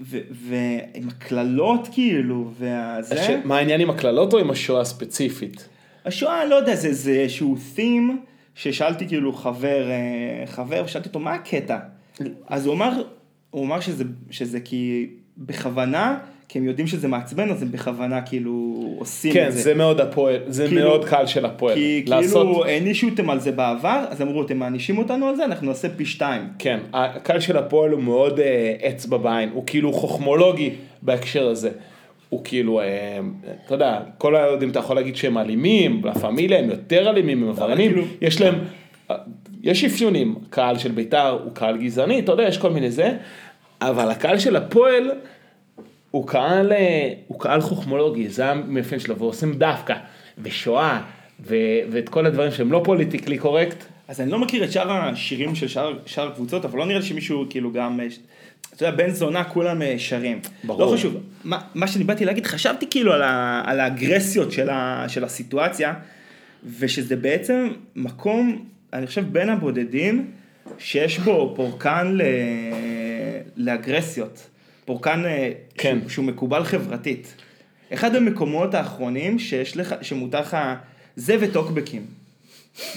ועם 0.00 1.08
הקללות, 1.08 1.88
כאילו, 1.92 2.50
והזה... 2.58 3.40
מה 3.44 3.56
העניין 3.56 3.80
עם 3.80 3.90
הקללות 3.90 4.32
או 4.32 4.38
עם 4.38 4.50
השואה 4.50 4.80
הספציפית? 4.80 5.68
השואה, 6.04 6.44
לא 6.44 6.54
יודע, 6.54 6.74
זה, 6.74 7.10
איזשהו 7.10 7.56
theme 7.76 8.12
ששאלתי 8.54 9.08
כאילו 9.08 9.32
חבר, 9.32 9.90
אה, 9.90 10.46
חבר, 10.46 10.82
ושאלתי 10.84 11.08
אותו, 11.08 11.18
מה 11.18 11.34
הקטע? 11.34 11.78
אז 12.48 12.66
הוא 12.66 12.74
אמר, 12.74 13.02
הוא 13.50 13.64
אמר 13.64 13.80
שזה, 13.80 14.04
שזה 14.30 14.60
כי 14.60 15.06
בכוונה, 15.38 16.18
כי 16.48 16.58
הם 16.58 16.64
יודעים 16.64 16.86
שזה 16.86 17.08
מעצבן, 17.08 17.50
אז 17.50 17.62
הם 17.62 17.72
בכוונה 17.72 18.22
כאילו 18.22 18.84
עושים 18.98 19.32
כן, 19.32 19.48
את 19.48 19.52
זה. 19.52 19.62
זה 19.62 19.74
מאוד 19.74 20.00
הפועל, 20.00 20.36
זה 20.46 20.66
כאילו- 20.68 20.80
מאוד 20.80 21.04
קל 21.04 21.26
של 21.26 21.44
הפועל. 21.44 21.74
כי 21.74 22.04
לעשות, 22.06 22.46
כאילו 22.46 22.64
הענישו 22.64 23.08
אותם 23.08 23.30
על 23.30 23.40
זה 23.40 23.52
בעבר, 23.52 24.04
אז 24.08 24.22
אמרו, 24.22 24.42
אתם 24.42 24.56
מענישים 24.56 24.98
אותנו 24.98 25.28
על 25.28 25.36
זה, 25.36 25.44
אנחנו 25.44 25.66
נעשה 25.66 25.88
פי 25.88 26.04
שתיים. 26.04 26.42
כן, 26.58 26.80
הקהל 26.92 27.40
של 27.40 27.56
הפועל 27.56 27.90
הוא 27.90 28.02
מאוד 28.02 28.40
אה, 28.40 28.74
אצבע 28.88 29.16
בעין, 29.16 29.48
הוא 29.52 29.62
כאילו 29.66 29.92
חוכמולוגי 29.92 30.70
בהקשר 31.02 31.48
הזה. 31.48 31.70
הוא 32.34 32.40
כאילו, 32.44 32.80
אה, 32.80 33.18
אתה 33.66 33.74
יודע, 33.74 34.00
כל 34.18 34.36
היהודים 34.36 34.70
אתה 34.70 34.78
יכול 34.78 34.96
להגיד 34.96 35.16
שהם 35.16 35.38
אלימים, 35.38 36.04
לה 36.04 36.14
פמיליה 36.14 36.58
הם 36.58 36.70
יותר 36.70 37.10
אלימים, 37.10 37.42
הם 37.42 37.48
עבריינים, 37.48 37.92
כאילו- 37.92 38.06
יש 38.20 38.40
להם, 38.40 38.54
אה, 39.10 39.16
יש 39.62 39.84
אפיונים, 39.84 40.34
קהל 40.50 40.78
של 40.78 40.92
בית"ר 40.92 41.38
הוא 41.44 41.54
קהל 41.54 41.76
גזעני, 41.76 42.20
אתה 42.20 42.32
יודע, 42.32 42.42
יש 42.42 42.58
כל 42.58 42.70
מיני 42.70 42.90
זה, 42.90 43.16
אבל 43.80 44.10
הקהל 44.10 44.38
של 44.38 44.56
הפועל 44.56 45.10
הוא 46.10 46.26
קהל, 46.26 46.72
אה, 46.72 47.12
הוא 47.26 47.40
קהל 47.40 47.60
חוכמולוגי, 47.60 48.28
זה 48.28 48.50
המאפיין 48.50 49.00
שלו, 49.00 49.18
ועושים 49.18 49.52
דווקא, 49.52 49.94
ושואה, 50.38 51.00
ו, 51.40 51.56
ואת 51.90 52.08
כל 52.08 52.26
הדברים 52.26 52.50
שהם 52.50 52.72
לא 52.72 52.80
פוליטיקלי 52.84 53.38
קורקט, 53.38 53.84
אז 54.08 54.20
אני 54.20 54.30
לא 54.30 54.38
מכיר 54.38 54.64
את 54.64 54.72
שאר 54.72 54.92
השירים 54.92 55.54
של 55.54 55.68
שאר, 55.68 55.92
שאר 56.06 56.28
הקבוצות, 56.28 56.64
אבל 56.64 56.78
לא 56.78 56.86
נראה 56.86 56.98
לי 56.98 57.06
שמישהו 57.06 57.44
כאילו 57.50 57.72
גם... 57.72 58.00
אתה 58.76 58.84
יודע, 58.84 58.96
בן 58.96 59.10
זונה 59.10 59.44
כולם 59.44 59.82
אה, 59.82 59.94
שרים. 59.98 60.40
ברור. 60.64 60.80
לא 60.80 60.96
חשוב. 60.96 61.16
מה, 61.44 61.60
מה 61.74 61.86
שאני 61.86 62.04
באתי 62.04 62.24
להגיד, 62.24 62.46
חשבתי 62.46 62.86
כאילו 62.90 63.12
על, 63.12 63.22
ה, 63.22 63.62
על 63.66 63.80
האגרסיות 63.80 64.52
של, 64.52 64.70
ה, 64.70 65.04
של 65.08 65.24
הסיטואציה, 65.24 65.94
ושזה 66.78 67.16
בעצם 67.16 67.68
מקום, 67.96 68.64
אני 68.92 69.06
חושב, 69.06 69.32
בין 69.32 69.48
הבודדים, 69.48 70.30
שיש 70.78 71.18
בו 71.18 71.52
פורקן 71.56 72.12
ל, 72.14 72.22
לאגרסיות. 73.56 74.48
פורקן 74.84 75.24
אה, 75.24 75.52
כן. 75.78 75.98
שהוא, 75.98 76.10
שהוא 76.10 76.24
מקובל 76.24 76.64
חברתית. 76.64 77.34
אחד 77.92 78.16
המקומות 78.16 78.74
האחרונים 78.74 79.38
שיש 79.38 79.76
לך, 79.76 79.94
שמותר 80.02 80.40
לך, 80.40 80.56
זה 81.16 81.36
וטוקבקים. 81.40 82.06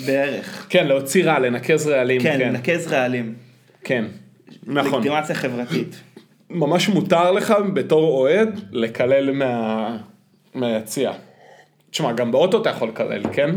בערך. 0.05 0.65
כן, 0.69 0.87
להוציא 0.87 1.25
רע, 1.25 1.39
לנקז 1.39 1.87
רעלים. 1.87 2.21
כן, 2.21 2.37
כן, 2.39 2.53
לנקז 2.53 2.87
רעלים. 2.87 3.33
כן. 3.83 4.05
נכון. 4.67 4.99
לגיטימציה 4.99 5.35
חברתית. 5.35 6.01
ממש 6.49 6.89
מותר 6.89 7.31
לך 7.31 7.53
בתור 7.73 8.17
אוהד 8.17 8.59
לקלל 8.71 9.31
מה... 9.31 9.97
מהיציע. 10.55 11.11
תשמע, 11.89 12.11
גם 12.11 12.31
באוטו 12.31 12.61
אתה 12.61 12.69
יכול 12.69 12.87
לקלל, 12.87 13.21
כן? 13.33 13.55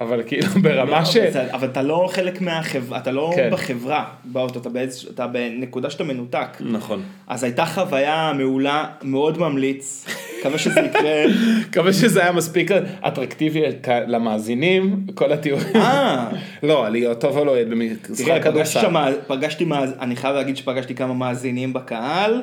אבל 0.00 0.22
כאילו 0.26 0.46
ברמה 0.62 1.04
ש... 1.04 1.16
אבל 1.16 1.68
אתה 1.68 1.82
לא 1.82 2.08
חלק 2.12 2.40
מהחברה, 2.40 2.98
אתה 2.98 3.10
לא 3.10 3.32
כן. 3.36 3.48
בחברה 3.52 4.04
באוטו, 4.24 4.60
אתה, 4.60 4.68
באיז, 4.68 5.08
אתה 5.14 5.26
בנקודה 5.26 5.90
שאתה 5.90 6.04
מנותק. 6.04 6.48
נכון. 6.60 7.02
אז 7.26 7.44
הייתה 7.44 7.66
חוויה 7.66 8.32
מעולה, 8.36 8.84
מאוד 9.02 9.38
ממליץ, 9.38 10.06
מקווה 10.40 10.58
שזה 10.58 10.80
יקרה. 10.80 11.24
מקווה 11.68 11.92
שזה 11.92 12.22
היה 12.22 12.32
מספיק 12.32 12.70
אטרקטיבי 13.08 13.62
למאזינים, 14.06 15.06
כל 15.14 15.32
הטיעון. 15.32 15.60
אה, 15.74 16.28
לא, 16.62 16.88
להיות 16.88 17.20
טוב 17.20 17.36
או 17.38 17.44
לא 17.44 17.64
במשחק 17.64 18.42
כדורסל. 18.42 19.14
פגשתי, 19.26 19.66
אני 20.00 20.16
חייב 20.16 20.34
להגיד 20.36 20.56
שפגשתי 20.56 20.94
כמה 20.94 21.14
מאזינים 21.14 21.72
בקהל, 21.72 22.42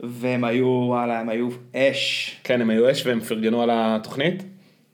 והם 0.00 0.44
היו, 0.44 0.66
וואלה, 0.66 1.20
הם 1.20 1.28
היו 1.28 1.48
אש. 1.76 2.36
כן, 2.44 2.60
הם 2.60 2.70
היו 2.70 2.90
אש 2.90 3.06
והם 3.06 3.20
פרגנו 3.20 3.62
על 3.62 3.70
התוכנית? 3.72 4.42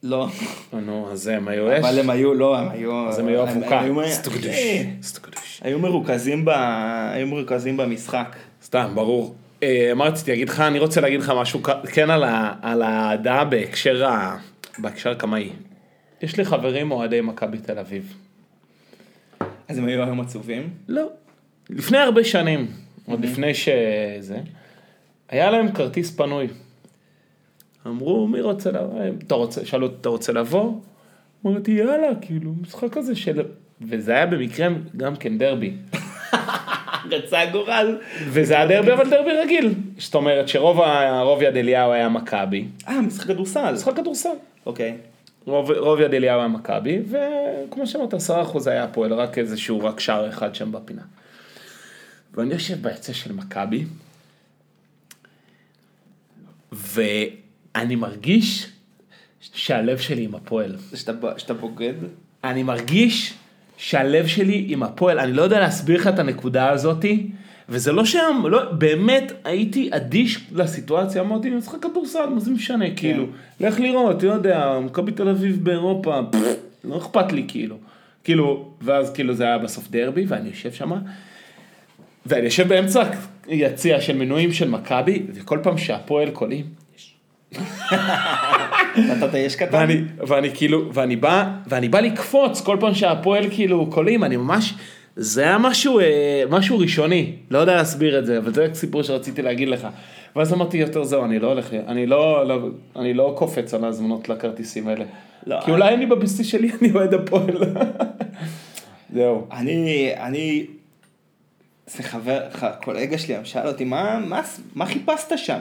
לא, 0.03 0.29
אה, 0.75 0.81
נו, 0.81 1.09
אז 1.13 1.29
הם 1.29 1.49
היו 1.49 1.73
אש. 1.73 1.79
אבל 1.79 1.99
הם 1.99 2.11
היו, 2.11 2.35
לא, 2.35 2.59
הם 2.59 2.69
היו... 2.71 3.09
אז 3.09 3.19
הם 3.19 3.29
היו 3.29 3.43
אבוקה. 3.43 3.81
סטוקדוש. 4.13 5.61
ב... 6.45 6.51
היו 7.15 7.27
מרוכזים 7.27 7.77
במשחק. 7.77 8.37
סתם, 8.63 8.91
ברור. 8.95 9.35
אה, 9.65 9.95
מה 9.95 10.05
רציתי 10.05 10.31
להגיד 10.31 10.49
לך? 10.49 10.61
אני 10.61 10.79
רוצה 10.79 11.01
להגיד 11.01 11.21
לך 11.21 11.33
משהו 11.37 11.63
כן 11.93 12.11
על 12.63 12.83
האהדה 12.83 13.45
בהקשר 13.45 14.07
ה... 14.07 14.39
בהקשר 14.79 15.11
הקמאי. 15.11 15.51
יש 16.23 16.37
לי 16.37 16.45
חברים 16.45 16.91
אוהדי 16.91 17.21
מכבי 17.21 17.59
תל 17.59 17.79
אביב. 17.79 18.15
אז 19.69 19.79
הם 19.79 19.87
היו 19.87 20.03
היום 20.03 20.21
עצובים. 20.21 20.71
לא. 20.89 21.09
לפני 21.71 21.99
הרבה 21.99 22.25
שנים, 22.25 22.67
עוד 23.07 23.25
לפני 23.25 23.55
שזה, 23.55 24.39
היה 25.29 25.51
להם 25.51 25.73
כרטיס 25.73 26.17
פנוי. 26.17 26.49
אמרו, 27.87 28.29
מי 28.29 28.41
רוצה 28.41 28.71
לבוא? 28.71 29.01
אתה 29.27 29.35
רוצה, 29.35 29.65
שאלו, 29.65 29.87
אתה 29.87 30.09
רוצה 30.09 30.33
לבוא? 30.33 30.81
אמרתי, 31.47 31.71
יאללה, 31.71 32.09
כאילו, 32.21 32.53
משחק 32.63 32.93
כזה 32.93 33.17
של... 33.17 33.43
וזה 33.81 34.13
היה 34.13 34.27
במקרה 34.27 34.69
גם 34.97 35.17
כן 35.17 35.39
דרבי. 35.39 35.73
רצה 37.11 37.41
הגורל. 37.41 37.99
וזה 38.29 38.55
היה 38.55 38.67
דרבי, 38.67 38.93
אבל 38.93 39.11
דרבי 39.11 39.31
רגיל. 39.31 39.75
זאת 39.99 40.15
אומרת 40.15 40.49
שרוב 40.49 41.43
יד 41.43 41.57
אליהו 41.57 41.93
היה 41.93 42.09
מכבי. 42.09 42.65
אה, 42.89 43.01
משחק 43.01 43.27
כדורסל. 43.27 43.73
משחק 43.73 43.97
כדורסל. 43.97 44.29
אוקיי. 44.67 44.97
רוב, 45.47 45.71
רוב 45.71 46.01
יד 46.01 46.15
אליהו 46.15 46.39
היה 46.39 46.49
מכבי, 46.49 46.99
וכמו 47.09 47.87
שאמרת, 47.87 48.15
עשרה 48.15 48.43
אחוז 48.43 48.67
היה 48.67 48.85
הפועל, 48.85 49.13
רק 49.13 49.39
איזשהו, 49.39 49.81
רק 49.81 50.01
שער 50.01 50.29
אחד 50.29 50.55
שם 50.55 50.73
בפינה. 50.73 51.03
ואני 52.35 52.55
יושב 52.55 52.83
ביצע 52.83 53.13
של 53.13 53.33
מכבי, 53.33 53.85
ואני 56.73 57.97
מרגיש 57.97 58.67
שהלב 59.41 59.99
שלי 59.99 60.25
עם 60.25 60.35
הפועל. 60.35 60.77
שאתה 61.37 61.55
בוגד? 61.55 61.95
אני 62.45 62.63
מרגיש 62.63 63.35
שהלב 63.77 64.27
שלי 64.27 64.65
עם 64.69 64.83
הפועל, 64.83 65.19
אני 65.19 65.33
לא 65.33 65.43
יודע 65.43 65.61
להסביר 65.61 66.01
לך 66.01 66.07
את 66.07 66.19
הנקודה 66.19 66.71
הזאתי, 66.71 67.27
וזה 67.69 67.93
לא 67.93 68.05
שם, 68.05 68.43
לא, 68.51 68.73
באמת 68.73 69.33
הייתי 69.45 69.91
אדיש 69.93 70.41
לסיטואציה, 70.53 71.23
אמרתי, 71.23 71.51
משחק 71.51 71.83
כדורסל, 71.83 72.27
מה 72.27 72.41
זה 72.41 72.51
משנה, 72.51 72.95
כאילו, 72.97 73.27
לך 73.61 73.81
לראות, 73.81 74.17
אתה 74.17 74.27
יודע, 74.27 74.79
מכבי 74.85 75.13
תל 75.13 75.29
אביב 75.29 75.65
באירופה, 75.65 76.21
פפפ, 76.31 76.57
לא 76.85 76.97
אכפת 76.97 77.33
לי, 77.33 77.45
כאילו, 77.49 77.77
כאילו, 78.25 78.69
ואז 78.83 79.13
כאילו 79.13 79.35
זה 79.35 79.45
היה 79.45 79.59
בסוף 79.59 79.91
דרבי, 79.91 80.25
ואני 80.29 80.49
יושב 80.49 80.73
שם, 80.73 80.93
ואני 82.27 82.45
יושב 82.45 82.69
באמצע 82.69 83.03
יציע 83.49 84.01
של 84.01 84.17
מנויים 84.17 84.53
של 84.53 84.69
מכבי, 84.69 85.23
וכל 85.35 85.59
פעם 85.63 85.79
שהפועל 85.79 86.31
קולים, 86.31 86.65
נתת 88.97 89.35
יש 89.35 89.57
קטן? 89.57 89.77
ואני, 89.79 90.01
ואני 90.19 90.51
כאילו, 90.55 90.95
ואני 90.95 91.17
בא, 91.17 91.45
ואני 91.67 91.89
בא 91.89 92.01
לקפוץ 92.01 92.61
כל 92.61 92.77
פעם 92.81 92.95
שהפועל 92.95 93.45
כאילו 93.51 93.87
קולים, 93.91 94.25
אני 94.25 94.37
ממש, 94.37 94.75
זה 95.17 95.43
היה 95.43 95.59
משהו, 95.59 96.01
אה, 96.01 96.43
משהו 96.51 96.79
ראשוני, 96.79 97.33
לא 97.51 97.59
יודע 97.59 97.75
להסביר 97.77 98.19
את 98.19 98.27
זה, 98.27 98.39
אבל 98.39 98.55
זה 98.55 98.69
סיפור 98.75 99.03
שרציתי 99.03 99.43
להגיד 99.43 99.69
לך. 99.69 99.89
ואז 100.37 100.53
אמרתי 100.53 100.77
יותר 100.77 101.05
זהו, 101.05 101.25
אני 101.25 101.39
לא 101.39 101.49
הולך, 101.49 101.75
אני 101.89 102.07
לא, 102.07 102.49
לא, 102.49 102.69
אני 102.97 103.15
לא 103.15 103.35
קופץ 103.37 103.75
על 103.75 103.85
ההזמנות 103.85 104.29
לכרטיסים 104.29 104.89
האלה. 104.89 105.05
לא, 105.47 105.61
כי 105.65 105.71
אולי 105.71 105.95
אני 105.95 106.07
בביסטי 106.07 106.45
שלי, 106.45 106.71
אני 106.83 106.93
אוהד 106.95 107.15
הפועל. 107.15 107.59
זהו. 109.15 109.47
אני, 109.53 110.13
אני, 110.17 110.67
זה 111.87 112.03
חבר, 112.03 112.41
קולגה 112.83 113.19
שלי 113.19 113.35
שאל 113.45 113.69
אותי, 113.69 113.85
מה, 113.85 114.21
מה, 114.27 114.43
מה 114.75 114.87
חיפשת 114.87 115.33
שם? 115.37 115.61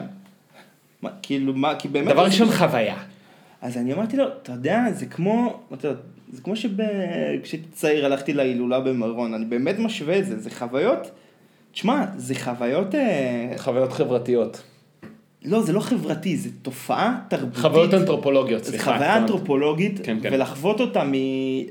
מה, 1.04 1.10
כאילו, 1.22 1.54
מה, 1.54 1.76
כי 1.80 1.88
באמת... 1.88 2.14
דבר 2.14 2.26
ראשון 2.26 2.52
חוויה. 2.52 2.96
אז 3.62 3.78
אני 3.78 3.94
אמרתי 3.94 4.18
לו, 4.18 4.28
אתה 4.28 4.52
יודע, 4.52 4.86
זה 4.94 5.06
כמו, 5.06 5.60
אתה 5.74 5.88
יודע, 5.88 6.00
זה 6.32 6.42
כמו 6.42 6.56
שכשהייתי 6.56 7.68
צעיר 7.72 8.06
הלכתי 8.06 8.34
להילולה 8.34 8.80
במירון, 8.80 9.34
אני 9.34 9.46
באמת 9.46 9.80
משווה 9.80 10.20
את 10.20 10.26
זה, 10.26 10.40
זה 10.40 10.50
חוויות, 10.52 11.12
תשמע, 11.72 12.06
זה 12.18 12.36
חוויות, 12.36 12.96
אה, 12.96 13.54
חוויות 13.58 13.94
חברתיות. 13.94 14.64
לא, 15.46 15.62
זה 15.62 15.74
לא 15.74 15.80
חברתי, 15.80 16.38
זה 16.38 16.50
תופעה 16.62 17.20
תרבותית. 17.28 17.58
חוויות 17.58 17.94
אנתרופולוגיות, 17.94 18.64
זה 18.64 18.72
סליחה. 18.72 18.84
חוויה 18.84 19.00
התכוונתי. 19.00 19.34
אנתרופולוגית, 19.34 20.00
כן, 20.04 20.18
כן. 20.22 20.30
ולחוות 20.34 20.82
אותה 20.82 21.04
מ... 21.04 21.14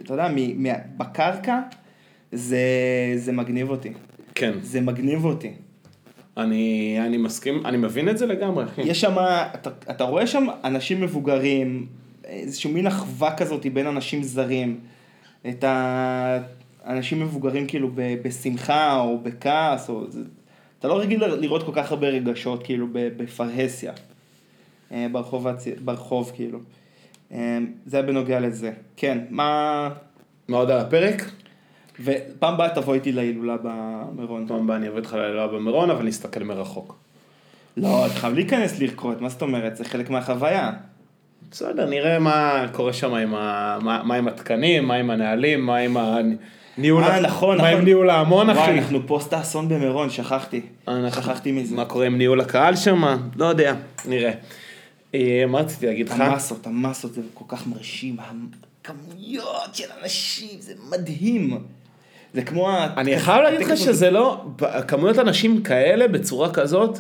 אתה 0.05 0.15
יודע, 0.15 0.29
מ, 0.29 0.67
מ, 0.67 0.73
בקרקע, 0.97 1.61
זה, 2.33 2.59
זה 3.17 3.33
מגניב 3.33 3.71
אותי. 3.71 3.93
כן, 4.35 4.53
זה 4.63 4.81
מגניב 4.81 5.25
אותי. 5.25 5.53
אני, 6.37 6.97
אני 7.01 7.17
מסכים, 7.17 7.67
אני 7.67 7.77
מבין 7.77 8.09
את 8.09 8.19
זה 8.19 8.27
לגמרי, 8.27 8.65
אחי. 8.65 8.83
יש 8.83 9.01
שם, 9.01 9.17
אתה, 9.55 9.71
אתה 9.91 10.05
רואה 10.05 10.27
שם 10.27 10.47
אנשים 10.65 11.01
מבוגרים, 11.01 11.87
איזשהו 12.25 12.71
מין 12.71 12.87
אחווה 12.87 13.37
כזאת 13.37 13.67
בין 13.67 13.87
אנשים 13.87 14.23
זרים. 14.23 14.81
את 15.49 15.65
האנשים 15.65 17.21
מבוגרים 17.21 17.67
כאילו 17.67 17.91
ב, 17.95 18.15
בשמחה 18.23 19.01
או 19.01 19.19
בכעס, 19.19 19.89
או... 19.89 20.11
זה, 20.11 20.21
אתה 20.79 20.89
לא 20.89 21.01
רגיל 21.01 21.25
לראות 21.25 21.63
כל 21.63 21.73
כך 21.75 21.91
הרבה 21.91 22.09
רגשות 22.09 22.63
כאילו 22.63 22.87
בפרהסיה. 22.93 23.93
אה, 24.93 25.07
ברחוב. 25.13 25.47
ברחוב 25.85 26.33
כאילו. 26.35 26.59
אה, 27.33 27.59
זה 27.87 27.97
היה 27.97 28.07
בנוגע 28.07 28.41
לזה. 28.41 28.73
כן, 28.97 29.19
מה... 29.31 29.89
מה 30.49 30.57
עוד 30.57 30.71
על 30.71 30.79
הפרק? 30.79 31.31
ופעם 32.05 32.55
הבאה 32.55 32.69
תבוא 32.75 32.95
איתי 32.95 33.13
להילולה 33.13 33.57
במירון. 33.63 34.45
פעם 34.49 34.59
הבאה 34.65 34.77
אני 34.77 34.89
אביא 34.89 34.99
אותך 34.99 35.13
ללילה 35.13 35.47
במירון, 35.47 35.91
אבל 35.91 36.05
נסתכל 36.05 36.43
מרחוק. 36.45 36.97
לא, 37.77 38.07
אתה 38.07 38.15
חייב 38.15 38.35
להיכנס 38.35 38.79
לרקוד, 38.79 39.23
מה 39.23 39.29
זאת 39.29 39.43
אומרת? 39.43 39.77
זה 39.77 39.85
חלק 39.85 40.11
מהחוויה. 40.11 40.71
בסדר, 41.51 41.87
נראה 41.91 42.19
מה 42.19 42.67
קורה 42.73 42.93
שם 42.93 43.15
עם, 43.15 43.35
ה... 43.35 43.79
מה, 43.83 44.03
מה 44.05 44.15
עם 44.15 44.29
התקנים, 44.29 44.85
מה 44.89 44.95
עם 44.95 45.11
הנהלים, 45.11 45.67
מה 45.67 45.77
עם 45.77 45.97
הניהול, 45.97 47.05
אה, 47.05 47.21
נכון, 47.21 47.57
מה 47.59 47.65
נכון. 47.65 47.79
עם 47.79 47.85
ניהול 47.85 48.11
ההמון, 48.11 48.51
אחי. 48.51 48.59
וואי, 48.61 48.79
אנחנו 48.79 49.07
פוסט 49.07 49.33
האסון 49.33 49.69
במירון, 49.69 50.11
שכחתי. 50.11 50.61
אנחנו- 50.89 51.23
שכחתי 51.23 51.53
מזה. 51.53 51.77
מה 51.77 51.85
קורה 51.85 52.07
עם 52.07 52.19
ניהול 52.19 52.41
הקהל 52.41 52.77
שם? 52.77 53.03
לא 53.37 53.47
יודע, 53.47 53.75
נראה. 54.09 54.33
אה, 55.15 55.45
מה 55.49 55.59
רציתי 55.61 55.87
להגיד 55.87 56.09
לך? 56.09 56.21
המסות, 56.21 56.67
המסות 56.67 57.13
זה 57.15 57.21
כל 57.35 57.45
כך 57.49 57.67
מרשים, 57.67 58.17
הכמויות 58.83 59.75
של 59.75 59.89
אנשים, 60.03 60.61
זה 60.61 60.73
מדהים. 60.91 61.59
זה 62.35 62.43
כמו. 62.43 62.71
אני 62.97 63.19
חייב 63.19 63.43
להגיד 63.43 63.61
לך 63.61 63.77
שזה 63.77 64.11
לא, 64.11 64.45
כמויות 64.89 65.19
אנשים 65.19 65.63
כאלה 65.63 66.09
בצורה 66.09 66.53
כזאת, 66.53 66.99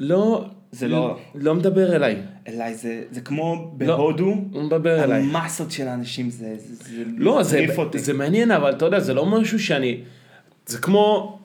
לא, 0.00 0.44
זה 0.72 0.88
לא- 0.88 1.16
לא 1.34 1.54
מדבר 1.54 1.96
אליי, 1.96 2.16
אליי, 2.48 2.74
זה, 2.74 3.02
זה 3.10 3.20
כמו 3.20 3.54
לא. 3.80 3.86
בהודו, 3.86 4.34
לא 4.52 4.62
מדבר 4.62 5.04
אליי. 5.04 5.22
המסות 5.22 5.70
של 5.70 5.88
האנשים, 5.88 6.30
זה, 6.30 6.54
זה, 6.58 7.02
לא, 7.16 7.42
זה. 7.42 7.66
זה 7.94 8.12
מעניין, 8.12 8.50
אבל 8.50 8.70
אתה 8.70 8.84
יודע, 8.84 9.00
זה 9.00 9.14
לא 9.14 9.26
משהו 9.26 9.58
שאני... 9.58 10.00
זה 10.66 10.78
כמו, 10.78 11.38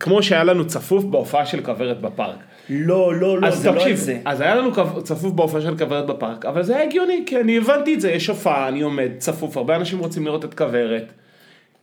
כמו 0.00 0.22
שהיה 0.22 0.44
לנו 0.44 0.66
צפוף 0.66 1.04
בהופעה 1.04 1.46
של 1.46 1.60
כוורת 1.62 2.00
בפארק. 2.00 2.38
לא, 2.70 3.14
לא, 3.20 3.40
לא, 3.40 3.50
זה 3.50 3.70
לא 3.70 3.78
תקשיב, 3.78 3.96
זה. 3.96 4.18
אז 4.24 4.40
היה 4.40 4.54
לנו 4.54 4.70
צפוף 5.02 5.32
בהופעה 5.32 5.60
של 5.60 5.78
כוורת 5.78 6.06
בפארק, 6.06 6.44
אבל 6.44 6.62
זה 6.62 6.76
היה 6.76 6.84
הגיוני, 6.84 7.22
כי 7.26 7.40
אני 7.40 7.58
הבנתי 7.58 7.94
את 7.94 8.00
זה, 8.00 8.10
יש 8.10 8.26
הופעה, 8.26 8.68
אני 8.68 8.80
עומד 8.80 9.08
צפוף, 9.18 9.56
הרבה 9.56 9.76
אנשים 9.76 9.98
רוצים 9.98 10.24
לראות 10.26 10.44
את 10.44 10.54
כוורת. 10.54 11.12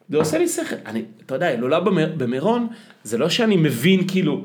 זה 0.10 0.18
עושה 0.18 0.38
לי 0.38 0.48
שכל. 0.48 0.76
אני, 0.86 1.02
אתה 1.26 1.36
יודע, 1.36 1.46
הילולה 1.48 1.80
במ- 1.80 2.18
במירון, 2.18 2.68
זה 3.04 3.18
לא 3.18 3.30
שאני 3.30 3.58
מבין 3.58 4.08
כאילו, 4.08 4.42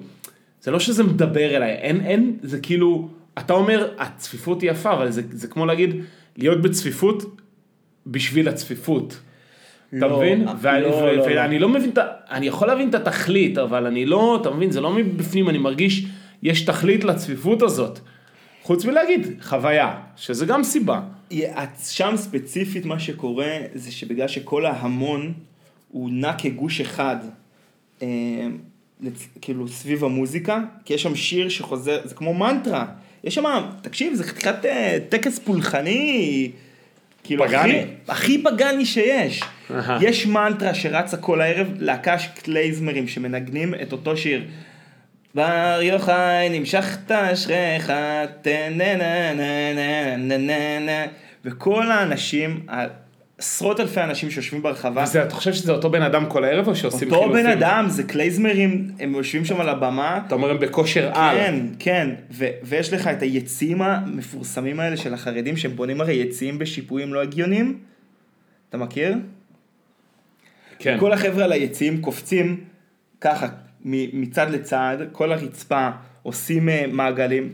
זה 0.62 0.70
לא 0.70 0.78
שזה 0.80 1.02
מדבר 1.04 1.56
אליי, 1.56 1.70
אין, 1.72 2.00
אין, 2.00 2.36
זה 2.42 2.60
כאילו, 2.60 3.08
אתה 3.38 3.52
אומר, 3.52 3.88
הצפיפות 3.98 4.62
היא 4.62 4.70
יפה, 4.70 4.92
אבל 4.92 5.10
זה, 5.10 5.22
זה 5.30 5.48
כמו 5.48 5.66
להגיד, 5.66 5.96
להיות 6.36 6.62
בצפיפות 6.62 7.36
בשביל 8.06 8.48
הצפיפות. 8.48 9.18
אתה 9.98 10.06
לא, 10.06 10.16
מבין? 10.18 10.44
לא, 10.44 10.50
ואני- 10.60 10.82
לא, 10.82 10.88
ו- 10.88 11.12
לא. 11.16 11.22
ואני 11.22 11.58
לא 11.58 11.68
מבין, 11.68 11.90
את 11.90 11.98
ה- 11.98 12.06
אני 12.30 12.46
יכול 12.46 12.68
להבין 12.68 12.88
את 12.88 12.94
התכלית, 12.94 13.58
אבל 13.58 13.86
אני 13.86 14.06
לא, 14.06 14.38
אתה 14.40 14.50
מבין, 14.50 14.70
זה 14.70 14.80
לא 14.80 14.92
מבפנים, 14.92 15.48
אני 15.48 15.58
מרגיש, 15.58 16.06
יש 16.42 16.60
תכלית 16.62 17.04
לצפיפות 17.04 17.62
הזאת. 17.62 17.98
חוץ 18.62 18.84
מלהגיד, 18.84 19.26
חוויה, 19.42 19.94
שזה 20.16 20.46
גם 20.46 20.62
סיבה. 20.64 21.00
שם 21.84 22.14
ספציפית 22.16 22.84
מה 22.84 22.98
שקורה 23.00 23.56
זה 23.74 23.92
שבגלל 23.92 24.28
שכל 24.28 24.66
ההמון 24.66 25.32
הוא 25.92 26.10
נע 26.12 26.32
כגוש 26.38 26.80
אחד, 26.80 27.16
אה, 28.02 28.08
כאילו 29.40 29.68
סביב 29.68 30.04
המוזיקה, 30.04 30.60
כי 30.84 30.94
יש 30.94 31.02
שם 31.02 31.14
שיר 31.14 31.48
שחוזר, 31.48 32.00
זה 32.04 32.14
כמו 32.14 32.34
מנטרה, 32.34 32.86
יש 33.24 33.34
שם, 33.34 33.44
תקשיב, 33.82 34.14
זה 34.14 34.24
חתיכת 34.24 34.64
אה, 34.64 34.98
טקס 35.08 35.38
פולחני, 35.38 36.50
כאילו 37.24 37.44
פגאני. 37.46 37.80
הכי, 37.80 37.88
הכי 38.08 38.42
פגאני 38.42 38.86
שיש. 38.86 39.42
יש 40.00 40.26
מנטרה 40.26 40.74
שרצה 40.74 41.16
כל 41.16 41.40
הערב, 41.40 41.68
להקש 41.78 42.28
קלייזמרים 42.42 43.08
שמנגנים 43.08 43.74
את 43.82 43.92
אותו 43.92 44.16
שיר. 44.16 44.44
בר 45.34 45.80
יוחאי 45.82 46.48
נמשכת 46.58 47.10
אשריך, 47.10 47.92
וכל 51.44 51.90
האנשים, 51.90 52.66
עשרות 53.38 53.80
אלפי 53.80 54.00
אנשים 54.00 54.30
שיושבים 54.30 54.62
ברחבה, 54.62 55.02
וזה, 55.02 55.22
אתה 55.22 55.34
חושב 55.34 55.52
שזה 55.52 55.72
אותו 55.72 55.90
בן 55.90 56.02
אדם 56.02 56.26
כל 56.26 56.44
הערב 56.44 56.68
או 56.68 56.76
שעושים 56.76 57.08
אותו 57.12 57.22
חילופים? 57.22 57.44
בן 57.44 57.50
אדם, 57.50 57.84
זה 57.88 58.02
קלייזמרים, 58.02 58.90
הם 59.00 59.14
יושבים 59.14 59.44
שם 59.44 59.60
על 59.60 59.68
הבמה, 59.68 60.20
אתה 60.26 60.34
אומר 60.34 60.50
הם 60.50 60.58
בכושר 60.58 61.10
על. 61.14 61.36
כן, 61.36 61.54
כן, 61.78 62.10
ויש 62.62 62.92
לך 62.92 63.06
את 63.06 63.22
היציעים 63.22 63.82
המפורסמים 63.82 64.80
האלה 64.80 64.96
של 64.96 65.14
החרדים, 65.14 65.56
שהם 65.56 65.76
בונים 65.76 66.00
הרי 66.00 66.14
יציעים 66.14 66.58
בשיפועים 66.58 67.14
לא 67.14 67.22
הגיוניים, 67.22 67.78
אתה 68.68 68.78
מכיר? 68.78 69.14
כן. 70.78 70.96
כל 71.00 71.12
החבר'ה 71.12 71.44
על 71.44 71.52
היציעים 71.52 72.02
קופצים 72.02 72.60
ככה 73.20 73.46
מצד 73.84 74.50
לצד, 74.50 74.96
כל 75.12 75.32
הרצפה, 75.32 75.90
עושים 76.22 76.68
אה, 76.68 76.84
מעגלים, 76.92 77.52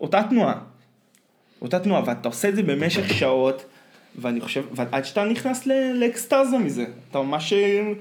אותה 0.00 0.22
תנועה. 0.30 0.54
אותה 1.62 1.78
תנועה, 1.78 2.02
ואתה 2.06 2.28
עושה 2.28 2.48
את 2.48 2.56
זה 2.56 2.62
במשך 2.62 3.14
שעות, 3.14 3.64
ואני 4.18 4.40
חושב, 4.40 4.62
ועד 4.72 5.04
שאתה 5.04 5.24
נכנס 5.24 5.66
ל- 5.66 5.92
לאקסטזה 5.92 6.58
מזה, 6.58 6.84
אתה 7.10 7.18
ממש, 7.22 7.52
אה, 7.52 7.92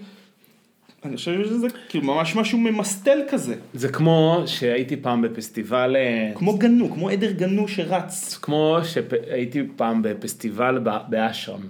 אני 1.06 1.18
חושב 1.18 1.46
שזה 1.46 1.68
כאילו 1.90 2.06
ממש 2.06 2.36
משהו 2.36 2.58
ממסטל 2.58 3.20
כזה, 3.30 3.56
זה 3.74 3.90
כמו 3.90 4.44
שהייתי 4.46 4.98
פעם 4.98 5.22
בפסטיבל, 5.22 5.96
אה, 5.96 6.32
כמו 6.36 6.58
גנו, 6.58 6.92
כמו 6.92 7.10
עדר 7.10 7.32
גנו 7.32 7.68
שרץ. 7.68 8.40
כמו 8.42 8.78
שהייתי 8.84 9.62
פעם 9.76 10.02
בפסטיבל 10.02 10.80
באשרם, 11.10 11.62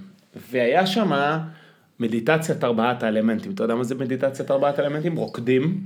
והיה 0.52 0.88
שם 0.88 1.12
מדיטציית 2.00 2.64
ארבעת 2.64 3.04
האלמנטים. 3.04 3.52
אתה 3.52 3.64
יודע 3.64 3.76
מה 3.76 3.84
זה 3.84 3.96
מדיטציית 3.96 4.52
ארבעת 4.52 4.80
האלמנטים? 4.80 5.16
רוקדים. 5.16 5.84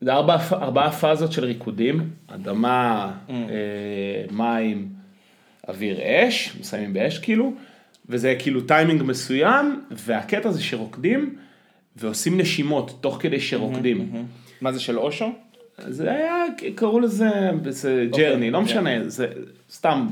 זה 0.00 0.12
ארבע, 0.12 0.36
ארבעה 0.52 0.92
פאזות 0.92 1.32
של 1.32 1.44
ריקודים, 1.44 2.10
אדמה, 2.26 3.12
Mm. 3.28 3.30
אה, 3.32 4.24
מים, 4.30 4.88
אוויר, 5.68 5.98
אש, 6.02 6.56
מסיימים 6.60 6.92
באש 6.92 7.18
כאילו, 7.18 7.52
וזה 8.08 8.34
כאילו 8.38 8.60
טיימינג 8.60 9.02
מסוים, 9.02 9.82
והקטע 9.90 10.50
זה 10.50 10.62
שרוקדים 10.62 11.36
ועושים 11.96 12.40
נשימות 12.40 12.98
תוך 13.00 13.16
כדי 13.20 13.40
שרוקדים. 13.40 14.26
מה 14.60 14.72
זה 14.72 14.80
של 14.80 14.98
אושו? 14.98 15.32
זה 15.78 16.10
היה, 16.10 16.34
קראו 16.74 17.00
לזה, 17.00 17.30
זה 17.68 18.06
journey, 18.16 18.50
לא 18.50 18.60
משנה, 18.60 19.08
זה 19.08 19.26
סתם, 19.70 20.06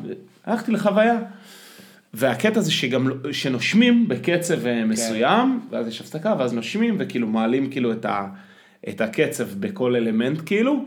הלכתי 0.44 0.72
לחוויה. 0.72 1.18
והקטע 2.14 2.61
זה 2.61 2.72
שגם, 2.72 3.08
לא- 3.08 3.32
שנושמים 3.32 4.08
בקצב 4.08 4.66
אה, 4.66 4.84
מסוים, 4.84 5.61
ואז 5.70 5.88
יש 5.88 6.00
הפסקה, 6.00 6.34
ואז 6.38 6.52
נושמים, 6.52 6.96
וכאילו 6.98 7.26
מעלים 7.26 7.70
כאילו 7.70 7.92
את, 7.92 8.04
ה, 8.04 8.26
את 8.88 9.00
הקצב 9.00 9.48
בכל 9.61 9.96
אלמנט 9.96 10.40
כאילו. 10.46 10.84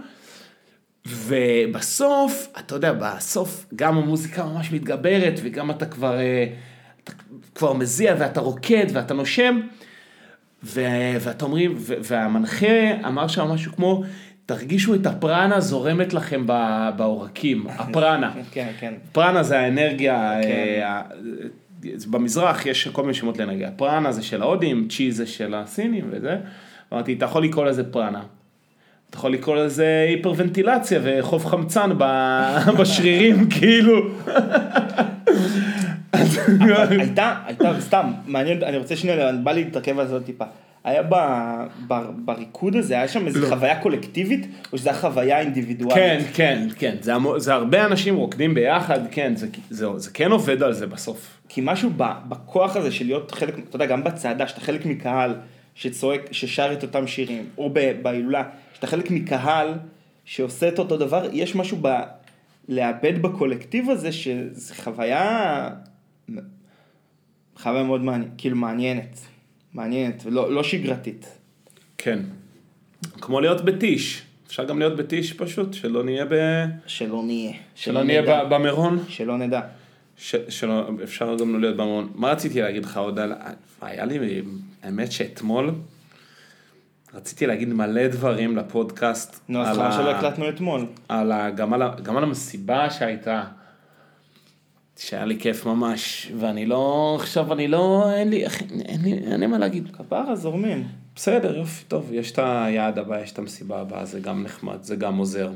ובסוף, 1.07 2.47
אתה 2.59 2.76
יודע, 2.76 2.93
בסוף 2.93 3.65
גם 3.76 3.97
המוזיקה 3.97 4.43
ממש 4.45 4.71
מתגברת, 4.71 5.39
וגם 5.43 5.71
אתה 5.71 5.86
כבר, 5.86 6.19
אה, 6.19 6.45
אתה 7.03 7.11
כבר 7.55 7.74
מזיע, 7.74 8.15
ואתה 8.19 8.39
רוקד, 8.39 8.86
ואתה 8.93 9.13
נושם. 9.13 9.59
ו- 10.65 11.15
ואתה 11.19 11.45
אומרים, 11.45 11.76
והמנחה 11.78 12.67
אמר 13.07 13.28
שם 13.28 13.47
משהו 13.47 13.71
כמו, 13.76 14.03
תרגישו 14.46 14.96
את 14.96 15.06
הפרנה 15.06 15.60
זורמת 15.60 16.14
לכם 16.14 16.46
בעורקים, 16.98 17.66
הפרנה. 17.80 18.32
כן, 18.52 18.68
כן. 18.80 18.94
פרנה 19.12 19.44
זה 19.44 19.60
האנרגיה, 19.60 20.34
כן. 20.44 20.50
אה, 20.50 20.89
ה- 20.89 21.04
במזרח 22.10 22.66
יש 22.66 22.88
כל 22.88 23.02
מיני 23.02 23.14
שמות 23.14 23.38
לאנרגיה, 23.38 23.72
פרנה 23.72 24.12
זה 24.12 24.24
של 24.24 24.41
ההודים, 24.41 24.88
צ'י 24.89 25.12
זה 25.12 25.28
של 25.28 25.56
הסינים 25.56 26.06
וזה, 26.12 26.38
אמרתי, 26.94 27.14
אתה 27.14 27.26
יכול 27.26 27.44
לקרוא 27.44 27.66
לזה 27.66 27.91
פרנה. 27.91 28.22
אתה 29.10 29.18
יכול 29.18 29.34
לקרוא 29.34 29.56
לזה 29.56 30.06
היפרוונטילציה 30.10 31.00
וחוב 31.04 31.46
חמצן 31.46 31.89
בשרירים, 32.80 33.50
כאילו. 33.60 34.00
הייתה, 37.00 37.34
הייתה, 37.46 37.72
סתם, 37.80 38.12
מעניין, 38.28 38.64
אני 38.64 38.78
רוצה 38.78 38.96
שנייה, 38.96 39.32
בא 39.32 39.52
להתרכב 39.52 40.00
על 40.00 40.08
זה 40.08 40.14
עוד 40.14 40.24
טיפה. 40.24 40.46
היה 40.84 41.03
ב, 41.03 41.15
ב, 41.88 41.93
בריקוד 42.15 42.75
הזה, 42.75 42.93
היה 42.93 43.07
שם 43.07 43.27
איזו 43.27 43.39
לא. 43.39 43.47
חוויה 43.47 43.81
קולקטיבית, 43.81 44.47
או 44.73 44.77
שזו 44.77 44.91
חוויה 44.93 45.39
אינדיבידואלית? 45.39 45.95
כן, 45.95 46.21
כן, 46.34 46.67
כן, 46.77 46.95
זה, 47.01 47.15
המו- 47.15 47.39
זה 47.39 47.53
הרבה 47.53 47.86
אנשים 47.86 48.15
רוקדים 48.15 48.53
ביחד, 48.53 48.99
כן, 49.11 49.36
זה, 49.36 49.47
זה, 49.69 49.88
זה 49.97 50.11
כן 50.11 50.31
עובד 50.31 50.63
על 50.63 50.73
זה 50.73 50.88
בסוף. 50.88 51.38
כי 51.49 51.61
משהו 51.63 51.89
ב, 51.97 52.03
בכוח 52.29 52.75
הזה 52.75 52.91
של 52.91 53.05
להיות 53.05 53.31
חלק, 53.31 53.59
אתה 53.59 53.75
יודע, 53.75 53.86
גם 53.86 54.03
בצעדה, 54.03 54.47
שאתה 54.47 54.61
חלק 54.61 54.86
מקהל 54.86 55.36
שצועק, 55.75 56.21
ששר 56.31 56.73
את 56.73 56.84
אותם 56.84 57.07
שירים, 57.07 57.45
או 57.57 57.73
בהילולה, 58.01 58.43
שאתה 58.73 58.88
חלק 58.88 59.11
מקהל 59.11 59.73
שעושה 60.25 60.67
את 60.67 60.79
אותו 60.79 60.97
דבר, 60.97 61.27
יש 61.34 61.55
משהו 61.55 61.77
ב... 61.81 61.88
לאבד 62.69 63.21
בקולקטיב 63.21 63.89
הזה, 63.89 64.11
שזו 64.11 64.73
חוויה, 64.75 65.69
חוויה 67.57 67.84
מאוד 67.84 68.01
מעניינת, 68.03 68.31
כאילו 68.38 68.55
מעניינת, 68.55 69.19
מעניינת, 69.74 70.24
ולא 70.26 70.53
לא 70.53 70.63
שגרתית. 70.63 71.38
כן. 71.97 72.19
כמו 73.21 73.41
להיות 73.41 73.65
בטיש, 73.65 74.24
אפשר 74.47 74.63
גם 74.63 74.80
להיות 74.80 74.95
בטיש 74.95 75.34
פשוט, 75.34 75.74
שלא 75.74 76.03
נהיה 76.03 76.26
ב... 76.26 76.34
שלא 76.88 77.24
נהיה. 77.26 77.53
שלא 77.76 78.03
נהיה 78.03 78.21
נדע. 78.21 78.43
ב- 78.43 78.53
במירון. 78.53 79.03
שלא 79.07 79.38
נדע. 79.38 79.61
ש... 80.17 80.36
שלא, 80.49 80.89
אפשר 81.03 81.36
גם 81.39 81.53
לא 81.53 81.59
להיות 81.59 81.76
במעון. 81.78 82.11
מה 82.15 82.32
רציתי 82.32 82.61
להגיד 82.61 82.86
לך 82.86 82.97
עוד 82.97 83.19
על... 83.19 83.34
היה 83.82 84.05
לי, 84.05 84.41
האמת 84.84 85.11
שאתמול 85.11 85.71
רציתי 87.13 87.47
להגיד 87.47 87.74
מלא 87.74 88.07
דברים 88.07 88.57
לפודקאסט. 88.57 89.39
נו, 89.49 89.61
אז 89.61 89.78
חבל 89.78 89.91
שלא 89.91 90.11
הקלטנו 90.11 90.49
אתמול. 90.49 90.86
על 91.09 91.32
ה... 91.32 91.49
גם, 91.49 91.74
על 91.74 91.82
ה... 91.82 91.95
גם 92.03 92.17
על 92.17 92.24
המסיבה 92.24 92.89
שהייתה. 92.89 93.43
שהיה 94.98 95.26
לי 95.26 95.39
כיף 95.39 95.66
ממש, 95.66 96.32
ואני 96.38 96.66
לא, 96.66 97.16
עכשיו 97.20 97.54
אני 97.54 97.68
לא, 97.68 98.12
אין 98.14 98.30
לי, 98.30 98.48
אחי, 98.48 98.66
אין 98.86 99.02
לי, 99.02 99.14
אין 99.14 99.39
לי 99.39 99.48
מה 99.48 99.58
להגיד. 99.58 99.96
כפרה 99.96 100.36
זורמים. 100.36 100.88
בסדר, 101.16 101.58
יופי, 101.58 101.86
טוב, 101.88 102.10
יש 102.14 102.32
את 102.32 102.39
היעד 102.44 103.00
הבא, 103.00 103.22
יש 103.22 103.32
את 103.32 103.39
המסיבה 103.39 103.82
הבאה, 103.82 104.06
זה 104.06 104.20
גם 104.20 104.44
נחמד, 104.44 104.84
זה 104.84 104.96
גם 104.96 105.18
עוזר. 105.18 105.52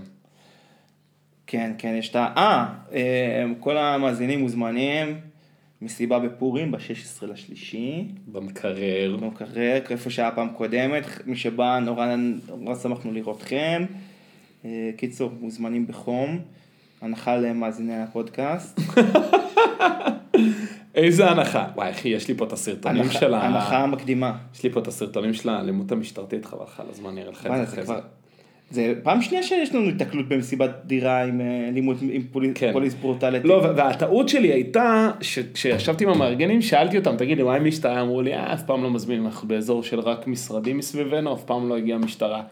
כן, 1.47 1.71
כן, 1.77 1.95
יש 1.99 2.09
את 2.09 2.15
ה... 2.15 2.33
אה, 2.37 2.65
אה, 2.93 3.45
כל 3.59 3.77
המאזינים 3.77 4.39
מוזמנים, 4.39 5.19
מסיבה 5.81 6.19
בפורים 6.19 6.71
ב-16 6.71 7.25
לשלישי, 7.25 8.07
במקרר. 8.27 9.17
במקרר, 9.21 9.79
איפה 9.89 10.09
שהיה 10.09 10.31
פעם 10.31 10.49
קודמת, 10.49 11.03
מי 11.25 11.35
שבא, 11.35 11.79
נורא, 11.79 12.15
נורא 12.57 12.75
שמחנו 12.75 13.11
לראותכם. 13.11 13.85
אה, 14.65 14.89
קיצור, 14.97 15.31
מוזמנים 15.39 15.87
בחום, 15.87 16.39
הנחה 17.01 17.37
למאזיני 17.37 18.01
הפודקאסט. 18.03 18.79
איזה 20.95 21.29
הנחה. 21.29 21.67
וואי, 21.75 21.89
אחי, 21.89 22.09
יש 22.09 22.27
לי 22.27 22.33
פה 22.33 22.45
את 22.45 22.53
הסרטונים 22.53 23.09
של 23.11 23.33
ה... 23.33 23.41
הנחה 23.41 23.85
מקדימה. 23.85 24.33
יש 24.55 24.63
לי 24.63 24.69
פה 24.69 24.79
את 24.79 24.87
הסרטונים 24.87 25.33
של 25.33 25.49
האלימות 25.49 25.91
המשטרתית, 25.91 26.45
חבל 26.45 26.63
לך 26.63 26.79
על 26.79 26.85
הזמן, 26.89 27.09
אני 27.09 27.21
אראה 27.21 27.31
לך 27.31 27.45
את 27.45 27.51
זה 27.57 27.63
אחרי 27.63 27.83
זה. 28.69 28.93
פעם 29.03 29.21
שנייה 29.21 29.43
שיש 29.43 29.75
לנו 29.75 29.89
התקלות 29.89 30.27
במסיבת 30.27 30.69
דירה 30.85 31.23
עם 31.23 31.41
אה, 31.41 31.67
אלימות, 31.67 31.97
עם 32.01 32.53
כן. 32.55 32.73
פוליס 32.73 32.93
ברוטליטי. 32.93 33.47
לא, 33.47 33.53
וה- 33.53 33.73
והטעות 33.75 34.29
שלי 34.29 34.47
הייתה, 34.47 35.11
שכשישבתי 35.21 36.03
עם 36.03 36.09
המארגנים, 36.09 36.61
שאלתי 36.61 36.97
אותם, 36.97 37.17
תגיד 37.17 37.37
לי, 37.37 37.43
מה 37.43 37.55
עם 37.55 37.67
משטרה? 37.67 38.01
אמרו 38.01 38.21
לי, 38.21 38.33
אה, 38.33 38.53
אף 38.53 38.63
פעם 38.63 38.83
לא 38.83 38.91
מזמינים, 38.91 39.25
אנחנו 39.25 39.47
באזור 39.47 39.83
של 39.83 39.99
רק 39.99 40.27
משרדים 40.27 40.77
מסביבנו, 40.77 41.33
אף 41.33 41.43
פעם 41.43 41.69
לא 41.69 41.77
הגיעה 41.77 41.97
משטרה. 41.99 42.43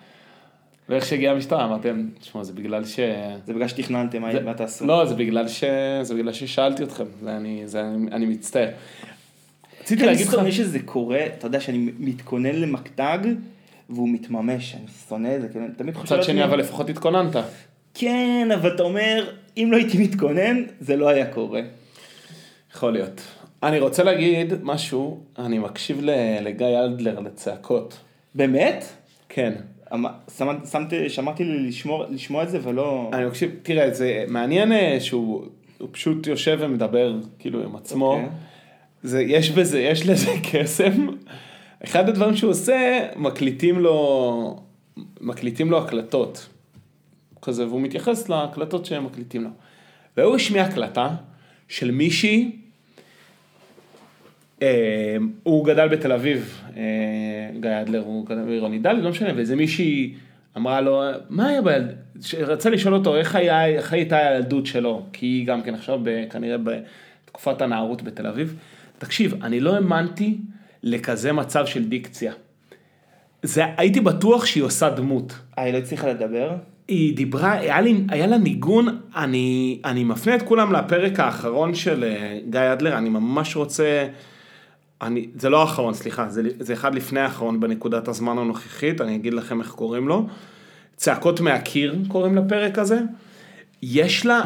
ואיך 0.90 1.06
שהגיעה 1.06 1.34
המשטרה, 1.34 1.66
אמרתם, 1.66 2.08
תשמע, 2.20 2.44
זה 2.44 2.54
בגלל 2.54 2.86
ש... 2.86 3.00
זה 3.46 3.54
בגלל 3.54 3.68
שתכננתם, 3.68 4.32
זה- 4.32 4.40
מה 4.42 4.54
תעשו? 4.54 4.86
לא, 4.86 5.06
זה 5.06 5.16
בגלל 5.16 5.48
ש... 5.48 5.64
זה 6.02 6.14
בגלל 6.16 6.34
ששאלתי 6.34 6.84
אתכם, 6.84 7.04
זה 7.22 7.36
אני, 7.38 7.62
זה 7.66 7.82
אני, 7.82 8.12
אני 8.12 8.26
מצטער. 8.26 8.70
רציתי 9.82 10.02
אני 10.04 10.12
להגיד 10.12 10.28
לך, 10.28 10.32
שונא 10.34 10.52
שזה 10.52 10.80
קורה, 10.80 11.26
אתה 11.26 11.48
יודע 11.48 11.60
שאני 11.60 11.92
מתכונן 12.00 12.56
למקטג, 12.56 13.18
והוא 13.90 14.10
מתממש, 14.10 14.76
אני 14.76 14.86
שונא 15.10 15.36
את 15.36 15.42
זה, 15.42 15.50
כאילו, 15.50 15.66
אני 15.66 15.74
תמיד 15.74 15.96
חושב... 15.96 16.16
מצד 16.16 16.24
שני 16.24 16.44
אבל 16.44 16.60
לפחות 16.60 16.90
התכוננת. 16.90 17.36
כן, 17.94 18.48
אבל 18.56 18.76
אתה 18.76 18.84
אומר, 18.84 19.30
אם 19.58 19.68
לא 19.72 19.78
הייתי 19.78 19.98
מתכונן, 20.04 20.64
זה 20.80 20.96
לא 20.96 21.10
היה 21.10 21.26
קורה. 21.34 21.62
יכול 22.76 22.94
להיות. 22.94 23.22
אני 23.64 23.80
רוצה 23.80 24.04
להגיד 24.04 24.54
משהו, 24.64 25.24
אני 25.40 25.58
מקשיב 25.60 26.02
לגיא 26.42 26.80
אלדלר 26.80 27.20
לצעקות. 27.20 27.98
באמת? 28.36 28.86
כן. 29.30 29.54
אמ- 29.94 30.06
שמת- 30.38 30.68
שמתי, 30.72 31.10
שמרתי 31.10 31.44
לי 31.44 31.68
לשמור, 31.68 32.06
לשמוע 32.10 32.44
את 32.44 32.50
זה 32.50 32.60
ולא... 32.64 33.10
אני 33.14 33.26
מקשיב, 33.26 33.52
תראה, 33.64 33.92
זה 33.94 34.26
מעניין 34.28 34.72
אה, 34.72 34.98
שהוא 35.00 35.46
הוא 35.78 35.90
פשוט 35.92 36.28
יושב 36.28 36.58
ומדבר 36.62 37.16
כאילו 37.40 37.64
עם 37.64 37.76
עצמו. 37.76 38.12
אוקיי. 38.14 38.30
זה, 39.04 39.22
יש 39.22 39.50
בזה, 39.52 39.80
יש 39.80 40.08
לזה 40.08 40.32
קסם. 40.52 41.08
אחד 41.84 42.10
הדברים 42.10 42.36
שהוא 42.36 42.52
עושה, 42.52 43.08
מקליטים 43.16 43.80
לו, 43.80 44.60
מקליטים 45.22 45.72
לו 45.72 45.78
הקלטות. 45.78 46.50
כזה, 47.42 47.68
והוא 47.68 47.82
מתייחס 47.82 48.30
להקלטות 48.30 48.86
שהם 48.86 49.06
מקליטים 49.06 49.44
לו. 49.44 49.50
והוא 50.18 50.36
השמיע 50.36 50.64
הקלטה 50.64 51.10
של 51.68 51.92
מישהי, 51.92 52.52
הוא 55.44 55.66
גדל 55.66 55.88
בתל 55.88 56.12
אביב, 56.12 56.62
אה, 56.78 56.82
גיא 57.60 57.82
אדלר, 57.82 58.04
הוא 58.06 58.26
גדל 58.26 58.44
בעירוני 58.44 58.80
ד', 58.80 58.88
לא 58.88 59.10
משנה, 59.10 59.30
ואיזה 59.36 59.56
מישהי 59.56 60.14
אמרה 60.58 60.82
לו, 60.82 61.04
מה 61.30 61.48
היה 61.48 61.62
בילד... 61.62 61.96
רצה 62.40 62.70
לשאול 62.70 62.94
אותו 62.94 63.16
איך, 63.16 63.36
היה, 63.36 63.66
איך 63.68 63.94
הייתה 63.94 64.18
הילדות 64.18 64.66
שלו, 64.66 65.04
כי 65.14 65.26
היא 65.26 65.48
גם 65.48 65.62
כן 65.62 65.76
עכשיו 65.76 66.00
ב- 66.04 66.26
כנראה 66.30 66.58
בתקופת 66.58 67.62
הנערות 67.62 68.04
בתל 68.04 68.28
אביב. 68.28 68.56
תקשיב, 68.98 69.44
אני 69.44 69.60
לא 69.60 69.76
האמנתי 69.76 70.38
לכזה 70.84 71.32
מצב 71.32 71.66
של 71.66 71.86
דיקציה. 71.86 72.34
זה, 73.44 73.64
הייתי 73.78 74.00
בטוח 74.00 74.46
שהיא 74.46 74.64
עושה 74.64 74.90
דמות. 74.90 75.40
אה, 75.58 75.64
היא 75.64 75.74
לא 75.74 75.78
הצליחה 75.78 76.10
לדבר? 76.10 76.52
היא 76.88 77.16
דיברה, 77.16 77.52
היה, 77.52 77.82
לי, 77.82 77.96
היה 78.10 78.28
לה 78.28 78.38
ניגון, 78.38 79.00
אני, 79.16 79.80
אני 79.86 80.04
מפנה 80.04 80.36
את 80.36 80.42
כולם 80.42 80.74
לפרק 80.74 81.20
האחרון 81.20 81.76
של 81.76 82.04
אה, 82.04 82.40
גיא 82.50 82.74
אדלר, 82.74 82.98
אני 82.98 83.10
ממש 83.10 83.56
רוצה, 83.56 84.08
אני, 85.02 85.28
זה 85.36 85.50
לא 85.50 85.62
האחרון, 85.62 85.94
סליחה, 85.94 86.30
זה, 86.30 86.42
זה 86.60 86.74
אחד 86.74 86.96
לפני 86.96 87.20
האחרון 87.20 87.60
בנקודת 87.60 88.08
הזמן 88.08 88.38
הנוכחית, 88.38 89.02
אני 89.02 89.16
אגיד 89.16 89.34
לכם 89.34 89.60
איך 89.60 89.72
קוראים 89.72 90.08
לו. 90.08 90.28
צעקות 90.96 91.40
מהקיר 91.40 91.96
קוראים 92.08 92.36
לפרק 92.36 92.80
הזה. 92.80 93.00
יש 93.82 94.26
לה 94.26 94.42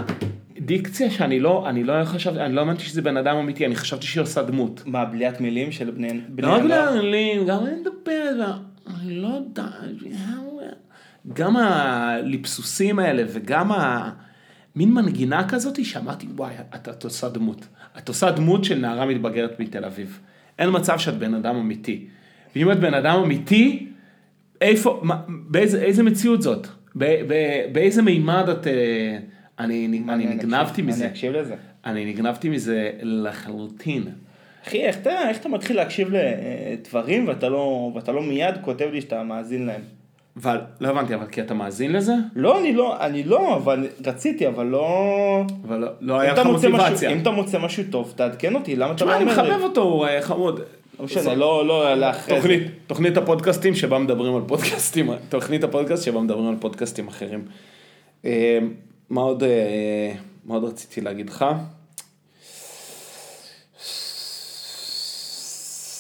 דיקציה 0.60 1.12
שאני 1.12 1.40
לא, 1.40 1.70
אני 1.70 1.84
לא 1.84 2.06
חשבתי, 2.06 2.40
אני 2.40 2.56
לא 2.56 2.62
האמנתי 2.62 2.84
שזה 2.84 3.02
בן 3.02 3.18
אדם 3.18 3.36
אמיתי, 3.36 3.66
אני 3.66 3.76
חשבתי 3.76 4.06
שהיא 4.06 4.22
עושה 4.22 4.44
דמות. 4.44 4.84
מה, 4.86 5.06
בליית 5.06 5.42
מילים 5.42 5.72
של 5.72 5.92
בני 5.92 6.22
לא 6.38 6.54
רק 6.54 6.62
הנוער? 6.62 6.92
להעלים, 6.92 7.46
גם 7.46 7.66
אני 7.66 7.76
מדברת, 7.80 8.56
אני 9.02 9.16
לא 9.16 9.28
יודע, 9.28 9.68
גם 11.34 11.58
הליפסוסים 11.58 13.00
האלה 13.00 13.24
וגם 13.28 13.72
המין 13.72 14.94
מנגינה 14.94 15.50
כזאת 15.50 15.86
שאמרתי, 15.86 16.28
וואי, 16.36 16.54
את, 16.76 16.90
את 16.90 17.04
עושה 17.04 17.30
דמות. 17.30 17.68
את 17.98 18.08
עושה 18.08 18.32
דמות 18.32 18.64
של 18.64 18.76
נערה 18.76 19.06
מתבגרת 19.06 19.60
מתל 19.60 19.86
אביב. 19.86 20.20
אין 20.60 20.70
מצב 20.74 20.98
שאת 21.00 21.18
בן 21.18 21.34
אדם 21.34 21.56
אמיתי. 21.56 22.06
ואם 22.56 22.72
את 22.72 22.80
בן 22.80 22.94
אדם 22.94 23.20
אמיתי, 23.24 23.86
איפה, 24.62 25.00
מה, 25.04 25.22
באיזה 25.28 25.82
איזה 25.82 26.04
מציאות 26.04 26.42
זאת? 26.42 26.68
ב, 26.96 27.06
ב, 27.28 27.34
באיזה 27.72 28.02
מימד 28.02 28.50
את... 28.50 28.68
אה, 28.68 29.18
אני, 29.60 30.02
אני 30.10 30.26
נגנבתי 30.26 30.72
אקשיב- 30.72 30.86
מזה. 30.86 31.04
אני 31.04 31.12
אקשיב 31.12 31.34
לזה. 31.34 31.56
אני 31.86 32.06
נגנבתי 32.06 32.50
מזה 32.50 32.92
לחלוטין. 33.02 34.04
אחי, 34.68 34.82
איך 34.86 34.98
אתה, 34.98 35.30
איך 35.30 35.38
אתה 35.38 35.50
מתחיל 35.50 35.76
להקשיב 35.76 36.10
לדברים 36.12 37.28
ואתה 37.28 37.50
לא, 37.50 37.92
ואתה 37.96 38.12
לא 38.12 38.24
מיד 38.24 38.56
כותב 38.62 38.90
לי 38.94 39.02
שאתה 39.02 39.24
מאזין 39.24 39.66
להם? 39.66 39.82
אבל, 40.38 40.58
לא 40.82 40.88
הבנתי, 40.88 41.16
אבל 41.16 41.26
כי 41.28 41.42
אתה 41.42 41.54
מאזין 41.54 41.92
לזה? 41.94 42.14
לא, 42.36 42.60
אני 42.60 42.74
לא, 42.74 42.98
אני 43.06 43.24
לא, 43.24 43.56
אבל 43.56 43.88
רציתי, 44.06 44.48
אבל 44.48 44.66
לא... 44.66 44.88
אבל 45.68 45.78
לא, 45.80 45.88
לא 46.02 46.20
היה 46.20 46.34
לך 46.34 46.40
מוצא 46.46 46.70
משהו- 46.70 46.72
מוטיבציה. 46.72 47.10
אם 47.12 47.20
אתה 47.22 47.32
מוצא 47.32 47.60
משהו 47.60 47.84
טוב, 47.90 48.14
תעדכן 48.16 48.56
אותי, 48.56 48.76
למה 48.76 48.86
אתה 48.92 48.96
תשמע, 48.96 49.08
לא 49.12 49.16
אני 49.16 49.32
אומר 49.32 49.44
לי? 49.44 49.50
מחבב 49.50 49.64
אותו, 49.64 49.82
הוא 49.82 50.06
אה, 50.06 50.22
חמוד. 50.22 50.60
לא 51.00 51.06
משנה, 51.06 51.36
לא, 51.36 51.68
לא, 51.68 51.94
לאחרי 51.96 52.36
זה. 52.36 52.42
תוכנית, 52.42 52.62
תוכנית 52.88 53.18
הפודקאסטים 53.18 53.76
שבה 53.76 54.00
מדברים 54.00 54.36
על 54.36 54.42
פודקאסטים, 54.48 55.10
תוכנית 55.30 55.64
הפודקאסט 55.64 56.04
שבה 56.04 56.20
מדברים 56.22 56.48
על 56.48 56.56
פודקאסטים 56.60 57.08
אחרים. 57.08 57.46
אה, 58.26 58.60
מה 59.10 59.22
עוד, 59.22 59.44
אה, 59.44 60.12
מה 60.46 60.54
עוד 60.56 60.64
רציתי 60.64 61.02
להגיד 61.02 61.30
לך? 61.30 61.46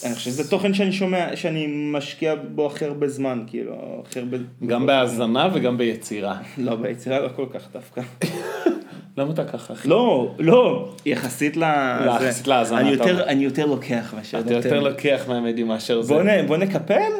אני 0.05 0.15
חושב 0.15 0.31
שזה 0.31 0.49
תוכן 0.49 0.73
שאני 0.73 0.91
שומע, 0.91 1.35
שאני 1.35 1.67
משקיע 1.67 2.35
בו 2.55 2.67
הכי 2.67 2.85
הרבה 2.85 3.07
זמן, 3.07 3.43
כאילו, 3.47 4.01
הכי 4.05 4.19
הרבה... 4.19 4.37
גם 4.67 4.85
בהאזנה 4.85 5.49
וגם 5.53 5.77
ביצירה. 5.77 6.37
לא, 6.57 6.75
ביצירה 6.75 7.19
לא 7.19 7.29
כל 7.35 7.45
כך 7.53 7.67
דווקא. 7.73 8.01
למה 9.17 9.33
אתה 9.33 9.45
ככה, 9.45 9.73
אחי? 9.73 9.87
לא, 9.87 10.35
לא, 10.39 10.89
יחסית 11.05 11.57
ל... 11.57 11.63
יחסית 12.07 12.45
זה- 12.45 12.49
להאזנה, 12.51 12.79
אני 13.27 13.43
יותר- 13.43 13.65
לוקח 13.65 14.13
מאשר 14.17 14.39
אתה 14.39 14.53
יותר 14.53 14.79
לוקח 14.79 15.25
מהמדי 15.27 15.63
מאשר 15.63 16.01
זה. 16.01 16.13
בוא 16.47 16.57
נקפל? 16.57 17.11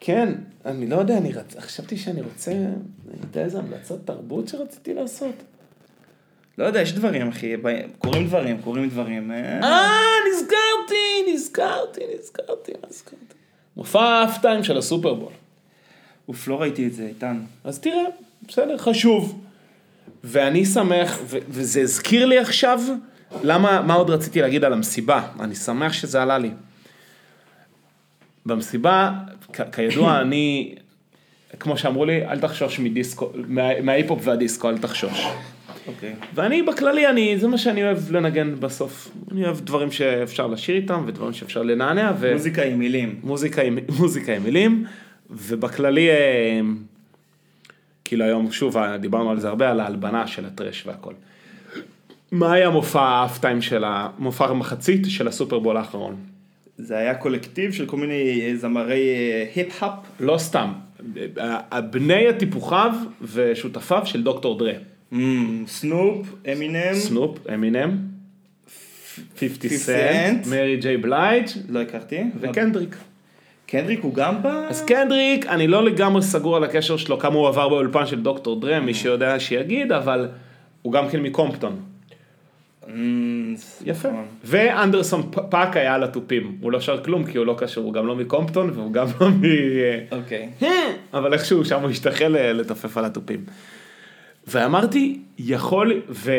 כן, 0.00 0.32
אני 0.66 0.86
לא 0.86 0.96
יודע, 0.96 1.18
אני. 1.18 1.32
חשבתי 1.58 1.96
שאני 1.96 2.20
רוצה, 2.20 2.50
אני 2.50 3.18
יודע 3.22 3.40
איזה 3.44 3.58
המלצת 3.58 4.06
תרבות 4.06 4.48
שרציתי 4.48 4.94
לעשות. 4.94 5.34
לא 6.58 6.64
יודע, 6.64 6.80
יש 6.80 6.92
דברים, 6.92 7.28
אחי, 7.28 7.54
קורים 7.98 8.26
דברים, 8.26 8.58
קורים 8.64 8.88
דברים. 8.88 9.30
אה, 9.32 9.60
אה, 9.62 9.90
נזכרתי, 10.32 11.32
נזכרתי, 11.34 12.00
נזכרתי, 12.20 12.72
נזכרתי. 12.88 13.34
מופע 13.76 14.02
האפטיים 14.02 14.64
של 14.64 14.78
הסופרבול. 14.78 15.32
אוף, 16.28 16.48
לא 16.48 16.60
ראיתי 16.60 16.86
את 16.86 16.92
זה, 16.94 17.06
איתן. 17.06 17.40
אז 17.64 17.78
תראה, 17.78 18.02
בסדר, 18.48 18.78
חשוב. 18.78 19.40
ואני 20.24 20.64
שמח, 20.66 21.18
ו- 21.26 21.38
וזה 21.48 21.80
הזכיר 21.80 22.26
לי 22.26 22.38
עכשיו, 22.38 22.80
למה, 23.42 23.82
מה 23.82 23.94
עוד 23.94 24.10
רציתי 24.10 24.40
להגיד 24.40 24.64
על 24.64 24.72
המסיבה? 24.72 25.26
אני 25.40 25.54
שמח 25.54 25.92
שזה 25.92 26.22
עלה 26.22 26.38
לי. 26.38 26.50
במסיבה, 28.46 29.12
כ- 29.52 29.74
כידוע, 29.74 30.18
אני, 30.20 30.74
כמו 31.60 31.78
שאמרו 31.78 32.04
לי, 32.04 32.26
אל 32.26 32.40
תחשוש 32.40 32.78
מדיסקו, 32.78 33.30
מה- 33.34 33.80
מההיפ-הופ 33.80 34.20
והדיסקו, 34.24 34.68
אל 34.68 34.78
תחשוש. 34.78 35.26
אוקיי. 35.86 36.14
ואני 36.34 36.62
בכללי, 36.62 37.08
אני, 37.08 37.38
זה 37.38 37.48
מה 37.48 37.58
שאני 37.58 37.84
אוהב 37.84 38.10
לנגן 38.10 38.54
בסוף. 38.60 39.10
אני 39.32 39.44
אוהב 39.44 39.60
דברים 39.60 39.90
שאפשר 39.90 40.46
לשיר 40.46 40.76
איתם, 40.76 41.04
ודברים 41.06 41.32
שאפשר 41.32 41.62
לנענע, 41.62 42.12
ו... 42.18 42.32
מוזיקה 42.32 42.62
עם 42.62 42.78
מילים. 42.78 43.20
מוזיקה 43.22 43.62
עם, 43.62 43.78
מוזיקה 43.98 44.36
עם 44.36 44.42
מילים, 44.42 44.84
ובכללי, 45.30 46.10
אה, 46.10 46.60
כאילו 48.04 48.24
היום, 48.24 48.52
שוב, 48.52 48.76
דיברנו 49.00 49.30
על 49.30 49.40
זה 49.40 49.48
הרבה, 49.48 49.70
על 49.70 49.80
ההלבנה 49.80 50.26
של 50.26 50.44
הטראש 50.44 50.86
והכל. 50.86 51.12
מה 52.32 52.52
היה 52.52 52.70
מופע 52.70 53.02
ה 53.02 53.08
half-time 53.08 53.62
של 53.62 53.84
המופע 53.86 54.46
המחצית 54.46 55.06
של 55.08 55.28
הסופרבול 55.28 55.76
האחרון? 55.76 56.16
זה 56.78 56.96
היה 56.96 57.14
קולקטיב 57.14 57.72
של 57.72 57.86
כל 57.86 57.96
מיני 57.96 58.40
אה, 58.42 58.56
זמרי 58.56 59.08
אה, 59.08 59.46
היפ-האפ. 59.54 59.92
לא 60.20 60.38
סתם, 60.38 60.72
בני 61.90 62.28
הטיפוחיו 62.28 62.92
ושותפיו 63.22 64.02
של 64.04 64.22
דוקטור 64.22 64.58
דרה. 64.58 64.72
סנופ, 65.66 66.26
אמינם. 66.52 66.94
סנופ, 66.94 67.38
אמינם, 67.54 67.98
50 69.38 69.48
50 69.48 69.70
סנט. 69.78 70.46
מרי 70.46 70.76
ג'יי 70.76 70.96
בלייג' 70.96 71.46
לא 71.68 71.80
הכרתי. 71.80 72.22
וקנדריק. 72.40 72.96
קנדריק 73.66 74.00
הוא 74.02 74.14
גם 74.14 74.42
בא? 74.42 74.66
אז 74.68 74.84
קנדריק, 74.84 75.46
אני 75.46 75.66
לא 75.66 75.84
לגמרי 75.84 76.22
סגור 76.22 76.56
על 76.56 76.64
הקשר 76.64 76.96
שלו, 76.96 77.18
כמה 77.18 77.34
הוא 77.34 77.48
עבר 77.48 77.68
באולפן 77.68 78.06
של 78.06 78.22
דוקטור 78.22 78.60
דרה, 78.60 78.80
מי 78.80 78.94
שיודע 78.94 79.40
שיגיד, 79.40 79.92
אבל 79.92 80.28
הוא 80.82 80.92
גם 80.92 81.08
כן 81.08 81.20
מקומפטון. 81.20 81.80
אמ, 82.88 83.54
יפה. 83.84 84.08
ואנדרסון 84.44 85.30
פאק 85.50 85.76
היה 85.76 85.94
על 85.94 86.04
התופים, 86.04 86.56
הוא 86.60 86.72
לא 86.72 86.80
שר 86.80 87.04
כלום 87.04 87.24
כי 87.24 87.38
הוא 87.38 87.46
לא 87.46 87.54
קשור, 87.58 87.84
הוא 87.84 87.92
גם 87.92 88.06
לא 88.06 88.16
מקומפטון 88.16 88.70
והוא 88.74 88.92
גם 88.92 89.06
לא 89.20 89.28
מ... 89.30 89.42
אוקיי. 90.12 90.48
אבל 91.14 91.32
איכשהו 91.32 91.64
שם 91.64 91.80
הוא 91.80 91.90
השתחל 91.90 92.28
ל- 92.28 92.52
לתופף 92.52 92.96
על 92.96 93.04
התופים. 93.04 93.44
ואמרתי, 94.46 95.20
יכול, 95.38 96.02
ו, 96.08 96.32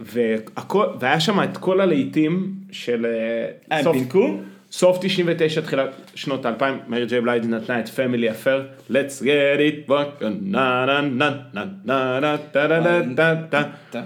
והכל, 0.00 0.86
והיה 1.00 1.20
שם 1.20 1.42
את 1.42 1.56
כל 1.56 1.80
הלהיטים 1.80 2.54
של 2.72 3.06
אה, 3.06 3.76
הם 3.78 3.84
סוף, 3.84 3.96
פינקו? 3.96 4.36
סוף 4.72 4.98
99, 5.00 5.60
תחילת 5.60 5.90
שנות 6.14 6.46
2000, 6.46 6.78
מרי 6.88 7.06
ג'יי 7.06 7.20
בלייד 7.20 7.46
נתנה 7.46 7.80
את 7.80 7.88
פמילי 7.88 8.30
אפר, 8.30 8.66
let's 8.90 9.22
get 9.22 9.60
it, 9.60 9.90
na 9.90 10.86
na 10.86 11.00
na 11.20 11.28
na 11.54 11.64
na 11.84 12.20
na 12.20 12.36
da 12.54 12.66
da 12.68 12.78
da 13.16 13.34
da 13.52 13.62
da. 13.92 13.98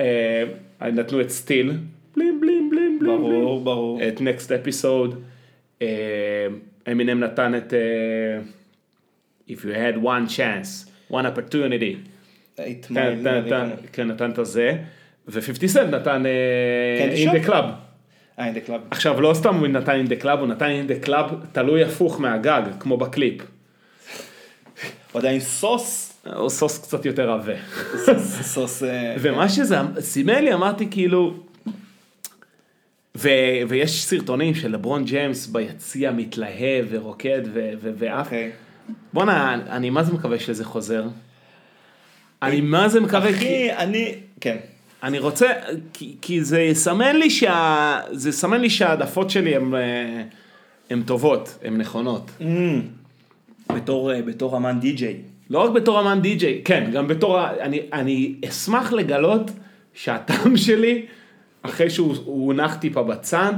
אה, 0.00 0.44
נתנו 0.92 1.20
את 1.20 1.30
סטיל, 1.30 1.72
בלים 2.16 2.40
בלים 2.40 2.70
בלים 2.70 2.98
בלים. 2.98 3.16
ברור, 3.18 3.64
ברור. 3.64 4.00
את 4.08 4.20
נקסט 4.20 4.52
אפיסוד, 4.52 5.22
אמינם 6.90 7.20
נתן 7.20 7.54
את 7.54 7.74
אה, 7.74 8.40
If 9.48 9.64
you 9.64 9.74
had 9.74 9.96
one 10.02 10.28
chance, 10.28 10.86
one 11.10 11.26
opportunity, 11.26 11.96
כן, 12.56 13.18
נתן- 13.20 13.70
כן, 13.92 14.08
נתן 14.08 14.30
את 14.30 14.46
זה, 14.46 14.76
ו-50 15.28 15.66
סנט 15.66 15.94
נתן 15.94 16.22
אה, 16.26 17.14
Shop? 17.24 17.30
the 17.36 17.46
Club, 17.48 17.52
אה, 18.38 18.46
אין 18.46 18.54
דה 18.54 18.60
קלאב. 18.60 18.80
עכשיו, 18.90 19.20
לא 19.20 19.34
סתם 19.34 19.54
הוא 19.54 19.66
נתן 19.66 19.92
אין 19.92 20.06
דה 20.06 20.16
קלאב, 20.16 20.38
הוא 20.38 20.48
נתן 20.48 20.66
אין 20.68 20.86
דה 20.86 20.94
קלאב 20.98 21.26
תלוי 21.52 21.84
הפוך 21.84 22.20
מהגג, 22.20 22.62
כמו 22.80 22.96
בקליפ. 22.96 23.42
עוד 25.12 25.24
עם 25.24 25.38
סוס. 25.40 26.06
או 26.36 26.50
סוס 26.50 26.78
קצת 26.78 27.06
יותר 27.06 27.30
עבה. 27.30 27.52
סוס. 28.42 28.82
אה, 28.82 29.14
ומה 29.20 29.48
שזה 29.48 29.76
סימל 30.00 30.40
לי, 30.40 30.54
אמרתי 30.54 30.88
כאילו... 30.90 31.34
ו, 33.16 33.28
ויש 33.68 34.02
סרטונים 34.04 34.54
של 34.54 34.72
לברון 34.72 35.04
ג'יימס 35.04 35.46
ביציע 35.46 36.10
מתלהב 36.10 36.86
ורוקד 36.90 37.40
ו, 37.52 37.70
ו, 37.80 37.90
ואף. 37.98 38.26
אוקיי. 38.26 38.50
בואנה, 39.12 39.54
אני 39.54 39.90
מה 39.90 40.02
זה 40.02 40.12
מקווה 40.12 40.38
שזה 40.38 40.64
חוזר. 40.64 41.04
אני 42.42 42.60
מה 42.60 42.88
זה 42.88 43.00
מקווה, 43.00 43.32
כי 43.32 43.36
אחי, 43.36 43.72
אני... 43.72 44.14
כן. 44.40 44.56
אני 45.02 45.18
רוצה, 45.18 45.46
כי, 45.92 46.16
כי 46.20 46.44
זה 46.44 46.60
יסמן 46.60 47.16
לי 47.16 47.30
שה... 47.30 48.00
זה 48.12 48.28
יסמן 48.28 48.60
לי 48.60 48.70
שההעדפות 48.70 49.30
שלי 49.30 49.56
הן 49.56 49.74
אה, 49.74 50.22
הן 50.90 51.02
טובות, 51.02 51.58
הן 51.64 51.76
נכונות. 51.76 52.30
Mm. 52.40 52.44
בתור, 53.74 54.12
אה, 54.12 54.22
בתור 54.22 54.56
אמן 54.56 54.80
די-ג'יי. 54.80 55.16
לא 55.50 55.58
רק 55.58 55.70
בתור 55.70 56.00
אמן 56.00 56.20
די-ג'יי, 56.20 56.62
כן, 56.64 56.90
גם 56.92 57.08
בתור, 57.08 57.48
אני, 57.50 57.80
אני 57.92 58.34
אשמח 58.48 58.92
לגלות 58.92 59.50
שהטעם 59.94 60.56
שלי, 60.66 61.06
אחרי 61.62 61.90
שהוא 61.90 62.16
הוא 62.24 62.46
הונח 62.46 62.74
טיפה 62.74 63.02
בצד, 63.02 63.54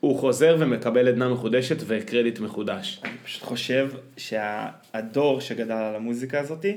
הוא 0.00 0.18
חוזר 0.18 0.56
ומקבל 0.58 1.08
עדנה 1.08 1.28
מחודשת 1.28 1.76
וקרדיט 1.86 2.40
מחודש. 2.40 3.00
אני 3.04 3.12
פשוט 3.24 3.42
חושב 3.42 3.88
שהדור 4.16 5.40
שגדל 5.40 5.72
על 5.72 5.94
המוזיקה 5.94 6.40
הזאתי, 6.40 6.76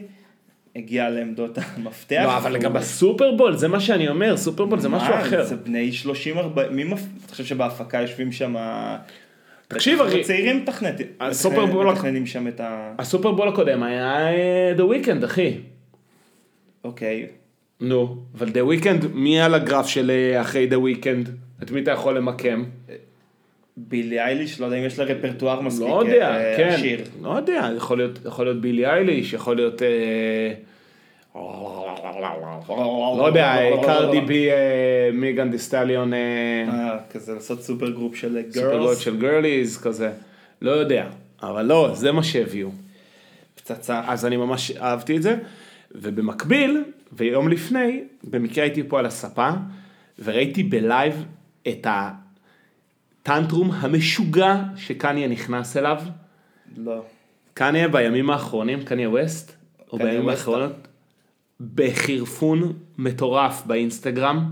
הגיע 0.76 1.10
לעמדות 1.10 1.58
המפתח. 1.58 2.22
לא, 2.24 2.38
אבל 2.38 2.58
גם 2.58 2.74
בסופרבול, 2.74 3.56
זה 3.58 3.68
מה 3.68 3.80
שאני 3.80 4.10
אומר, 4.10 4.38
סופרבול 4.38 4.80
זה 4.80 4.90
משהו 4.90 5.14
אחר. 5.14 5.44
זה 5.44 5.56
בני 5.56 5.92
30-40, 6.36 6.38
מי 6.72 6.84
מפ... 6.84 7.00
אתה 7.26 7.32
חושב 7.32 7.46
שבהפקה 7.46 8.02
יושבים 8.02 8.32
שם... 8.32 8.56
תקשיב, 9.68 10.02
אחי, 10.02 10.24
צעירים 10.24 10.58
מתכנתים. 10.62 11.08
הסופרבול- 11.20 11.92
מתכננים 11.92 12.26
שם 12.26 12.48
את 12.48 12.60
ה... 12.60 12.94
הסופרבול 13.00 13.48
הקודם 13.48 13.84
היה 13.84 14.28
אה, 14.34 14.74
The 14.78 14.82
Weeknd, 14.82 15.26
אחי. 15.26 15.54
אוקיי. 16.84 17.28
נו, 17.82 18.18
אבל 18.38 18.48
The 18.48 18.52
Weeknd, 18.84 19.08
מי 19.14 19.42
על 19.42 19.54
הגרף 19.54 19.88
של 19.88 20.12
אה, 20.12 20.42
אחרי 20.42 20.70
The 20.72 20.76
Weeknd? 20.76 21.30
את 21.64 21.72
מי 21.72 21.82
אתה 21.82 21.92
יכול 21.92 22.18
למקם? 22.18 22.64
בילי 23.78 24.20
אייליש, 24.20 24.60
לא 24.60 24.66
יודע 24.66 24.78
אם 24.78 24.84
יש 24.84 25.00
לה 25.00 25.06
רפרטואר 25.06 25.62
מספיק 25.62 25.88
לא 25.88 26.04
יודע, 26.04 26.30
אה, 26.30 26.58
כן, 26.58 26.68
עשיר. 26.68 27.02
לא 27.22 27.30
יודע, 27.30 27.70
יכול 27.78 27.98
להיות, 27.98 28.20
יכול 28.26 28.46
להיות 28.46 28.62
בילי 28.62 28.86
אייליש, 28.86 29.34
יכול 29.34 29.56
להיות, 29.56 29.82
אה, 29.82 30.54
לא 33.18 33.24
יודע, 33.28 33.46
אה, 33.46 33.84
קרדי 33.84 34.22
בי, 34.22 34.52
אה, 34.52 35.10
מיגן 35.14 35.52
דיסטליון, 35.52 36.14
אה, 36.14 36.98
כזה 37.12 37.34
לעשות 37.34 37.62
supergroup 37.62 38.16
של 38.16 38.42
super 38.52 38.70
good 38.70 38.86
girls. 38.86 38.98
של 38.98 39.18
girlies, 39.18 39.78
כזה, 39.78 40.12
לא 40.62 40.72
יודע, 40.72 41.08
אבל 41.44 41.66
לא, 41.66 41.92
זה 41.94 42.12
מה 42.12 42.24
שהביאו. 42.24 42.70
פצצה. 43.56 44.02
אז 44.08 44.26
אני 44.26 44.38
ממש 44.38 44.72
אהבתי 44.72 45.18
את 45.18 45.22
זה, 45.22 45.36
ובמקביל, 45.92 46.84
ויום 47.14 47.50
לפני, 47.50 48.04
במקרה 48.24 48.64
הייתי 48.64 48.84
פה 48.84 49.00
על 49.00 49.06
הספה, 49.06 49.50
וראיתי 50.24 50.64
בלייב 50.64 51.26
את 51.68 51.88
הטנטרום 53.24 53.72
המשוגע 53.72 54.56
שקניה 54.76 55.28
נכנס 55.28 55.78
אליו. 55.78 56.02
לא. 56.78 57.02
קניה 57.54 57.88
בימים 57.88 58.30
האחרונים, 58.30 58.84
קניה 58.84 59.10
ווסט, 59.10 59.52
או 59.92 59.98
קניה 59.98 60.12
בימים. 60.12 60.30
האחרונות, 60.30 60.88
בחירפון 61.76 62.74
מטורף 62.98 63.64
באינסטגרם, 63.66 64.52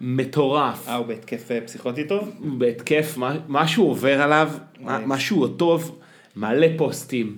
מטורף, 0.00 0.88
אה, 0.88 0.94
הוא 0.94 1.06
בהתקף 1.06 1.50
אה, 1.50 1.60
פסיכוטי 1.60 2.04
טוב? 2.04 2.30
בהתקף, 2.58 3.14
מה- 3.16 3.36
משהו 3.48 3.84
עובר 3.88 4.22
עליו, 4.22 4.50
וואי. 4.80 5.02
משהו 5.06 5.48
טוב, 5.48 5.98
מלא 6.36 6.66
פוסטים. 6.76 7.36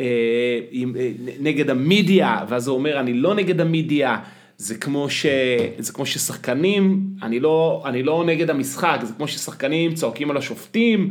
אה, 0.00 0.06
עם, 0.70 0.96
אה, 0.98 1.10
נגד 1.40 1.70
המדיה, 1.70 2.44
ואז 2.48 2.68
הוא 2.68 2.76
אומר, 2.76 3.00
אני 3.00 3.12
לא 3.12 3.34
נגד 3.34 3.60
המדיה, 3.60 4.18
זה 4.58 4.74
כמו, 4.74 5.10
ש, 5.10 5.26
זה 5.78 5.92
כמו 5.92 6.06
ששחקנים, 6.06 7.00
אני 7.22 7.40
לא, 7.40 7.82
אני 7.86 8.02
לא 8.02 8.24
נגד 8.26 8.50
המשחק, 8.50 8.98
זה 9.02 9.14
כמו 9.14 9.28
ששחקנים 9.28 9.94
צועקים 9.94 10.30
על 10.30 10.36
השופטים, 10.36 11.10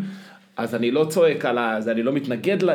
אז 0.58 0.76
אני 0.76 0.92
לא 0.92 1.06
צועק 1.10 1.46
על 1.46 1.58
ה... 1.58 1.78
אז 1.78 1.90
אני 1.90 2.04
לא 2.04 2.12
מתנגד 2.12 2.64
ל... 2.64 2.70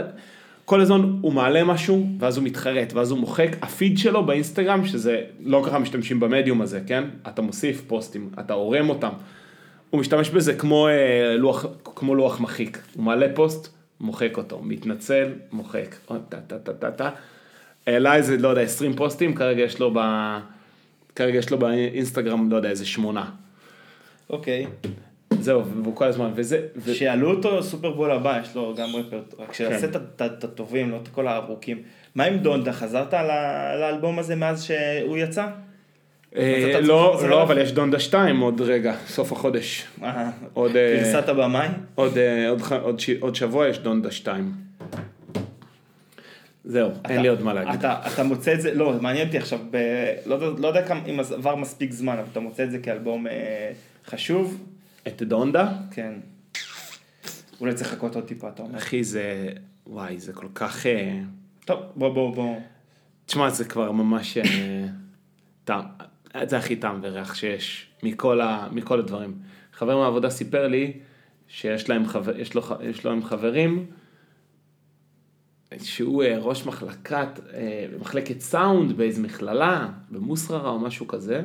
כל 0.65 0.81
הזמן 0.81 1.01
הוא 1.21 1.33
מעלה 1.33 1.65
משהו, 1.65 2.07
ואז 2.19 2.37
הוא 2.37 2.45
מתחרט, 2.45 2.93
ואז 2.93 3.11
הוא 3.11 3.19
מוחק, 3.19 3.49
הפיד 3.63 3.99
שלו 3.99 4.27
באינסטגרם, 4.27 4.87
שזה 4.87 5.21
לא 5.41 5.63
ככה 5.67 5.79
משתמשים 5.79 6.21
במדיום 6.21 6.63
הזה, 6.63 6.81
כן? 6.87 7.05
אתה 7.29 7.43
מוסיף 7.43 7.83
פוסטים, 7.87 8.31
אתה 8.41 8.53
עורם 8.53 8.89
אותם. 8.89 9.11
הוא 9.91 10.01
משתמש 10.01 10.31
בזה 10.31 10.55
כמו, 10.55 10.89
אה, 10.89 11.37
לוח, 11.37 11.67
כמו 11.85 12.15
לוח 12.15 12.41
מחיק. 12.41 12.79
הוא 12.95 13.05
מעלה 13.05 13.27
פוסט, 13.35 13.69
מוחק 14.01 14.37
אותו, 14.37 14.61
מתנצל, 14.63 15.29
מוחק. 15.53 15.95
טה 16.29 16.37
טה 16.47 16.59
טה 16.59 16.73
טה 16.73 16.91
טה. 16.91 17.11
העלה 17.87 18.17
איזה, 18.17 18.37
לא 18.37 18.49
יודע, 18.49 18.61
20 18.61 18.95
פוסטים, 18.97 19.35
כרגע 19.35 19.63
יש 19.63 19.81
לו 19.81 19.91
ב... 19.95 19.99
כרגע 21.17 21.39
יש 21.39 21.51
לו 21.51 21.59
באינסטגרם, 21.59 22.51
לא 22.51 22.57
יודע, 22.57 22.71
איזה 22.71 22.87
שמונה. 22.87 23.25
אוקיי. 24.31 24.67
זהו, 25.41 25.63
והוא 25.67 25.97
כל 25.97 26.05
הזמן, 26.05 26.31
וזה... 26.35 26.61
ו... 26.77 26.95
שיעלו 26.95 27.31
אותו 27.31 27.63
סופרבול 27.63 28.11
הבא, 28.11 28.41
יש 28.43 28.57
לו 28.57 28.75
גם 28.79 28.89
רפרטואר. 28.97 29.45
רק 29.45 29.53
שיעשה 29.53 29.89
כן. 29.89 29.99
את 30.17 30.21
ה- 30.21 30.27
את 30.27 30.45
הטובים, 30.45 30.91
לא 30.91 30.99
את 31.03 31.09
כל 31.09 31.29
הארוכים. 31.29 31.83
מה 32.15 32.25
עם 32.25 32.39
דונדה? 32.39 32.73
חזרת 32.73 33.15
לאלבום 33.81 34.19
הזה 34.19 34.37
מאז 34.37 34.63
שהוא 34.65 35.19
יצא? 35.19 35.47
אה, 36.37 36.81
לא, 36.83 37.21
לא? 37.29 37.43
אבל 37.43 37.59
יש 37.59 37.73
דונדה 37.73 37.99
2 37.99 38.41
עוד 38.41 38.61
רגע, 38.61 38.95
סוף 39.07 39.33
החודש. 39.33 39.85
אה, 40.03 40.31
עוד, 40.55 40.73
גרסת 40.73 41.29
הבמאי? 41.29 41.69
עוד, 41.95 42.19
אה, 42.19 42.49
עוד, 42.49 42.61
ח- 42.63 42.73
עוד, 42.73 43.01
ש- 43.01 43.11
עוד 43.21 43.35
שבוע 43.35 43.69
יש 43.69 43.79
דונדה 43.79 44.11
2. 44.11 44.53
זהו, 46.65 46.89
אין 46.91 46.99
אתה- 47.05 47.23
לי 47.23 47.29
עוד 47.29 47.43
מה 47.43 47.55
להגיד. 47.55 47.75
אתה, 47.75 48.01
אתה 48.15 48.23
מוצא 48.23 48.55
את 48.55 48.61
זה, 48.61 48.75
לא, 48.75 48.99
מעניין 49.01 49.27
אותי 49.27 49.39
עכשיו, 49.39 49.59
ב, 49.71 49.77
לא, 50.27 50.59
לא 50.59 50.69
יודע 50.69 50.87
כמה, 50.89 51.01
אם 51.07 51.21
עבר 51.35 51.57
מספיק 51.57 51.93
זמן, 51.93 52.13
אבל 52.19 52.29
אתה 52.33 52.41
מוצא 52.41 52.65
את 52.65 52.71
זה 52.71 52.79
כאלבום 52.79 53.27
אה, 53.27 53.73
חשוב? 54.07 54.65
את 55.09 55.23
דונדה? 55.23 55.73
כן. 55.91 56.13
אולי 57.61 57.75
צריך 57.75 57.93
לחכות 57.93 58.15
עוד 58.15 58.25
טיפה, 58.25 58.49
אתה 58.49 58.63
אומר. 58.63 58.79
אחי, 58.79 59.05
זה... 59.05 59.49
וואי, 59.87 60.19
זה 60.21 60.33
כל 60.33 60.47
כך... 60.55 60.87
אה, 60.87 61.19
טוב, 61.65 61.81
בוא, 61.97 62.09
בוא, 62.15 62.35
בוא. 62.35 62.57
תשמע, 63.27 63.51
זה 63.51 63.65
כבר 63.65 63.93
ממש... 63.93 64.37
אה, 64.37 64.85
טעם. 65.65 65.85
זה 66.47 66.57
הכי 66.59 66.77
טעם 66.77 66.99
וריח 67.03 67.35
שיש 67.35 67.87
מכל, 68.03 68.41
ה, 68.41 68.69
מכל 68.73 68.99
הדברים. 68.99 69.35
חבר 69.73 69.97
מהעבודה 69.99 70.31
סיפר 70.31 70.69
לי 70.69 70.93
שיש 71.49 71.89
להם 71.89 72.07
חבר, 72.07 72.39
יש 72.41 72.55
לו, 72.55 72.63
יש 72.83 73.05
לו 73.05 73.13
עם 73.13 73.25
חברים 73.25 73.87
שהוא 75.83 76.23
אה, 76.23 76.39
ראש 76.39 76.67
מחלקת, 76.67 77.41
אה, 77.55 77.87
מחלקת 78.01 78.41
סאונד 78.41 78.93
באיזו 78.97 79.23
מכללה, 79.23 79.89
במוסררה 80.11 80.71
או 80.71 80.79
משהו 80.79 81.07
כזה, 81.09 81.43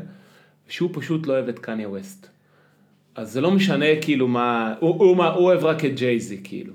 שהוא 0.68 0.90
פשוט 0.94 1.28
לא 1.28 1.34
אוהב 1.34 1.48
את 1.50 1.60
קניה 1.60 1.90
ווסט. 1.90 2.28
אז 3.16 3.32
זה 3.32 3.42
לא 3.42 3.52
משנה 3.52 3.86
כאילו 4.02 4.28
מה, 4.28 4.74
הוא, 4.80 4.90
הוא, 5.06 5.18
מה- 5.18 5.30
הוא 5.30 5.44
אוהב 5.46 5.66
רק 5.66 5.86
את 5.86 5.96
ג'ייזי 5.96 6.40
כאילו. 6.44 6.74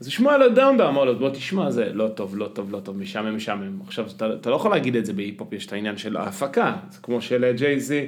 אז 0.00 0.06
הוא 0.06 0.12
שמע 0.12 0.38
לו 0.38 0.48
דונדה, 0.54 0.88
אמר 0.88 1.04
לו 1.04 1.18
בוא 1.18 1.30
תשמע 1.30 1.70
זה 1.70 1.92
לא 1.92 2.08
טוב, 2.08 2.36
לא 2.36 2.48
טוב, 2.52 2.72
לא 2.72 2.80
טוב, 2.80 2.98
משעמם, 2.98 3.36
משעמם. 3.36 3.80
עכשיו 3.86 4.06
אתה, 4.16 4.34
אתה 4.34 4.50
לא 4.50 4.54
יכול 4.56 4.70
להגיד 4.70 4.96
את 4.96 5.06
זה 5.06 5.12
בהיפ-הופ, 5.12 5.52
יש 5.52 5.66
את 5.66 5.72
העניין 5.72 5.96
של 5.96 6.16
ההפקה, 6.16 6.76
זה 6.90 6.98
כמו 7.02 7.20
של 7.20 7.52
ג'ייזי, 7.56 8.06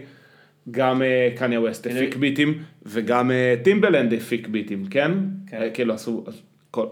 גם 0.71 1.03
אה, 1.03 1.29
קניה 1.37 1.61
ווסט 1.61 1.87
הפיק 1.87 2.17
ביטים, 2.17 2.59
וגם 2.87 3.31
אה, 3.31 3.55
טימבלנד 3.65 4.13
הפיק 4.13 4.49
ביטים, 4.49 4.87
כן? 4.87 5.13
כן. 5.47 5.63
אה, 5.63 5.71
כאילו 5.71 5.95
עשו, 5.95 6.25
כל... 6.71 6.87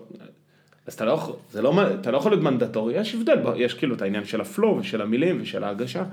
אז 0.87 0.95
אתה 0.95 1.05
לא 1.05 1.13
יכול, 1.13 1.35
זה 1.53 1.63
לא, 1.63 1.75
אתה 2.01 2.11
לא 2.11 2.17
יכול 2.17 2.33
להיות 2.33 2.43
מנדטורי, 2.43 3.01
יש 3.01 3.15
הבדל, 3.15 3.39
יש 3.57 3.75
כאילו 3.75 3.95
את 3.95 4.03
העניין 4.03 4.25
של 4.25 4.41
ה 4.41 4.48
flow 4.48 4.79
ושל 4.79 5.03
המילים 5.03 5.39
ושל 5.43 5.65
ההגשה. 5.65 6.05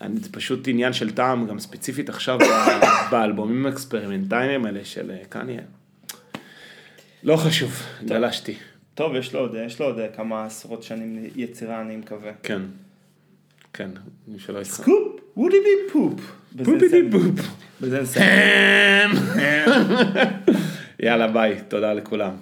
אני, 0.00 0.16
זה 0.16 0.32
פשוט 0.32 0.68
עניין 0.68 0.92
של 0.92 1.10
טעם, 1.10 1.46
גם 1.46 1.58
ספציפית 1.58 2.08
עכשיו 2.08 2.38
באלבומים 3.10 3.66
האקספרימנטליים 3.66 4.64
האלה 4.66 4.84
של 4.84 5.10
אה, 5.10 5.24
קניה. 5.28 5.62
לא 7.22 7.36
חשוב, 7.36 7.82
גלשתי. 8.04 8.54
טוב, 8.94 9.14
יש 9.14 9.34
לו 9.34 9.40
עוד, 9.40 9.54
יש 9.66 9.80
לו 9.80 9.86
עוד 9.86 9.96
כמה 10.16 10.44
עשרות 10.44 10.82
שנים 10.82 11.30
יצירה, 11.36 11.80
אני 11.80 11.96
מקווה. 11.96 12.32
כן. 12.42 12.62
כן, 13.72 13.90
מי 14.28 14.38
שלא 14.38 14.58
יצא. 14.58 14.84
קופ, 14.84 15.20
וודי 15.36 15.56
בי 15.56 15.92
פופ. 15.92 16.20
פופי 16.64 16.86
נסיים. 16.86 17.10
פופ. 17.10 17.46
בזה 17.80 18.02
נסיים. 18.02 19.10
יאללה 21.02 21.28
ביי, 21.28 21.60
תודה 21.68 21.92
לכולם. 21.92 22.34